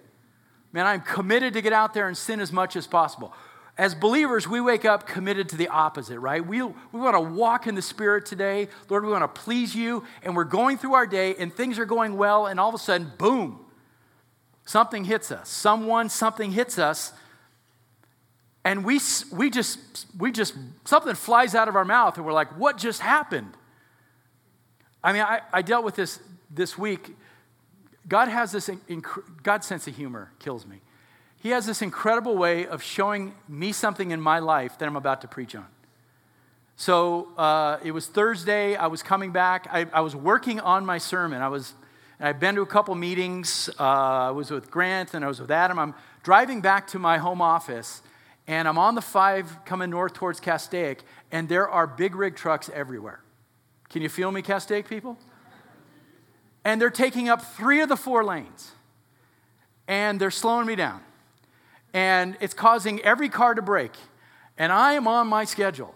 Man, 0.73 0.85
I'm 0.85 1.01
committed 1.01 1.53
to 1.53 1.61
get 1.61 1.71
out 1.71 1.93
there 1.93 2.07
and 2.07 2.17
sin 2.17 2.41
as 2.41 2.51
much 2.51 2.75
as 2.75 2.85
possible. 2.85 3.33
As 3.79 3.95
believers, 3.95 4.45
we 4.45 4.59
wake 4.59 4.83
up 4.83 5.07
committed 5.07 5.47
to 5.49 5.55
the 5.55 5.69
opposite, 5.69 6.19
right? 6.19 6.45
We, 6.45 6.61
we 6.61 6.73
want 6.91 7.15
to 7.15 7.21
walk 7.21 7.65
in 7.65 7.75
the 7.75 7.81
Spirit 7.81 8.25
today. 8.25 8.67
Lord, 8.89 9.05
we 9.05 9.11
want 9.11 9.23
to 9.23 9.41
please 9.41 9.73
you. 9.73 10.03
And 10.21 10.35
we're 10.35 10.43
going 10.43 10.77
through 10.77 10.95
our 10.95 11.07
day 11.07 11.33
and 11.35 11.53
things 11.53 11.79
are 11.79 11.85
going 11.85 12.17
well. 12.17 12.45
And 12.45 12.59
all 12.59 12.67
of 12.67 12.75
a 12.75 12.77
sudden, 12.77 13.13
boom, 13.17 13.65
something 14.65 15.05
hits 15.05 15.31
us. 15.31 15.47
Someone, 15.47 16.09
something 16.09 16.51
hits 16.51 16.77
us 16.77 17.13
and 18.65 18.83
we, 18.83 18.99
we 19.31 19.49
just 19.49 19.79
we 20.17 20.33
just 20.33 20.55
something 20.83 21.15
flies 21.15 21.55
out 21.55 21.69
of 21.69 21.77
our 21.77 21.85
mouth 21.85 22.17
and 22.17 22.25
we're 22.25 22.33
like 22.33 22.49
what 22.57 22.77
just 22.77 22.99
happened 22.99 23.53
i 25.01 25.13
mean 25.13 25.21
i, 25.21 25.39
I 25.53 25.61
dealt 25.61 25.85
with 25.85 25.95
this 25.95 26.19
this 26.51 26.77
week 26.77 27.15
god 28.05 28.27
has 28.27 28.51
this 28.51 28.67
inc- 28.67 29.23
god's 29.43 29.65
sense 29.65 29.87
of 29.87 29.95
humor 29.95 30.33
kills 30.39 30.65
me 30.65 30.81
he 31.39 31.49
has 31.49 31.65
this 31.65 31.81
incredible 31.81 32.37
way 32.37 32.67
of 32.67 32.83
showing 32.83 33.33
me 33.47 33.71
something 33.71 34.11
in 34.11 34.21
my 34.21 34.39
life 34.39 34.77
that 34.77 34.87
i'm 34.87 34.95
about 34.95 35.21
to 35.21 35.27
preach 35.27 35.55
on 35.55 35.67
so 36.75 37.29
uh, 37.37 37.77
it 37.83 37.91
was 37.91 38.07
thursday 38.07 38.75
i 38.75 38.87
was 38.87 39.03
coming 39.03 39.31
back 39.31 39.67
I, 39.71 39.85
I, 39.93 40.01
was 40.01 40.15
working 40.15 40.59
on 40.59 40.85
my 40.85 40.97
sermon 40.97 41.41
i 41.41 41.47
was 41.47 41.73
i've 42.19 42.39
been 42.39 42.55
to 42.55 42.61
a 42.61 42.67
couple 42.67 42.95
meetings 42.95 43.69
uh, 43.79 43.83
i 43.83 44.31
was 44.31 44.51
with 44.51 44.69
grant 44.69 45.13
and 45.13 45.23
i 45.23 45.27
was 45.27 45.39
with 45.39 45.51
adam 45.51 45.79
i'm 45.79 45.93
driving 46.23 46.61
back 46.61 46.87
to 46.87 46.99
my 46.99 47.17
home 47.17 47.41
office 47.41 48.01
and 48.49 48.67
I'm 48.67 48.79
on 48.79 48.95
the 48.95 49.01
five 49.01 49.63
coming 49.63 49.91
north 49.91 50.13
towards 50.13 50.39
Castaic, 50.39 51.01
and 51.31 51.47
there 51.47 51.69
are 51.69 51.85
big 51.85 52.15
rig 52.15 52.35
trucks 52.35 52.67
everywhere. 52.73 53.21
Can 53.89 54.01
you 54.01 54.09
feel 54.09 54.31
me, 54.31 54.41
Castaic 54.41 54.89
people? 54.89 55.19
And 56.65 56.81
they're 56.81 56.89
taking 56.89 57.29
up 57.29 57.43
three 57.43 57.79
of 57.81 57.89
the 57.89 57.95
four 57.95 58.23
lanes, 58.23 58.71
and 59.87 60.19
they're 60.19 60.31
slowing 60.31 60.65
me 60.65 60.75
down. 60.75 61.01
And 61.93 62.37
it's 62.39 62.53
causing 62.53 63.01
every 63.01 63.29
car 63.29 63.53
to 63.53 63.61
brake. 63.61 63.95
And 64.57 64.71
I 64.71 64.93
am 64.93 65.07
on 65.07 65.27
my 65.27 65.45
schedule. 65.45 65.95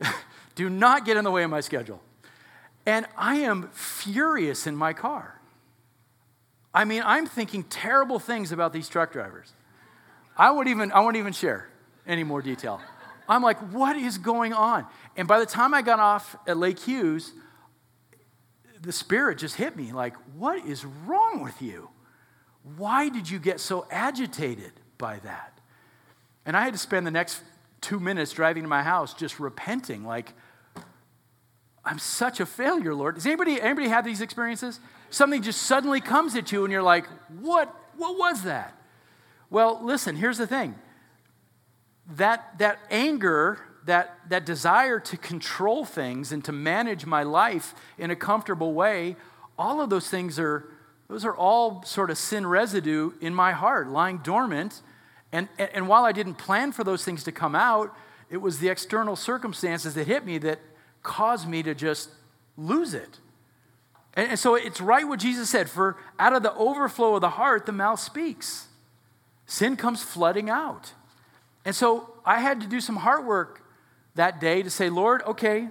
Do 0.54 0.68
not 0.68 1.04
get 1.04 1.16
in 1.16 1.24
the 1.24 1.30
way 1.30 1.42
of 1.42 1.50
my 1.50 1.60
schedule. 1.60 2.00
And 2.86 3.06
I 3.16 3.36
am 3.36 3.68
furious 3.72 4.66
in 4.66 4.76
my 4.76 4.92
car. 4.92 5.40
I 6.72 6.84
mean, 6.84 7.02
I'm 7.04 7.26
thinking 7.26 7.64
terrible 7.64 8.18
things 8.18 8.52
about 8.52 8.72
these 8.72 8.88
truck 8.88 9.12
drivers. 9.12 9.52
I 10.36 10.50
won't 10.52 10.68
even, 10.68 10.92
I 10.92 11.00
won't 11.00 11.16
even 11.16 11.32
share 11.32 11.68
any 12.06 12.24
more 12.24 12.40
detail. 12.40 12.80
I'm 13.28 13.42
like, 13.42 13.58
what 13.72 13.96
is 13.96 14.16
going 14.16 14.52
on? 14.52 14.86
And 15.16 15.28
by 15.28 15.40
the 15.40 15.46
time 15.46 15.74
I 15.74 15.82
got 15.82 15.98
off 15.98 16.36
at 16.46 16.56
Lake 16.56 16.78
Hughes, 16.78 17.32
the 18.80 18.92
Spirit 18.92 19.38
just 19.38 19.56
hit 19.56 19.76
me 19.76 19.92
like, 19.92 20.14
what 20.36 20.64
is 20.64 20.84
wrong 20.84 21.42
with 21.42 21.60
you? 21.60 21.90
Why 22.76 23.08
did 23.08 23.30
you 23.30 23.38
get 23.38 23.60
so 23.60 23.86
agitated 23.90 24.72
by 24.98 25.18
that? 25.20 25.58
And 26.44 26.56
I 26.56 26.62
had 26.62 26.72
to 26.72 26.78
spend 26.78 27.06
the 27.06 27.10
next 27.10 27.42
two 27.80 28.00
minutes 28.00 28.32
driving 28.32 28.64
to 28.64 28.68
my 28.68 28.82
house 28.82 29.14
just 29.14 29.38
repenting, 29.38 30.04
like, 30.04 30.32
I'm 31.84 31.98
such 31.98 32.40
a 32.40 32.46
failure, 32.46 32.94
Lord. 32.94 33.14
Does 33.14 33.24
anybody, 33.24 33.60
anybody 33.60 33.88
have 33.88 34.04
these 34.04 34.20
experiences? 34.20 34.78
Something 35.10 35.42
just 35.42 35.62
suddenly 35.62 36.00
comes 36.00 36.36
at 36.36 36.52
you 36.52 36.64
and 36.64 36.72
you're 36.72 36.82
like, 36.82 37.06
what, 37.40 37.74
what 37.96 38.18
was 38.18 38.42
that? 38.42 38.74
Well, 39.48 39.80
listen, 39.82 40.14
here's 40.16 40.36
the 40.36 40.46
thing. 40.46 40.74
That, 42.16 42.58
that 42.58 42.78
anger, 42.90 43.60
that, 43.86 44.18
that 44.28 44.44
desire 44.44 45.00
to 45.00 45.16
control 45.16 45.86
things 45.86 46.30
and 46.32 46.44
to 46.44 46.52
manage 46.52 47.06
my 47.06 47.22
life 47.22 47.74
in 47.96 48.10
a 48.10 48.16
comfortable 48.16 48.74
way, 48.74 49.16
all 49.58 49.80
of 49.80 49.88
those 49.88 50.10
things 50.10 50.38
are, 50.38 50.68
those 51.08 51.24
are 51.24 51.34
all 51.34 51.82
sort 51.84 52.10
of 52.10 52.18
sin 52.18 52.46
residue 52.46 53.12
in 53.20 53.34
my 53.34 53.52
heart, 53.52 53.88
lying 53.88 54.18
dormant. 54.18 54.82
And, 55.32 55.48
and 55.58 55.88
while 55.88 56.04
I 56.04 56.12
didn't 56.12 56.34
plan 56.34 56.72
for 56.72 56.84
those 56.84 57.04
things 57.04 57.24
to 57.24 57.32
come 57.32 57.54
out, 57.54 57.94
it 58.30 58.38
was 58.38 58.58
the 58.58 58.68
external 58.68 59.16
circumstances 59.16 59.94
that 59.94 60.06
hit 60.06 60.26
me 60.26 60.36
that 60.38 60.60
caused 61.02 61.48
me 61.48 61.62
to 61.62 61.74
just 61.74 62.10
lose 62.58 62.92
it. 62.92 63.18
And, 64.14 64.30
and 64.30 64.38
so 64.38 64.54
it's 64.54 64.80
right 64.80 65.08
what 65.08 65.18
Jesus 65.18 65.48
said 65.48 65.70
for 65.70 65.96
out 66.18 66.34
of 66.34 66.42
the 66.42 66.54
overflow 66.54 67.14
of 67.14 67.22
the 67.22 67.30
heart, 67.30 67.64
the 67.64 67.72
mouth 67.72 68.00
speaks. 68.00 68.68
Sin 69.46 69.76
comes 69.76 70.02
flooding 70.02 70.50
out. 70.50 70.92
And 71.64 71.74
so 71.74 72.14
I 72.24 72.40
had 72.40 72.60
to 72.60 72.66
do 72.66 72.80
some 72.80 72.96
heart 72.96 73.24
work 73.24 73.62
that 74.14 74.40
day 74.40 74.62
to 74.62 74.68
say, 74.68 74.90
Lord, 74.90 75.22
okay, 75.22 75.68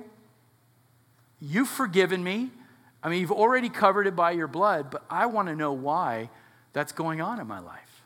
you've 1.40 1.70
forgiven 1.70 2.24
me. 2.24 2.50
I 3.08 3.10
mean, 3.10 3.22
you've 3.22 3.32
already 3.32 3.70
covered 3.70 4.06
it 4.06 4.18
by 4.18 4.32
your 4.32 4.48
blood, 4.48 4.92
but 4.92 5.02
I 5.10 5.28
want 5.28 5.48
to 5.48 5.56
know 5.56 5.72
why 5.72 6.30
that's 6.74 6.92
going 6.92 7.22
on 7.22 7.40
in 7.40 7.48
my 7.48 7.60
life. 7.60 8.04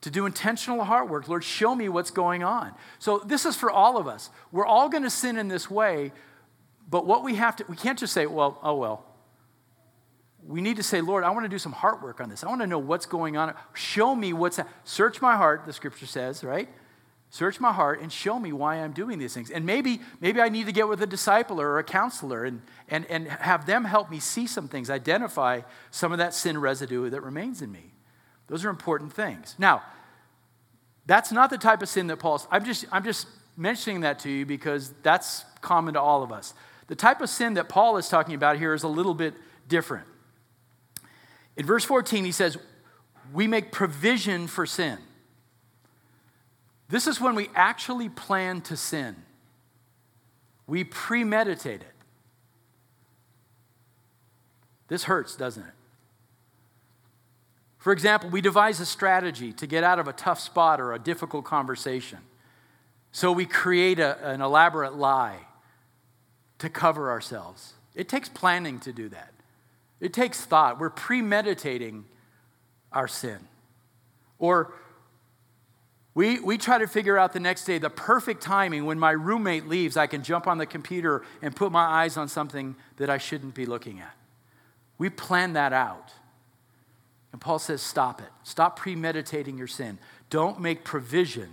To 0.00 0.10
do 0.10 0.24
intentional 0.24 0.82
heart 0.82 1.10
work, 1.10 1.28
Lord, 1.28 1.44
show 1.44 1.74
me 1.74 1.90
what's 1.90 2.10
going 2.10 2.42
on. 2.42 2.72
So, 2.98 3.18
this 3.18 3.44
is 3.44 3.54
for 3.54 3.70
all 3.70 3.98
of 3.98 4.08
us. 4.08 4.30
We're 4.50 4.64
all 4.64 4.88
going 4.88 5.02
to 5.02 5.10
sin 5.10 5.36
in 5.36 5.48
this 5.48 5.70
way, 5.70 6.12
but 6.88 7.04
what 7.04 7.22
we 7.22 7.34
have 7.34 7.56
to, 7.56 7.66
we 7.68 7.76
can't 7.76 7.98
just 7.98 8.14
say, 8.14 8.24
well, 8.24 8.58
oh 8.62 8.76
well. 8.76 9.04
We 10.42 10.62
need 10.62 10.76
to 10.76 10.82
say, 10.82 11.02
Lord, 11.02 11.22
I 11.22 11.30
want 11.32 11.44
to 11.44 11.50
do 11.50 11.58
some 11.58 11.72
heart 11.72 12.02
work 12.02 12.22
on 12.22 12.30
this. 12.30 12.42
I 12.42 12.48
want 12.48 12.62
to 12.62 12.66
know 12.66 12.78
what's 12.78 13.04
going 13.04 13.36
on. 13.36 13.54
Show 13.74 14.14
me 14.14 14.32
what's, 14.32 14.58
search 14.84 15.20
my 15.20 15.36
heart, 15.36 15.66
the 15.66 15.74
scripture 15.74 16.06
says, 16.06 16.42
right? 16.42 16.70
Search 17.30 17.60
my 17.60 17.72
heart 17.72 18.00
and 18.00 18.10
show 18.10 18.38
me 18.38 18.52
why 18.52 18.76
I'm 18.76 18.92
doing 18.92 19.18
these 19.18 19.34
things. 19.34 19.50
And 19.50 19.66
maybe, 19.66 20.00
maybe 20.20 20.40
I 20.40 20.48
need 20.48 20.66
to 20.66 20.72
get 20.72 20.88
with 20.88 21.02
a 21.02 21.06
discipler 21.06 21.60
or 21.60 21.78
a 21.78 21.84
counselor 21.84 22.44
and, 22.44 22.62
and, 22.88 23.04
and 23.06 23.28
have 23.28 23.66
them 23.66 23.84
help 23.84 24.10
me 24.10 24.18
see 24.18 24.46
some 24.46 24.66
things, 24.66 24.88
identify 24.88 25.60
some 25.90 26.10
of 26.10 26.18
that 26.18 26.32
sin 26.32 26.58
residue 26.58 27.10
that 27.10 27.20
remains 27.22 27.60
in 27.60 27.70
me. 27.70 27.92
Those 28.46 28.64
are 28.64 28.70
important 28.70 29.12
things. 29.12 29.54
Now, 29.58 29.82
that's 31.04 31.30
not 31.30 31.50
the 31.50 31.58
type 31.58 31.82
of 31.82 31.88
sin 31.88 32.06
that 32.06 32.16
Paul's, 32.16 32.48
I'm 32.50 32.64
just, 32.64 32.86
I'm 32.90 33.04
just 33.04 33.26
mentioning 33.56 34.00
that 34.00 34.20
to 34.20 34.30
you 34.30 34.46
because 34.46 34.94
that's 35.02 35.44
common 35.60 35.94
to 35.94 36.00
all 36.00 36.22
of 36.22 36.32
us. 36.32 36.54
The 36.86 36.96
type 36.96 37.20
of 37.20 37.28
sin 37.28 37.54
that 37.54 37.68
Paul 37.68 37.98
is 37.98 38.08
talking 38.08 38.34
about 38.34 38.56
here 38.56 38.72
is 38.72 38.82
a 38.82 38.88
little 38.88 39.14
bit 39.14 39.34
different. 39.68 40.06
In 41.58 41.66
verse 41.66 41.84
14, 41.84 42.24
he 42.24 42.32
says, 42.32 42.56
We 43.32 43.46
make 43.46 43.70
provision 43.70 44.46
for 44.46 44.64
sin. 44.64 44.98
This 46.88 47.06
is 47.06 47.20
when 47.20 47.34
we 47.34 47.48
actually 47.54 48.08
plan 48.08 48.60
to 48.62 48.76
sin. 48.76 49.16
We 50.66 50.84
premeditate 50.84 51.82
it. 51.82 51.94
This 54.88 55.04
hurts, 55.04 55.36
doesn't 55.36 55.64
it? 55.64 55.72
For 57.78 57.92
example, 57.92 58.30
we 58.30 58.40
devise 58.40 58.80
a 58.80 58.86
strategy 58.86 59.52
to 59.52 59.66
get 59.66 59.84
out 59.84 59.98
of 59.98 60.08
a 60.08 60.12
tough 60.12 60.40
spot 60.40 60.80
or 60.80 60.92
a 60.92 60.98
difficult 60.98 61.44
conversation. 61.44 62.18
So 63.12 63.32
we 63.32 63.46
create 63.46 63.98
a, 63.98 64.18
an 64.26 64.40
elaborate 64.40 64.94
lie 64.96 65.40
to 66.58 66.68
cover 66.68 67.10
ourselves. 67.10 67.74
It 67.94 68.08
takes 68.08 68.28
planning 68.28 68.80
to 68.80 68.92
do 68.92 69.08
that, 69.10 69.32
it 70.00 70.12
takes 70.12 70.44
thought. 70.44 70.80
We're 70.80 70.90
premeditating 70.90 72.04
our 72.92 73.08
sin. 73.08 73.38
Or 74.38 74.72
we, 76.18 76.40
we 76.40 76.58
try 76.58 76.78
to 76.78 76.88
figure 76.88 77.16
out 77.16 77.32
the 77.32 77.38
next 77.38 77.64
day 77.64 77.78
the 77.78 77.90
perfect 77.90 78.42
timing 78.42 78.86
when 78.86 78.98
my 78.98 79.12
roommate 79.12 79.68
leaves, 79.68 79.96
I 79.96 80.08
can 80.08 80.24
jump 80.24 80.48
on 80.48 80.58
the 80.58 80.66
computer 80.66 81.22
and 81.42 81.54
put 81.54 81.70
my 81.70 81.84
eyes 81.84 82.16
on 82.16 82.26
something 82.26 82.74
that 82.96 83.08
I 83.08 83.18
shouldn't 83.18 83.54
be 83.54 83.66
looking 83.66 84.00
at. 84.00 84.16
We 84.98 85.10
plan 85.10 85.52
that 85.52 85.72
out. 85.72 86.12
And 87.30 87.40
Paul 87.40 87.60
says, 87.60 87.82
stop 87.82 88.20
it. 88.20 88.30
Stop 88.42 88.80
premeditating 88.80 89.56
your 89.56 89.68
sin. 89.68 90.00
Don't 90.28 90.60
make 90.60 90.82
provision 90.82 91.50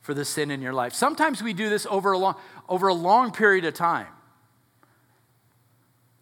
for 0.00 0.14
the 0.14 0.24
sin 0.24 0.50
in 0.50 0.62
your 0.62 0.72
life. 0.72 0.94
Sometimes 0.94 1.42
we 1.42 1.52
do 1.52 1.68
this 1.68 1.86
over 1.90 2.12
a 2.12 2.18
long, 2.18 2.36
over 2.66 2.88
a 2.88 2.94
long 2.94 3.30
period 3.30 3.66
of 3.66 3.74
time. 3.74 4.08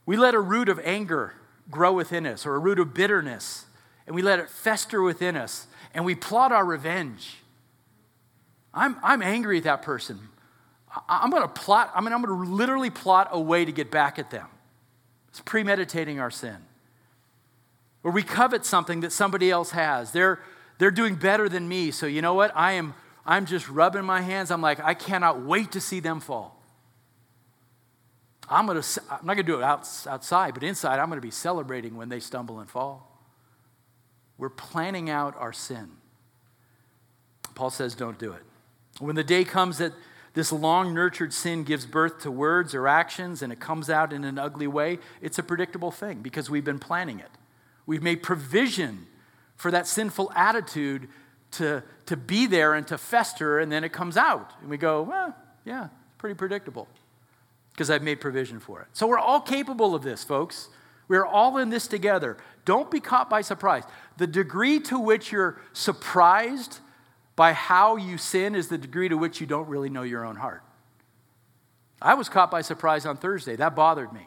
We 0.07 0.17
let 0.17 0.35
a 0.35 0.41
root 0.41 0.69
of 0.69 0.81
anger 0.83 1.35
grow 1.71 1.93
within 1.93 2.27
us 2.27 2.47
or 2.47 2.57
a 2.57 2.59
root 2.59 2.81
of 2.81 2.95
bitterness, 2.95 3.67
and 4.09 4.17
we 4.17 4.23
let 4.23 4.41
it 4.41 4.51
fester 4.51 5.03
within 5.03 5.37
us, 5.37 5.69
and 5.95 6.05
we 6.05 6.17
plot 6.17 6.51
our 6.51 6.65
revenge. 6.65 7.45
I'm, 8.77 8.97
I'm 9.03 9.23
angry 9.23 9.59
at 9.59 9.65
that 9.65 9.83
person. 9.83 10.21
I, 11.09 11.25
am 11.25 11.31
going 11.31 11.43
to 11.43 11.49
plot, 11.49 11.91
I 11.95 12.01
mean, 12.01 12.13
I'm 12.13 12.23
going 12.23 12.45
to 12.45 12.53
literally 12.53 12.91
plot 12.91 13.29
a 13.33 13.41
way 13.41 13.65
to 13.65 13.73
get 13.73 13.91
back 13.91 14.19
at 14.19 14.31
them. 14.31 14.47
It's 15.31 15.41
premeditating 15.41 16.21
our 16.21 16.31
sin. 16.31 16.57
Or 18.05 18.13
we 18.13 18.23
covet 18.23 18.65
something 18.65 19.01
that 19.01 19.13
somebody 19.13 19.51
else 19.51 19.71
has. 19.71 20.13
They're, 20.13 20.41
they're 20.79 20.91
doing 20.91 21.17
better 21.17 21.49
than 21.49 21.67
me. 21.67 21.91
So 21.91 22.07
you 22.07 22.23
know 22.23 22.35
what? 22.35 22.53
I 22.55 22.73
am, 22.73 22.95
I'm 23.25 23.47
just 23.47 23.69
rubbing 23.69 24.05
my 24.05 24.21
hands. 24.21 24.51
I'm 24.51 24.63
like, 24.63 24.79
I 24.81 24.95
cannot 24.95 25.43
wait 25.43 25.73
to 25.73 25.81
see 25.81 26.01
them 26.01 26.21
fall. 26.21 26.63
I'm, 28.49 28.67
gonna, 28.67 28.83
I'm 29.11 29.27
not 29.27 29.35
going 29.35 29.39
to 29.39 29.43
do 29.43 29.59
it 29.59 29.65
out, 29.65 29.89
outside, 30.07 30.55
but 30.55 30.63
inside, 30.63 31.01
I'm 31.01 31.09
going 31.09 31.17
to 31.17 31.27
be 31.27 31.33
celebrating 31.33 31.97
when 31.97 32.09
they 32.09 32.21
stumble 32.21 32.61
and 32.61 32.71
fall. 32.71 33.21
We're 34.39 34.51
planning 34.51 35.11
out 35.11 35.35
our 35.37 35.53
sin. 35.53 35.91
Paul 37.55 37.71
says, 37.71 37.95
don't 37.95 38.19
do 38.19 38.33
it. 38.33 38.43
When 38.99 39.17
the 39.17 39.25
day 39.25 39.45
comes 39.45 39.79
that 39.79 39.93
this 40.35 40.53
long 40.53 40.93
nurtured 40.93 41.33
sin 41.33 41.65
gives 41.65 41.87
birth 41.87 42.21
to 42.21 42.31
words 42.31 42.75
or 42.75 42.87
actions 42.87 43.43
and 43.43 43.53
it 43.53 43.61
comes 43.61 43.89
out 43.89 44.13
in 44.13 44.25
an 44.25 44.39
ugly 44.39 44.67
way, 44.67 44.99
it's 45.23 45.39
a 45.39 45.43
predictable 45.43 45.91
thing 45.91 46.21
because 46.21 46.51
we've 46.51 46.65
been 46.65 46.79
planning 46.79 47.21
it. 47.21 47.31
We've 47.87 48.03
made 48.03 48.23
provision 48.23 49.07
for 49.57 49.71
that 49.71 49.87
sinful 49.87 50.33
attitude 50.35 51.09
to, 51.53 51.83
to 52.07 52.17
be 52.17 52.47
there 52.47 52.75
and 52.75 52.87
to 52.89 52.99
fester, 52.99 53.59
and 53.59 53.71
then 53.71 53.85
it 53.85 53.93
comes 53.93 54.17
out. 54.17 54.53
And 54.61 54.69
we 54.69 54.77
go, 54.77 55.03
well, 55.03 55.35
yeah, 55.65 55.85
it's 55.85 56.17
pretty 56.19 56.35
predictable 56.35 56.89
because 57.73 57.91
I've 57.91 58.03
made 58.03 58.21
provision 58.21 58.61
for 58.61 58.83
it. 58.83 58.89
So 58.93 59.07
we're 59.07 59.19
all 59.19 59.41
capable 59.41 59.95
of 59.95 60.03
this, 60.03 60.25
folks. 60.25 60.69
We're 61.09 61.25
all 61.25 61.59
in 61.59 61.71
this 61.71 61.87
together. 61.87 62.37
Don't 62.65 62.91
be 62.91 63.01
caught 63.01 63.31
by 63.31 63.41
surprise. 63.41 63.85
The 64.17 64.27
degree 64.27 64.81
to 64.81 64.99
which 64.99 65.31
you're 65.31 65.61
surprised 65.73 66.81
by 67.37 67.53
how 67.53 67.97
you 67.97 68.17
sin 68.17 68.55
is 68.55 68.69
the 68.69 68.79
degree 68.79 69.11
to 69.11 69.17
which 69.17 69.41
you 69.41 69.47
don't 69.47 69.69
really 69.69 69.91
know 69.91 70.03
your 70.03 70.25
own 70.25 70.37
heart. 70.37 70.63
I 72.01 72.15
was 72.15 72.29
caught 72.29 72.51
by 72.51 72.63
surprise 72.63 73.07
on 73.07 73.19
Thursday. 73.19 73.57
That 73.57 73.77
bothered 73.77 74.13
me. 74.13 74.27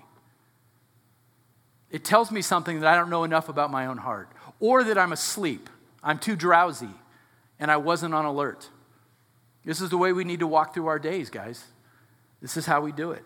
It 1.90 2.04
tells 2.04 2.32
me 2.32 2.42
something 2.44 2.80
that 2.80 2.88
I 2.88 2.96
don't 2.96 3.10
know 3.10 3.24
enough 3.24 3.50
about 3.50 3.72
my 3.72 3.88
own 3.88 3.98
heart, 3.98 4.30
or 4.60 4.84
that 4.84 4.98
I'm 4.98 5.12
asleep, 5.12 5.70
I'm 6.04 6.20
too 6.20 6.36
drowsy, 6.36 6.90
and 7.60 7.72
I 7.72 7.78
wasn't 7.78 8.14
on 8.14 8.26
alert. 8.26 8.70
This 9.66 9.82
is 9.82 9.90
the 9.90 9.98
way 9.98 10.14
we 10.14 10.24
need 10.24 10.40
to 10.40 10.48
walk 10.48 10.74
through 10.74 10.88
our 10.88 11.00
days, 11.00 11.30
guys. 11.30 11.66
This 12.42 12.58
is 12.58 12.68
how 12.68 12.82
we 12.82 12.92
do 12.92 13.12
it. 13.12 13.24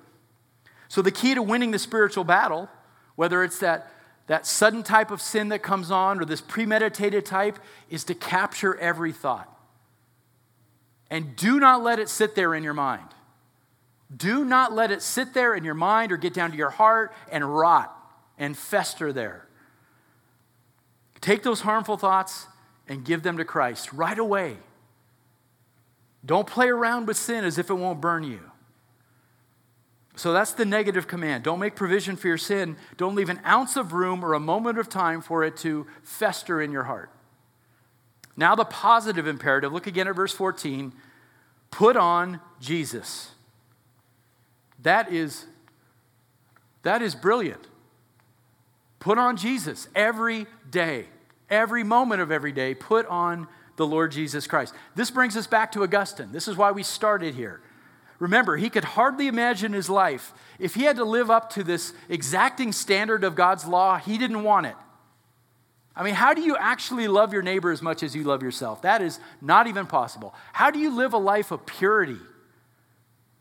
So, 0.88 1.02
the 1.02 1.12
key 1.12 1.36
to 1.36 1.42
winning 1.42 1.72
the 1.72 1.80
spiritual 1.80 2.24
battle, 2.24 2.70
whether 3.16 3.44
it's 3.44 3.60
that, 3.60 3.92
that 4.28 4.46
sudden 4.46 4.82
type 4.84 5.12
of 5.12 5.22
sin 5.22 5.50
that 5.50 5.62
comes 5.62 5.92
on 5.92 6.20
or 6.20 6.26
this 6.26 6.42
premeditated 6.42 7.26
type, 7.26 7.60
is 7.90 8.04
to 8.06 8.16
capture 8.16 8.78
every 8.78 9.12
thought. 9.12 9.53
And 11.14 11.36
do 11.36 11.60
not 11.60 11.84
let 11.84 12.00
it 12.00 12.10
sit 12.10 12.34
there 12.34 12.56
in 12.56 12.64
your 12.64 12.74
mind. 12.74 13.08
Do 14.18 14.44
not 14.44 14.74
let 14.74 14.90
it 14.90 15.04
sit 15.04 15.36
there 15.36 15.54
in 15.54 15.64
your 15.64 15.76
mind 15.76 16.12
or 16.12 16.18
get 16.18 16.34
down 16.34 16.50
to 16.50 16.58
your 16.58 16.72
heart 16.72 17.14
and 17.32 17.56
rot 17.56 17.96
and 18.40 18.58
fester 18.58 19.14
there. 19.14 19.48
Take 21.22 21.44
those 21.44 21.62
harmful 21.62 21.98
thoughts 21.98 22.48
and 22.88 23.06
give 23.06 23.22
them 23.22 23.38
to 23.38 23.46
Christ 23.46 23.94
right 23.94 24.18
away. 24.18 24.58
Don't 26.26 26.48
play 26.48 26.70
around 26.70 27.06
with 27.06 27.16
sin 27.16 27.46
as 27.46 27.60
if 27.60 27.70
it 27.70 27.76
won't 27.76 28.02
burn 28.02 28.24
you. 28.24 28.40
So 30.16 30.34
that's 30.34 30.54
the 30.54 30.66
negative 30.66 31.06
command. 31.06 31.44
Don't 31.44 31.60
make 31.60 31.76
provision 31.76 32.16
for 32.16 32.28
your 32.28 32.40
sin. 32.40 32.76
Don't 32.98 33.14
leave 33.14 33.30
an 33.30 33.40
ounce 33.46 33.76
of 33.76 33.94
room 33.94 34.26
or 34.26 34.34
a 34.34 34.40
moment 34.40 34.80
of 34.80 34.90
time 34.90 35.22
for 35.22 35.44
it 35.44 35.58
to 35.58 35.86
fester 36.02 36.60
in 36.60 36.72
your 36.72 36.86
heart. 36.86 37.12
Now, 38.36 38.56
the 38.56 38.66
positive 38.66 39.28
imperative. 39.28 39.72
Look 39.72 39.88
again 39.88 40.08
at 40.08 40.16
verse 40.16 40.34
14. 40.34 40.94
Put 41.72 41.96
on 41.96 42.40
Jesus. 42.60 43.32
That 44.82 45.12
is, 45.12 45.46
that 46.84 47.02
is 47.02 47.16
brilliant. 47.16 47.68
Put 49.00 49.18
on 49.18 49.38
Jesus 49.38 49.88
every 49.96 50.48
day, 50.70 51.08
every 51.50 51.84
moment 51.84 52.22
of 52.22 52.32
every 52.32 52.52
day. 52.52 52.74
Put 52.74 53.06
on 53.08 53.48
the 53.76 53.86
Lord 53.86 54.12
Jesus 54.12 54.48
Christ. 54.48 54.74
This 54.96 55.12
brings 55.12 55.36
us 55.36 55.48
back 55.48 55.72
to 55.74 55.84
Augustine. 55.84 56.32
This 56.32 56.48
is 56.48 56.56
why 56.56 56.72
we 56.72 56.84
started 56.84 57.36
here. 57.36 57.62
Remember, 58.20 58.56
he 58.56 58.70
could 58.70 58.84
hardly 58.84 59.28
imagine 59.28 59.74
his 59.74 59.90
life. 59.90 60.34
If 60.60 60.76
he 60.76 60.84
had 60.84 60.96
to 60.98 61.04
live 61.04 61.30
up 61.30 61.50
to 61.52 61.64
this 61.64 61.94
exacting 62.08 62.72
standard 62.72 63.24
of 63.24 63.36
God's 63.36 63.66
law, 63.66 63.98
he 63.98 64.18
didn't 64.18 64.44
want 64.44 64.68
it. 64.68 64.76
I 65.96 66.04
mean, 66.04 66.16
how 66.16 66.34
do 66.34 66.42
you 66.42 66.56
actually 66.58 67.08
love 67.08 67.34
your 67.34 67.44
neighbor 67.44 67.72
as 67.72 67.82
much 67.82 68.02
as 68.02 68.16
you 68.16 68.24
love 68.24 68.42
yourself? 68.42 68.82
That 68.82 69.02
is 69.02 69.20
not 69.42 69.68
even 69.68 69.86
possible. 69.86 70.34
How 70.52 70.72
do 70.72 70.80
you 70.80 70.96
live 70.96 71.14
a 71.14 71.18
life 71.18 71.52
of 71.52 71.66
purity 71.66 72.18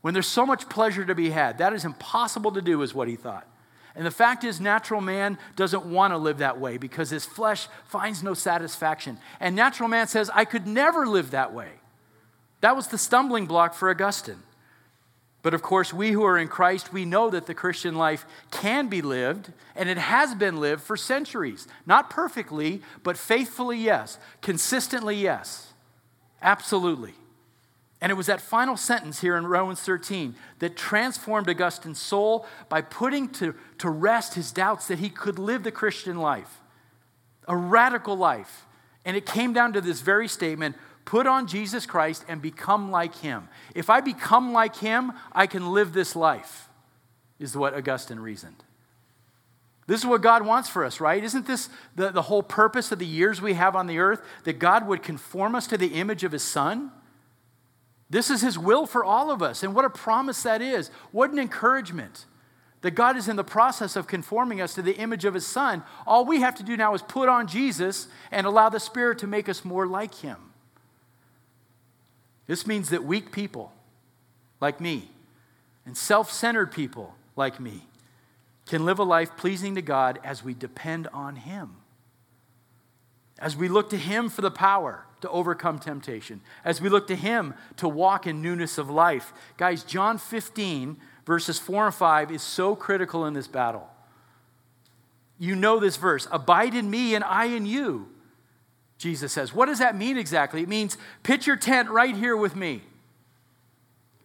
when 0.01 0.13
there's 0.13 0.27
so 0.27 0.45
much 0.45 0.69
pleasure 0.69 1.03
to 1.03 1.15
be 1.15 1.31
had? 1.31 1.57
That 1.57 1.73
is 1.73 1.83
impossible 1.83 2.51
to 2.51 2.61
do, 2.61 2.81
is 2.83 2.93
what 2.93 3.07
he 3.07 3.15
thought. 3.15 3.47
And 3.95 4.05
the 4.05 4.11
fact 4.11 4.43
is, 4.43 4.59
natural 4.59 5.01
man 5.01 5.37
doesn't 5.55 5.85
want 5.85 6.13
to 6.13 6.17
live 6.17 6.39
that 6.39 6.59
way 6.59 6.77
because 6.77 7.09
his 7.09 7.25
flesh 7.25 7.67
finds 7.85 8.23
no 8.23 8.33
satisfaction. 8.33 9.19
And 9.39 9.55
natural 9.55 9.89
man 9.89 10.07
says, 10.07 10.29
I 10.33 10.45
could 10.45 10.67
never 10.67 11.07
live 11.07 11.31
that 11.31 11.53
way. 11.53 11.69
That 12.61 12.75
was 12.75 12.87
the 12.87 12.97
stumbling 12.97 13.45
block 13.45 13.73
for 13.73 13.89
Augustine. 13.89 14.41
But 15.43 15.53
of 15.53 15.61
course, 15.61 15.93
we 15.93 16.11
who 16.11 16.23
are 16.23 16.37
in 16.37 16.47
Christ, 16.47 16.93
we 16.93 17.03
know 17.03 17.29
that 17.29 17.45
the 17.45 17.53
Christian 17.53 17.95
life 17.95 18.25
can 18.49 18.87
be 18.87 19.01
lived, 19.01 19.51
and 19.75 19.89
it 19.89 19.97
has 19.97 20.33
been 20.33 20.57
lived 20.57 20.81
for 20.81 20.95
centuries. 20.95 21.67
Not 21.85 22.09
perfectly, 22.09 22.81
but 23.03 23.17
faithfully, 23.17 23.77
yes. 23.77 24.17
Consistently, 24.41 25.17
yes. 25.17 25.73
Absolutely. 26.41 27.13
And 27.99 28.09
it 28.09 28.15
was 28.15 28.27
that 28.27 28.39
final 28.39 28.77
sentence 28.77 29.19
here 29.19 29.35
in 29.35 29.45
Romans 29.45 29.81
13 29.81 30.35
that 30.59 30.77
transformed 30.77 31.49
Augustine's 31.49 31.99
soul 31.99 32.45
by 32.69 32.81
putting 32.81 33.29
to, 33.29 33.53
to 33.79 33.89
rest 33.89 34.35
his 34.35 34.51
doubts 34.51 34.87
that 34.87 34.99
he 34.99 35.09
could 35.09 35.39
live 35.39 35.63
the 35.63 35.71
Christian 35.71 36.17
life, 36.17 36.61
a 37.49 37.55
radical 37.55 38.15
life. 38.15 38.65
And 39.05 39.17
it 39.17 39.25
came 39.25 39.51
down 39.51 39.73
to 39.73 39.81
this 39.81 39.99
very 39.99 40.29
statement 40.29 40.77
put 41.05 41.27
on 41.27 41.47
Jesus 41.47 41.85
Christ 41.85 42.25
and 42.27 42.41
become 42.41 42.91
like 42.91 43.15
him. 43.15 43.49
If 43.75 43.89
I 43.89 44.01
become 44.01 44.53
like 44.53 44.77
him, 44.77 45.13
I 45.31 45.47
can 45.47 45.73
live 45.73 45.93
this 45.93 46.15
life, 46.15 46.69
is 47.39 47.55
what 47.55 47.73
Augustine 47.73 48.19
reasoned. 48.19 48.63
This 49.85 49.99
is 49.99 50.05
what 50.05 50.21
God 50.21 50.45
wants 50.45 50.69
for 50.69 50.85
us, 50.85 51.01
right? 51.01 51.21
Isn't 51.21 51.45
this 51.45 51.69
the, 51.95 52.09
the 52.09 52.21
whole 52.21 52.43
purpose 52.43 52.91
of 52.91 52.99
the 52.99 53.05
years 53.05 53.41
we 53.41 53.53
have 53.53 53.75
on 53.75 53.87
the 53.87 53.99
earth? 53.99 54.21
That 54.45 54.59
God 54.59 54.87
would 54.87 55.03
conform 55.03 55.55
us 55.55 55.67
to 55.67 55.77
the 55.77 55.95
image 55.95 56.23
of 56.23 56.31
his 56.31 56.43
son? 56.43 56.91
This 58.13 58.29
is 58.29 58.41
His 58.41 58.59
will 58.59 58.85
for 58.85 59.03
all 59.03 59.31
of 59.31 59.41
us. 59.41 59.63
And 59.63 59.73
what 59.73 59.85
a 59.85 59.89
promise 59.89 60.43
that 60.43 60.61
is. 60.61 60.91
What 61.11 61.31
an 61.31 61.39
encouragement 61.39 62.27
that 62.81 62.91
God 62.91 63.17
is 63.17 63.27
in 63.27 63.37
the 63.37 63.43
process 63.43 63.95
of 63.95 64.05
conforming 64.05 64.61
us 64.61 64.75
to 64.75 64.83
the 64.83 64.95
image 64.97 65.25
of 65.25 65.33
His 65.33 65.47
Son. 65.47 65.81
All 66.05 66.23
we 66.23 66.41
have 66.41 66.53
to 66.57 66.63
do 66.63 66.77
now 66.77 66.93
is 66.93 67.01
put 67.01 67.27
on 67.27 67.47
Jesus 67.47 68.07
and 68.29 68.45
allow 68.45 68.69
the 68.69 68.79
Spirit 68.79 69.17
to 69.19 69.27
make 69.27 69.49
us 69.49 69.65
more 69.65 69.87
like 69.87 70.13
Him. 70.13 70.52
This 72.47 72.67
means 72.67 72.89
that 72.89 73.03
weak 73.03 73.31
people 73.31 73.71
like 74.59 74.81
me 74.81 75.09
and 75.85 75.97
self 75.97 76.31
centered 76.31 76.71
people 76.71 77.15
like 77.35 77.59
me 77.59 77.87
can 78.65 78.85
live 78.85 78.99
a 78.99 79.03
life 79.03 79.35
pleasing 79.35 79.75
to 79.75 79.81
God 79.81 80.19
as 80.23 80.43
we 80.43 80.53
depend 80.53 81.07
on 81.07 81.35
Him, 81.35 81.75
as 83.39 83.57
we 83.57 83.67
look 83.67 83.89
to 83.89 83.97
Him 83.97 84.29
for 84.29 84.41
the 84.41 84.51
power 84.51 85.05
to 85.21 85.29
overcome 85.29 85.79
temptation, 85.79 86.41
as 86.63 86.81
we 86.81 86.89
look 86.89 87.07
to 87.07 87.15
Him 87.15 87.53
to 87.77 87.87
walk 87.87 88.27
in 88.27 88.41
newness 88.41 88.77
of 88.77 88.89
life. 88.89 89.33
Guys, 89.57 89.83
John 89.83 90.17
15, 90.17 90.97
verses 91.25 91.59
4 91.59 91.87
and 91.87 91.95
5 91.95 92.31
is 92.31 92.41
so 92.41 92.75
critical 92.75 93.25
in 93.25 93.33
this 93.33 93.47
battle. 93.47 93.89
You 95.39 95.55
know 95.55 95.79
this 95.79 95.97
verse 95.97 96.27
Abide 96.31 96.75
in 96.75 96.89
me 96.89 97.15
and 97.15 97.23
I 97.23 97.45
in 97.45 97.65
you, 97.65 98.09
Jesus 98.97 99.31
says. 99.31 99.53
What 99.53 99.65
does 99.65 99.79
that 99.79 99.95
mean 99.95 100.17
exactly? 100.17 100.61
It 100.61 100.69
means 100.69 100.97
pitch 101.23 101.47
your 101.47 101.57
tent 101.57 101.89
right 101.89 102.15
here 102.15 102.37
with 102.37 102.55
me, 102.55 102.81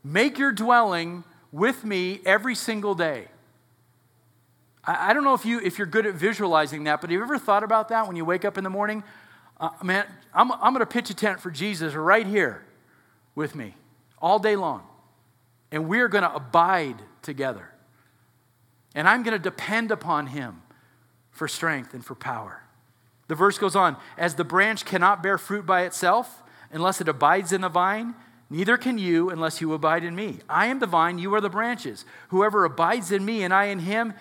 make 0.05 0.39
your 0.39 0.53
dwelling 0.53 1.25
with 1.51 1.85
me 1.85 2.21
every 2.25 2.55
single 2.55 2.95
day. 2.95 3.29
I 4.85 5.13
don't 5.13 5.25
know 5.25 5.35
if, 5.35 5.45
you, 5.45 5.61
if 5.61 5.77
you're 5.77 5.87
good 5.87 6.07
at 6.07 6.15
visualizing 6.15 6.85
that, 6.85 7.03
but 7.03 7.11
have 7.11 7.17
you 7.19 7.23
ever 7.23 7.39
thought 7.39 7.63
about 7.63 7.91
that 7.91 8.07
when 8.07 8.17
you 8.17 8.25
wake 8.25 8.47
up 8.47 8.57
in 8.57 8.65
the 8.65 8.71
morning? 8.71 9.03
uh, 9.61 9.71
man, 9.83 10.07
I'm, 10.33 10.53
I'm 10.53 10.73
going 10.73 10.81
to 10.81 10.87
pitch 10.87 11.11
a 11.11 11.15
tent 11.15 11.41
for 11.41 11.51
Jesus 11.51 11.95
right 11.95 12.27
here 12.27 12.65
with 13.35 13.55
me 13.55 13.75
all 14.21 14.39
day 14.39 14.57
long. 14.57 14.83
And 15.71 15.89
we're 15.89 16.09
going 16.09 16.23
to 16.23 16.35
abide 16.35 17.03
together. 17.23 17.69
And 18.95 19.09
I'm 19.09 19.23
going 19.23 19.37
to 19.37 19.43
depend 19.43 19.91
upon 19.91 20.29
him 20.29 20.63
for 21.31 21.47
strength 21.47 21.93
and 21.93 22.05
for 22.05 22.15
power. 22.15 22.63
The 23.29 23.35
verse 23.35 23.59
goes 23.59 23.77
on 23.77 23.97
As 24.17 24.35
the 24.35 24.45
branch 24.45 24.85
cannot 24.85 25.23
bear 25.23 25.39
fruit 25.39 25.65
by 25.65 25.83
itself 25.83 26.43
unless 26.73 27.01
it 27.01 27.09
abides 27.09 27.53
in 27.53 27.61
the 27.61 27.69
vine, 27.69 28.15
neither 28.51 28.77
can 28.77 28.99
you 28.99 29.31
unless 29.31 29.61
you 29.61 29.73
abide 29.73 30.05
in 30.05 30.17
me. 30.17 30.39
I 30.49 30.67
am 30.67 30.81
the 30.81 30.87
vine, 30.87 31.19
you 31.19 31.35
are 31.35 31.41
the 31.41 31.49
branches. 31.49 32.05
Whoever 32.29 32.65
abides 32.65 33.13
in 33.13 33.25
me 33.25 33.43
and 33.43 33.55
I 33.55 33.67
in 33.67 33.81
him, 33.81 34.15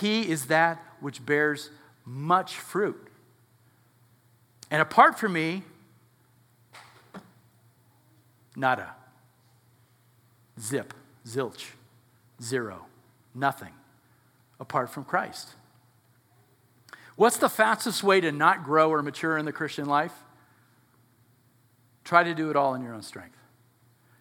he 0.00 0.28
is 0.28 0.46
that 0.46 0.82
which 1.00 1.24
bears 1.24 1.70
much 2.04 2.56
fruit. 2.56 3.08
And 4.70 4.80
apart 4.80 5.18
from 5.18 5.32
me, 5.32 5.64
nada. 8.54 8.94
Zip, 10.60 10.94
zilch, 11.26 11.70
zero, 12.40 12.86
nothing 13.34 13.72
apart 14.60 14.90
from 14.90 15.04
Christ. 15.04 15.54
What's 17.20 17.36
the 17.36 17.50
fastest 17.50 18.02
way 18.02 18.22
to 18.22 18.32
not 18.32 18.64
grow 18.64 18.90
or 18.90 19.02
mature 19.02 19.36
in 19.36 19.44
the 19.44 19.52
Christian 19.52 19.84
life? 19.84 20.14
Try 22.02 22.24
to 22.24 22.32
do 22.32 22.48
it 22.48 22.56
all 22.56 22.74
in 22.74 22.80
your 22.80 22.94
own 22.94 23.02
strength. 23.02 23.36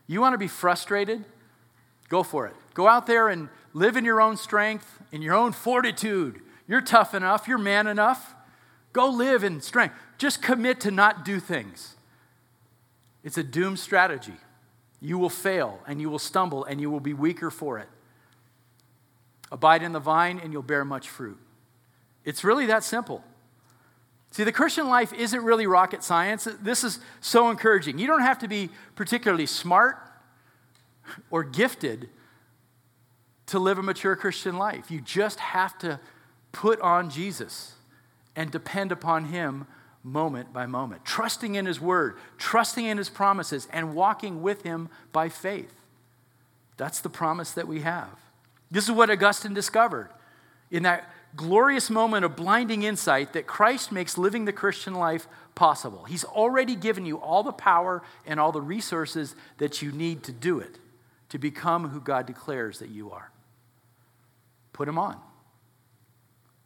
You 0.06 0.20
want 0.20 0.34
to 0.34 0.38
be 0.38 0.50
frustrated? 0.50 1.24
Go 2.10 2.24
for 2.24 2.46
it. 2.46 2.54
Go 2.74 2.90
out 2.90 3.08
there 3.08 3.30
and 3.30 3.48
live 3.72 3.96
in 3.96 4.04
your 4.04 4.20
own 4.20 4.36
strength, 4.36 5.00
in 5.14 5.22
your 5.22 5.34
own 5.34 5.54
fortitude. 5.54 6.42
You're 6.68 6.82
tough 6.82 7.14
enough, 7.14 7.48
you're 7.48 7.58
man 7.58 7.88
enough. 7.88 8.36
Go 8.92 9.08
live 9.08 9.46
in 9.46 9.62
strength. 9.62 9.96
Just 10.18 10.42
commit 10.42 10.82
to 10.82 10.92
not 10.92 11.24
do 11.24 11.40
things. 11.40 11.96
It's 13.24 13.38
a 13.38 13.44
doomed 13.44 13.80
strategy. 13.80 14.36
You 15.00 15.18
will 15.18 15.30
fail 15.30 15.80
and 15.88 16.02
you 16.02 16.10
will 16.10 16.20
stumble 16.20 16.66
and 16.66 16.82
you 16.82 16.92
will 16.92 17.00
be 17.00 17.14
weaker 17.14 17.50
for 17.50 17.80
it. 17.80 17.88
Abide 19.54 19.84
in 19.84 19.94
the 19.94 20.02
vine 20.02 20.38
and 20.38 20.52
you'll 20.52 20.64
bear 20.64 20.84
much 20.84 21.08
fruit. 21.08 21.40
It's 22.26 22.44
really 22.44 22.66
that 22.68 22.84
simple. 22.84 23.24
See, 24.32 24.44
the 24.44 24.52
Christian 24.52 24.88
life 24.88 25.12
isn't 25.14 25.44
really 25.44 25.66
rocket 25.66 26.04
science. 26.04 26.48
This 26.62 26.84
is 26.84 27.00
so 27.20 27.50
encouraging. 27.50 27.98
You 27.98 28.08
don't 28.08 28.22
have 28.22 28.40
to 28.40 28.48
be 28.48 28.70
particularly 28.96 29.48
smart 29.48 29.98
or 31.32 31.44
gifted 31.44 32.10
to 33.48 33.58
live 33.58 33.80
a 33.80 33.84
mature 33.84 34.16
Christian 34.16 34.58
life. 34.58 34.92
You 34.92 35.02
just 35.02 35.40
have 35.40 35.78
to 35.80 36.00
put 36.52 36.80
on 36.82 37.10
Jesus 37.10 37.74
and 38.36 38.52
depend 38.52 38.92
upon 38.92 39.26
Him 39.26 39.66
moment 40.04 40.54
by 40.54 40.66
moment, 40.66 41.04
trusting 41.04 41.56
in 41.56 41.66
His 41.66 41.80
Word, 41.80 42.18
trusting 42.38 42.86
in 42.86 42.98
His 42.98 43.10
promises, 43.10 43.68
and 43.74 43.96
walking 43.96 44.44
with 44.44 44.62
Him 44.62 44.90
by 45.12 45.30
faith. 45.30 45.74
That's 46.78 47.02
the 47.02 47.10
promise 47.10 47.52
that 47.52 47.68
we 47.68 47.82
have. 47.82 48.20
This 48.70 48.86
is 48.86 48.92
what 48.92 49.10
Augustine 49.10 49.54
discovered 49.54 50.10
in 50.70 50.84
that 50.84 51.12
glorious 51.36 51.90
moment 51.90 52.26
of 52.26 52.36
blinding 52.36 52.84
insight 52.84 53.34
that 53.34 53.48
Christ 53.48 53.92
makes 53.92 54.18
living 54.18 54.46
the 54.46 54.54
Christian 54.54 54.94
life 54.94 55.28
possible. 55.56 56.06
He's 56.06 56.24
already 56.24 56.76
given 56.76 57.06
you 57.06 57.18
all 57.18 57.44
the 57.44 57.52
power 57.52 58.02
and 58.26 58.40
all 58.40 58.52
the 58.52 58.62
resources 58.62 59.36
that 59.58 59.82
you 59.82 59.92
need 59.92 60.24
to 60.24 60.32
do 60.32 60.60
it, 60.60 60.78
to 61.30 61.38
become 61.38 61.90
who 61.90 62.02
God 62.02 62.26
declares 62.26 62.80
that 62.80 62.90
you 62.90 63.12
are. 63.12 63.32
Put 64.74 64.88
Him 64.88 64.98
on, 64.98 65.18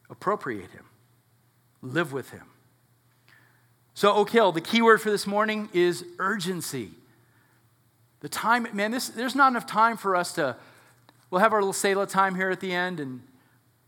appropriate 0.09 0.71
Him 0.71 0.85
live 1.83 2.13
with 2.13 2.31
him. 2.31 2.47
So, 3.93 4.11
Oak 4.13 4.31
the 4.31 4.61
key 4.61 4.81
word 4.81 5.01
for 5.01 5.11
this 5.11 5.27
morning 5.27 5.69
is 5.71 6.03
urgency. 6.17 6.91
The 8.21 8.29
time, 8.29 8.67
man, 8.73 8.89
this, 8.89 9.09
there's 9.09 9.35
not 9.35 9.51
enough 9.51 9.67
time 9.67 9.97
for 9.97 10.15
us 10.15 10.33
to, 10.33 10.55
we'll 11.29 11.41
have 11.41 11.53
our 11.53 11.59
little 11.59 11.73
Selah 11.73 12.07
time 12.07 12.33
here 12.33 12.49
at 12.49 12.59
the 12.59 12.73
end, 12.73 12.99
and 12.99 13.21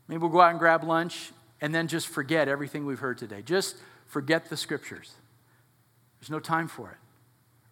maybe 0.08 0.20
we'll 0.20 0.30
go 0.30 0.42
out 0.42 0.52
and 0.52 0.60
grab 0.60 0.84
lunch 0.84 1.32
and 1.62 1.74
then 1.74 1.88
just 1.88 2.08
forget 2.08 2.48
everything 2.48 2.86
we've 2.86 3.00
heard 3.00 3.18
today. 3.18 3.42
Just 3.42 3.78
forget 4.08 4.50
the 4.50 4.58
scriptures. 4.58 5.14
There's 6.20 6.30
no 6.30 6.40
time 6.40 6.68
for 6.68 6.92
it. 6.92 6.98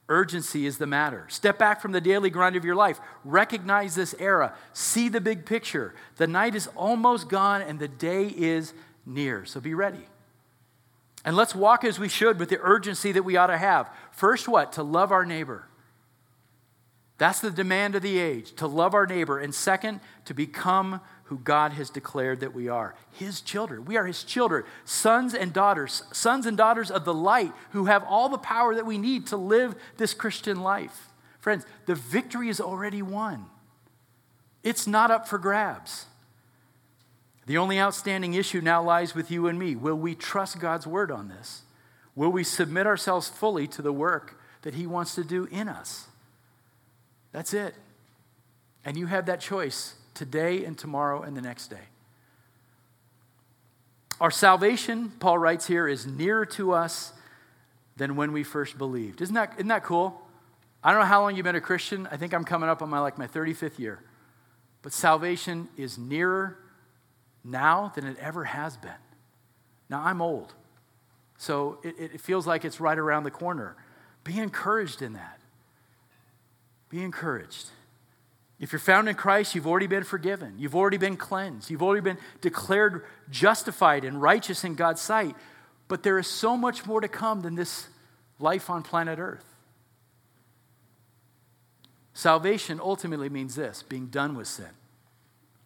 Urgency 0.09 0.65
is 0.65 0.77
the 0.77 0.85
matter. 0.87 1.25
Step 1.29 1.57
back 1.57 1.81
from 1.81 1.93
the 1.93 2.01
daily 2.01 2.29
grind 2.29 2.55
of 2.55 2.65
your 2.65 2.75
life. 2.75 2.99
Recognize 3.23 3.95
this 3.95 4.13
era. 4.19 4.53
See 4.73 5.07
the 5.09 5.21
big 5.21 5.45
picture. 5.45 5.95
The 6.17 6.27
night 6.27 6.55
is 6.55 6.67
almost 6.75 7.29
gone 7.29 7.61
and 7.61 7.79
the 7.79 7.87
day 7.87 8.25
is 8.25 8.73
near. 9.05 9.45
So 9.45 9.61
be 9.61 9.73
ready. 9.73 10.05
And 11.25 11.37
let's 11.37 11.55
walk 11.55 11.85
as 11.85 11.99
we 11.99 12.09
should 12.09 12.37
with 12.37 12.49
the 12.49 12.59
urgency 12.61 13.13
that 13.13 13.23
we 13.23 13.37
ought 13.37 13.47
to 13.47 13.57
have. 13.57 13.89
First, 14.11 14.47
what? 14.47 14.73
To 14.73 14.83
love 14.83 15.11
our 15.11 15.25
neighbor. 15.25 15.67
That's 17.17 17.39
the 17.39 17.51
demand 17.51 17.95
of 17.95 18.01
the 18.01 18.19
age 18.19 18.53
to 18.55 18.67
love 18.67 18.93
our 18.93 19.05
neighbor. 19.05 19.39
And 19.39 19.55
second, 19.55 20.01
to 20.25 20.33
become 20.33 20.99
who 21.25 21.39
God 21.39 21.73
has 21.73 21.89
declared 21.89 22.41
that 22.41 22.53
we 22.53 22.67
are 22.67 22.95
His 23.11 23.41
children. 23.41 23.85
We 23.85 23.97
are 23.97 24.05
His 24.05 24.23
children, 24.23 24.63
sons 24.85 25.33
and 25.33 25.53
daughters, 25.53 26.03
sons 26.11 26.45
and 26.45 26.57
daughters 26.57 26.91
of 26.91 27.05
the 27.05 27.13
light 27.13 27.53
who 27.71 27.85
have 27.85 28.03
all 28.03 28.29
the 28.29 28.37
power 28.37 28.75
that 28.75 28.85
we 28.85 28.97
need 28.97 29.27
to 29.27 29.37
live 29.37 29.75
this 29.97 30.13
Christian 30.13 30.61
life. 30.61 31.09
Friends, 31.39 31.65
the 31.85 31.95
victory 31.95 32.49
is 32.49 32.61
already 32.61 33.01
won, 33.01 33.45
it's 34.63 34.87
not 34.87 35.11
up 35.11 35.27
for 35.27 35.37
grabs. 35.37 36.05
The 37.45 37.57
only 37.57 37.77
outstanding 37.77 38.35
issue 38.35 38.61
now 38.61 38.81
lies 38.81 39.13
with 39.13 39.29
you 39.29 39.47
and 39.47 39.59
me. 39.59 39.75
Will 39.75 39.97
we 39.97 40.15
trust 40.15 40.59
God's 40.59 40.87
word 40.87 41.11
on 41.11 41.27
this? 41.27 41.63
Will 42.15 42.31
we 42.31 42.45
submit 42.45 42.87
ourselves 42.87 43.27
fully 43.27 43.67
to 43.67 43.81
the 43.81 43.91
work 43.91 44.39
that 44.61 44.75
He 44.75 44.87
wants 44.87 45.15
to 45.15 45.25
do 45.25 45.45
in 45.51 45.67
us? 45.67 46.07
That's 47.33 47.53
it. 47.53 47.75
And 48.85 48.95
you 48.95 49.07
have 49.07 49.25
that 49.25 49.41
choice 49.41 49.95
today 50.13 50.65
and 50.65 50.77
tomorrow 50.77 51.21
and 51.21 51.35
the 51.35 51.41
next 51.41 51.67
day. 51.67 51.87
Our 54.21 54.31
salvation, 54.31 55.11
Paul 55.19 55.37
writes 55.37 55.67
here, 55.67 55.87
is 55.87 56.05
nearer 56.05 56.45
to 56.47 56.71
us 56.71 57.13
than 57.97 58.15
when 58.15 58.31
we 58.31 58.43
first 58.43 58.77
believed. 58.77 59.21
Isn't 59.21 59.35
that, 59.35 59.53
isn't 59.55 59.67
that 59.67 59.83
cool? 59.83 60.21
I 60.83 60.91
don't 60.91 60.99
know 61.01 61.05
how 61.07 61.21
long 61.21 61.35
you've 61.35 61.43
been 61.43 61.55
a 61.55 61.61
Christian. 61.61 62.07
I 62.11 62.17
think 62.17 62.33
I'm 62.33 62.43
coming 62.43 62.69
up 62.69 62.81
on 62.81 62.89
my 62.89 62.99
like 62.99 63.17
my 63.17 63.27
35th 63.27 63.79
year. 63.79 63.99
But 64.81 64.93
salvation 64.93 65.69
is 65.77 65.97
nearer 65.97 66.57
now 67.43 67.91
than 67.95 68.05
it 68.05 68.17
ever 68.19 68.43
has 68.43 68.77
been. 68.77 68.91
Now 69.89 70.01
I'm 70.03 70.21
old. 70.21 70.53
So 71.37 71.79
it, 71.83 71.95
it 71.99 72.21
feels 72.21 72.47
like 72.47 72.65
it's 72.65 72.79
right 72.79 72.97
around 72.97 73.23
the 73.23 73.31
corner. 73.31 73.75
Be 74.23 74.39
encouraged 74.39 75.01
in 75.01 75.13
that. 75.13 75.39
Be 76.89 77.01
encouraged. 77.01 77.69
If 78.63 78.71
you're 78.71 78.79
found 78.79 79.09
in 79.09 79.15
Christ, 79.15 79.55
you've 79.55 79.67
already 79.67 79.87
been 79.87 80.05
forgiven. 80.05 80.53
You've 80.57 80.73
already 80.73 80.95
been 80.95 81.17
cleansed. 81.17 81.69
You've 81.69 81.83
already 81.83 81.99
been 81.99 82.17
declared 82.39 83.03
justified 83.29 84.05
and 84.05 84.21
righteous 84.21 84.63
in 84.63 84.75
God's 84.75 85.01
sight. 85.01 85.35
But 85.89 86.01
there 86.01 86.17
is 86.17 86.27
so 86.27 86.55
much 86.55 86.85
more 86.85 87.01
to 87.01 87.09
come 87.09 87.41
than 87.41 87.55
this 87.55 87.89
life 88.39 88.69
on 88.69 88.81
planet 88.81 89.19
Earth. 89.19 89.43
Salvation 92.13 92.79
ultimately 92.81 93.27
means 93.27 93.53
this 93.53 93.83
being 93.83 94.07
done 94.07 94.33
with 94.33 94.47
sin 94.47 94.69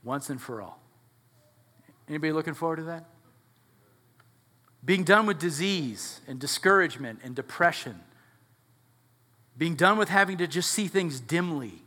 once 0.04 0.32
and 0.32 0.41
for 0.41 0.60
all. 0.60 0.82
Anybody 2.10 2.34
looking 2.34 2.56
forward 2.56 2.78
to 2.78 2.84
that? 2.86 3.06
Being 4.84 5.04
done 5.04 5.28
with 5.28 5.38
disease 5.38 6.20
and 6.28 6.39
discouragement 6.39 7.20
and 7.24 7.36
depression. 7.36 8.00
Being 9.56 9.76
done 9.76 10.00
with 10.00 10.10
having 10.10 10.39
to 10.39 10.48
just 10.48 10.72
see 10.72 10.88
things 10.88 11.20
dimly 11.20 11.84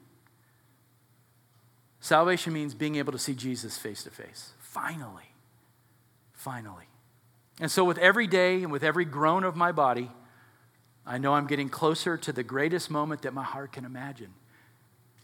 Salvation 2.01 2.53
means 2.53 2.75
being 2.75 2.97
able 2.97 3.13
to 3.13 3.19
see 3.19 3.35
Jesus 3.35 3.77
face 3.77 4.03
to 4.05 4.11
face. 4.11 4.53
Finally. 4.59 5.35
Finally. 6.33 6.85
And 7.61 7.71
so, 7.71 7.85
with 7.85 7.99
every 7.99 8.27
day 8.27 8.63
and 8.63 8.73
with 8.73 8.83
every 8.83 9.05
groan 9.05 9.45
of 9.45 9.55
my 9.55 9.71
body, 9.71 10.11
I 11.07 11.19
know 11.19 11.35
I'm 11.35 11.47
getting 11.47 11.69
closer 11.69 12.17
to 12.17 12.33
the 12.33 12.43
greatest 12.43 12.91
moment 12.91 13.23
that 13.23 13.35
my 13.35 13.43
heart 13.43 13.73
can 13.73 13.85
imagine 13.85 14.33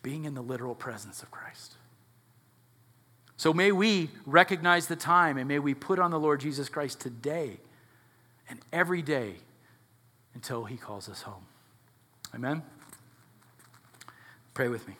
being 0.02 0.24
in 0.24 0.34
the 0.34 0.42
literal 0.42 0.74
presence 0.74 1.22
of 1.22 1.30
Christ. 1.30 1.74
So, 3.38 3.54
may 3.54 3.72
we 3.72 4.10
recognize 4.26 4.86
the 4.86 4.96
time 4.96 5.38
and 5.38 5.48
may 5.48 5.58
we 5.58 5.72
put 5.72 5.98
on 5.98 6.10
the 6.10 6.20
Lord 6.20 6.40
Jesus 6.40 6.68
Christ 6.68 7.00
today 7.00 7.58
and 8.50 8.60
every 8.72 9.00
day 9.00 9.36
until 10.34 10.64
he 10.64 10.76
calls 10.76 11.08
us 11.08 11.22
home. 11.22 11.46
Amen? 12.34 12.62
Pray 14.52 14.68
with 14.68 14.86
me. 14.86 14.96